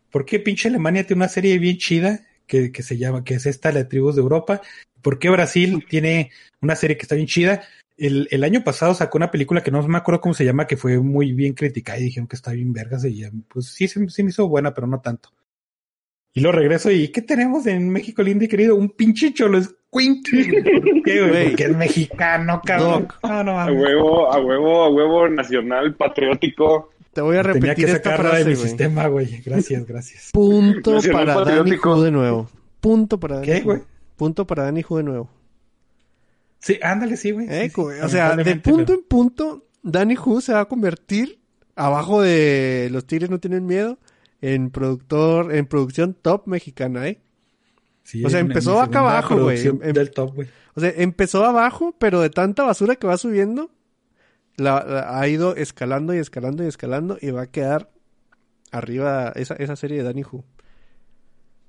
[0.10, 3.46] ¿Por qué pinche Alemania tiene una serie bien chida que, que se llama, que es
[3.46, 4.62] esta, la de Tribus de Europa?
[5.02, 6.32] ¿Por qué Brasil tiene
[6.62, 7.64] una serie que está bien chida?
[7.98, 10.78] El, el año pasado sacó una película que no me acuerdo cómo se llama, que
[10.78, 14.24] fue muy bien criticada y dijeron que está bien vergas y pues sí, se, sí
[14.24, 15.30] me hizo buena, pero no tanto.
[16.34, 18.76] Y lo regreso y ¿qué tenemos en México lindo y querido?
[18.76, 19.62] Un pinche cholo
[21.04, 23.08] Porque es mexicano, cabrón.
[23.24, 26.92] No, no, A huevo, a huevo, a huevo nacional, patriótico.
[27.14, 28.68] Te voy a Tenía repetir que esta sacarla de frase, mi güey.
[28.68, 29.42] sistema, güey.
[29.46, 30.30] Gracias, gracias.
[30.34, 31.94] Punto Nacional para Dani patriótico.
[31.96, 32.50] Hu de nuevo.
[32.82, 33.82] Punto para Dani ¿Qué, güey?
[34.18, 35.30] Punto para Dani Hu de nuevo.
[36.60, 37.48] Sí, ándale, sí, güey.
[37.50, 40.66] Eh, Sí, güey, o sea, de punto pero- en punto, Danny Hu se va a
[40.66, 41.40] convertir
[41.76, 43.98] abajo de Los Tigres No Tienen Miedo
[44.42, 47.20] en productor, en producción top mexicana, ¿eh?
[48.06, 49.68] Sí, o sea, empezó acá abajo, güey.
[49.68, 50.48] Em- Del top, güey.
[50.76, 53.72] O sea, empezó abajo, pero de tanta basura que va subiendo,
[54.58, 57.90] la, la- ha ido escalando y escalando y escalando y va a quedar
[58.72, 60.44] arriba esa, esa serie de Danny Hu.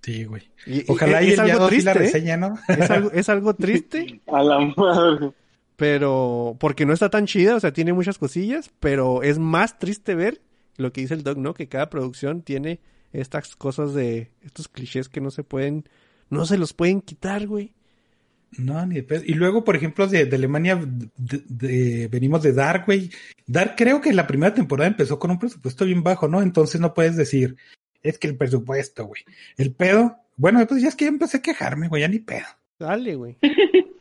[0.02, 0.42] Sí, güey.
[0.66, 2.12] Y- y- Ojalá es y el día algo sí la triste, ¿eh?
[2.12, 2.58] reseña, ¿no?
[2.68, 5.32] Es algo, es algo triste, A la madre.
[5.76, 10.14] pero porque no está tan chida, o sea, tiene muchas cosillas, pero es más triste
[10.14, 10.42] ver
[10.76, 11.54] lo que dice el Doc, ¿no?
[11.54, 12.80] Que cada producción tiene
[13.12, 15.88] estas cosas de estos clichés que no se pueden,
[16.30, 17.72] no se los pueden quitar, güey.
[18.58, 19.22] No, ni de pedo.
[19.26, 23.10] Y luego, por ejemplo, de, de Alemania de- de- venimos de Dark, güey.
[23.46, 26.40] Dark creo que la primera temporada empezó con un presupuesto bien bajo, ¿no?
[26.42, 27.56] Entonces no puedes decir,
[28.02, 29.22] es que el presupuesto, güey.
[29.56, 32.46] El pedo, bueno, pues ya es que ya empecé a quejarme, güey, ya ni pedo.
[32.78, 33.36] Dale, güey.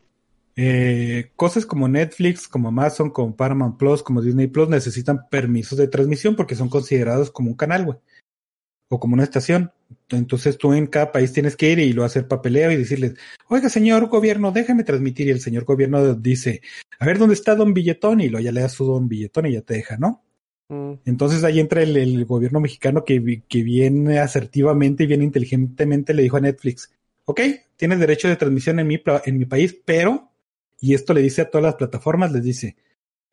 [0.58, 5.86] Eh, cosas como Netflix, como Amazon, como Paramount Plus, como Disney Plus necesitan permisos de
[5.86, 7.98] transmisión porque son considerados como un canal, güey.
[8.88, 9.70] O como una estación.
[10.10, 13.14] Entonces tú en cada país tienes que ir y lo hacer papeleo y decirles,
[13.48, 15.28] oiga, señor gobierno, déjame transmitir.
[15.28, 16.62] Y el señor gobierno dice,
[16.98, 18.20] a ver, ¿dónde está don Billetón?
[18.20, 20.22] Y lo ya le das su don Billetón y ya te deja, ¿no?
[20.68, 20.94] Mm.
[21.04, 26.22] Entonces ahí entra el, el gobierno mexicano que, que bien asertivamente y bien inteligentemente le
[26.22, 26.90] dijo a Netflix,
[27.24, 27.40] ok,
[27.76, 30.30] tienes derecho de transmisión en mi, en mi país, pero,
[30.80, 32.76] y esto le dice a todas las plataformas, les dice,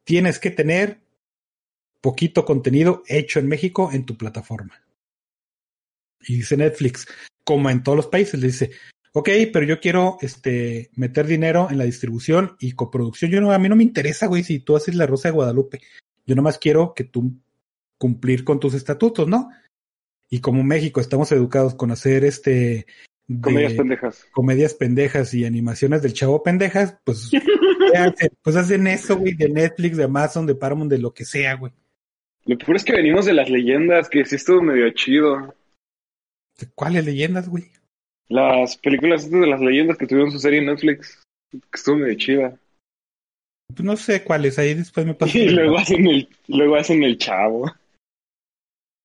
[0.04, 1.00] tienes que tener
[2.02, 4.84] poquito contenido hecho en México en tu plataforma.
[6.28, 7.08] Y dice Netflix,
[7.44, 8.72] como en todos los países, le dice,
[9.14, 13.32] ok, pero yo quiero este, meter dinero en la distribución y coproducción.
[13.32, 15.82] Yo no, a mí no me interesa, güey, si tú haces la Rosa de Guadalupe.
[16.26, 17.34] Yo nomás quiero que tú
[17.98, 19.50] cumplir con tus estatutos, ¿no?
[20.30, 22.86] Y como México estamos educados con hacer este
[23.28, 24.28] de Comedias pendejas.
[24.32, 28.30] comedias pendejas y animaciones del chavo pendejas, pues ¿qué hacen?
[28.42, 31.72] pues hacen eso, güey, de Netflix, de Amazon, de Paramount, de lo que sea, güey.
[32.46, 35.56] Lo peor es que venimos de las leyendas, que sí estuvo medio chido.
[36.60, 37.72] ¿De ¿Cuáles leyendas, güey?
[38.30, 41.22] Las películas estas de las leyendas que tuvieron su serie en Netflix,
[41.52, 42.58] que estuvo medio chida.
[43.68, 45.38] Pues no sé cuáles, ahí después me pasa.
[45.38, 47.72] Y luego hacen el, luego hacen el chavo.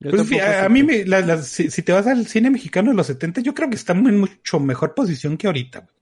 [0.01, 2.91] Yo Pues, a, a mí, me, la- la- si, si te vas al cine mexicano
[2.91, 5.93] de los 70, yo creo que está en mucho mejor posición que ahorita, güey.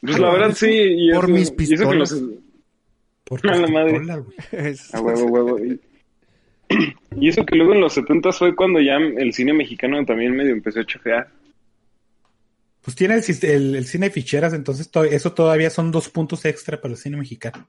[0.00, 0.68] Pues la verdad sí.
[0.70, 2.42] Y Por eso- mis y eso que los- pistolas.
[3.24, 3.98] Por la madre.
[3.98, 4.76] pistolas, güey.
[4.92, 5.58] A huevo, huevo.
[5.64, 5.80] Y,
[7.16, 10.52] y eso que luego en los 70 fue cuando ya el cine mexicano también medio
[10.52, 11.28] empezó a chafear.
[12.82, 16.44] Pues tiene el, el- el cine de ficheras, entonces to- eso todavía son dos puntos
[16.44, 17.66] extra para el cine mexicano.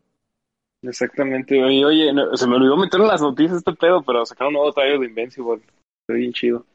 [0.84, 1.62] Exactamente.
[1.64, 4.60] Oye, oye, no, se me olvidó meter en las noticias este pedo, pero sacaron un
[4.60, 5.56] nuevo trailer de Invincible.
[6.02, 6.66] Está bien chido.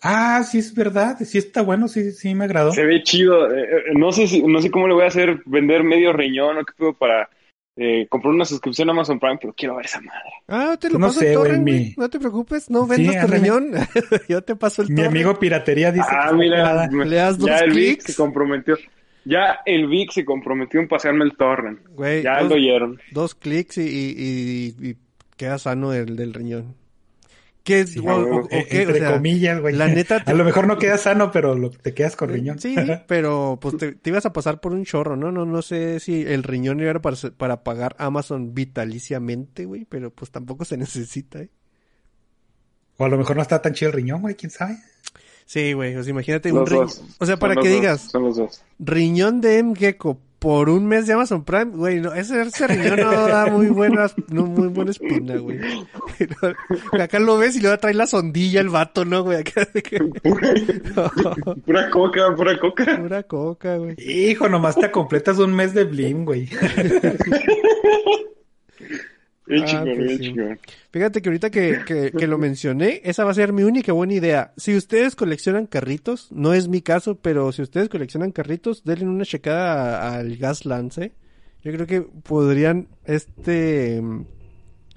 [0.00, 2.72] Ah, sí es verdad, sí está bueno, sí, sí me agradó.
[2.72, 3.52] Se ve chido.
[3.52, 6.58] eh, eh, no sé si, no sé cómo le voy a hacer vender medio riñón
[6.58, 7.28] o qué pedo para
[7.76, 10.30] eh, comprar una suscripción a Amazon Prime, pero quiero ver esa madre.
[10.48, 11.94] Ah, te lo No paso sé, el güey, torrent, mi-.
[11.96, 13.72] No te preocupes, no Sí, vendas tu riñón.
[14.28, 15.10] Yo te paso el Mi torrent.
[15.14, 18.76] amigo Piratería dice Ah, que mira, me- Le das dos ya el Vic se comprometió.
[19.24, 21.80] Ya el Vic se comprometió en pasarme el torrent.
[21.90, 23.00] Güey, Ya dos, lo oyeron.
[23.12, 24.96] dos clics y, y, y, y
[25.36, 26.74] queda sano del, del riñón.
[27.64, 27.86] ¿Qué?
[27.86, 28.36] Sí, o, o- huevo.
[28.40, 28.78] o Eh, qué?
[28.78, 29.74] O entre sea, comillas, güey.
[29.76, 32.58] la neta te- A lo mejor no quedas sano, pero lo, te quedas con riñón.
[32.58, 32.74] Sí,
[33.06, 35.30] pero pues te, te ibas a pasar por un chorro, ¿no?
[35.30, 40.30] No no sé si el riñón era para, para pagar Amazon vitaliciamente, güey, pero pues
[40.32, 41.50] tampoco se necesita, ¿eh?
[42.98, 44.76] O a lo mejor no está tan chido el riñón, güey, quién sabe.
[45.46, 46.86] Sí, güey, o sea, imagínate un Los riñón.
[46.86, 47.02] dos.
[47.18, 48.62] O sea, Son para que dos, digas, Son los dos.
[48.78, 49.74] riñón de M.
[49.76, 53.68] Gecko por un mes de Amazon Prime, güey, no, ese, ese riñón no da muy
[53.68, 55.60] buenas, no, muy buena espina, güey.
[57.00, 59.38] Acá lo ves y le va a traer la sondilla el vato, ¿no, güey?
[59.38, 59.68] Acá.
[61.64, 62.98] Pura coca, pura coca.
[63.00, 63.94] Pura coca, güey.
[63.98, 66.48] Hijo, nomás te completas un mes de Blim, güey.
[69.52, 70.24] Bien Ah, chingón, pues bien sí.
[70.24, 70.58] chingón.
[70.90, 74.14] Fíjate que ahorita que, que, que lo mencioné, esa va a ser mi única buena
[74.14, 74.52] idea.
[74.56, 79.24] Si ustedes coleccionan carritos, no es mi caso, pero si ustedes coleccionan carritos, denle una
[79.24, 81.12] checada al Gaslands, ¿eh?
[81.62, 84.02] Yo creo que podrían, este,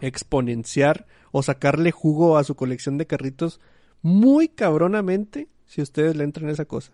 [0.01, 3.59] exponenciar o sacarle jugo a su colección de carritos
[4.01, 6.91] muy cabronamente si ustedes le entran a esa cosa.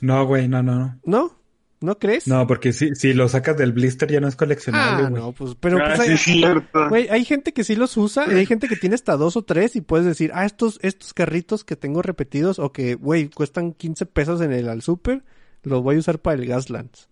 [0.00, 0.98] No, güey, no, no, no.
[1.04, 1.38] ¿No?
[1.80, 2.26] ¿No crees?
[2.26, 5.22] No, porque si, si lo sacas del blister ya no es coleccionable, Ah, güey.
[5.22, 6.88] no, pues, pero ah, pues, sí, hay- es cierto.
[6.88, 9.42] Güey, hay gente que sí los usa y hay gente que tiene hasta dos o
[9.42, 13.72] tres y puedes decir, ah, estos, estos carritos que tengo repetidos o que, güey, cuestan
[13.74, 15.22] 15 pesos en el al super,
[15.62, 17.08] los voy a usar para el Gaslands.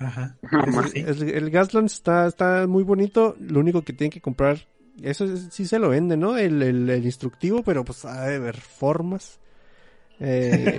[0.00, 0.36] Ajá.
[0.92, 1.00] Sí.
[1.06, 4.66] El, el Gaslands está, está muy bonito, lo único que tienen que comprar,
[5.02, 6.36] eso es- sí se lo vende, ¿no?
[6.38, 9.38] El, el, el instructivo, pero pues ha de ver formas.
[10.20, 10.78] Eh,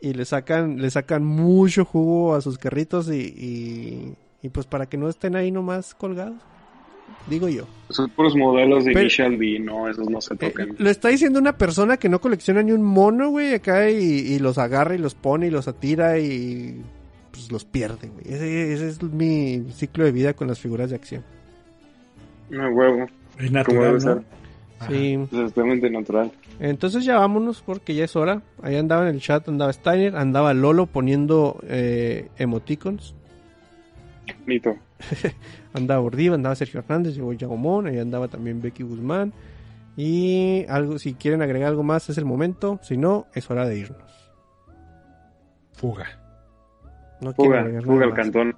[0.00, 4.86] y le sacan, le sacan mucho jugo a sus carritos y, y, y pues para
[4.86, 6.40] que no estén ahí nomás colgados,
[7.28, 7.66] digo yo.
[7.90, 10.68] Son puros modelos de Pero- Initial D, no, esos no se Eh, tocan.
[10.78, 14.38] lo está diciendo una persona que no colecciona ni un mono, güey, acá y, y
[14.38, 16.80] los agarra y los pone y los atira y
[17.30, 18.24] pues los pierde, güey.
[18.26, 21.22] Ese, ese es mi ciclo de vida con las figuras de acción.
[22.50, 23.06] No, huevo.
[23.38, 24.24] Es Como natural, debe ¿no?
[24.88, 25.14] Sí.
[25.32, 26.32] Es extremadamente natural.
[26.60, 28.42] Entonces ya vámonos porque ya es hora.
[28.62, 33.14] Ahí andaba en el chat, andaba Steiner, andaba Lolo poniendo eh, emoticons.
[34.46, 34.76] Mito.
[35.74, 39.32] Andaba Bordiva, andaba Sergio Hernández, llegó Yagomón, ahí andaba también Becky Guzmán.
[39.96, 43.78] Y algo, si quieren agregar algo más es el momento, si no, es hora de
[43.78, 44.32] irnos.
[45.72, 46.06] Fuga.
[47.20, 48.56] No quiero Fuga, fuga al cantón.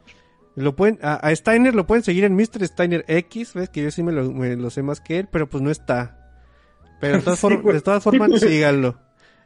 [0.56, 2.66] Lo pueden, a, a Steiner lo pueden seguir en Mr.
[2.66, 5.48] Steiner X, ves que yo sí me lo, me lo sé más que él, pero
[5.48, 6.23] pues no está.
[7.04, 8.94] Pero de todas, Sí, de todas formas, síganlo.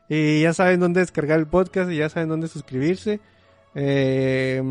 [0.09, 3.20] Y ya saben dónde descargar el podcast y ya saben dónde suscribirse.
[3.74, 4.62] Eh,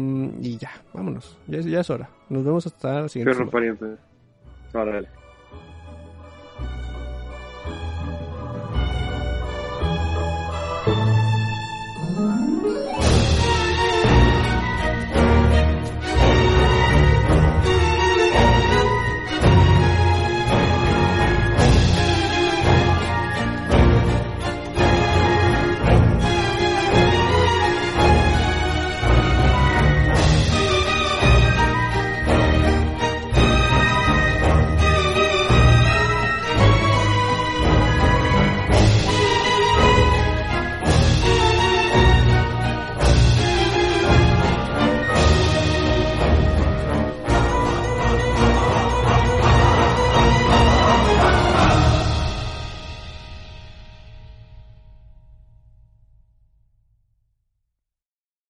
[0.41, 1.37] y ya, vámonos.
[1.47, 2.09] Ya, es- ya es hora.
[2.29, 3.33] Nos vemos hasta la siguiente.
[3.33, 3.51] Semana.
[3.51, 3.85] pariente.
[4.73, 5.07] Órale.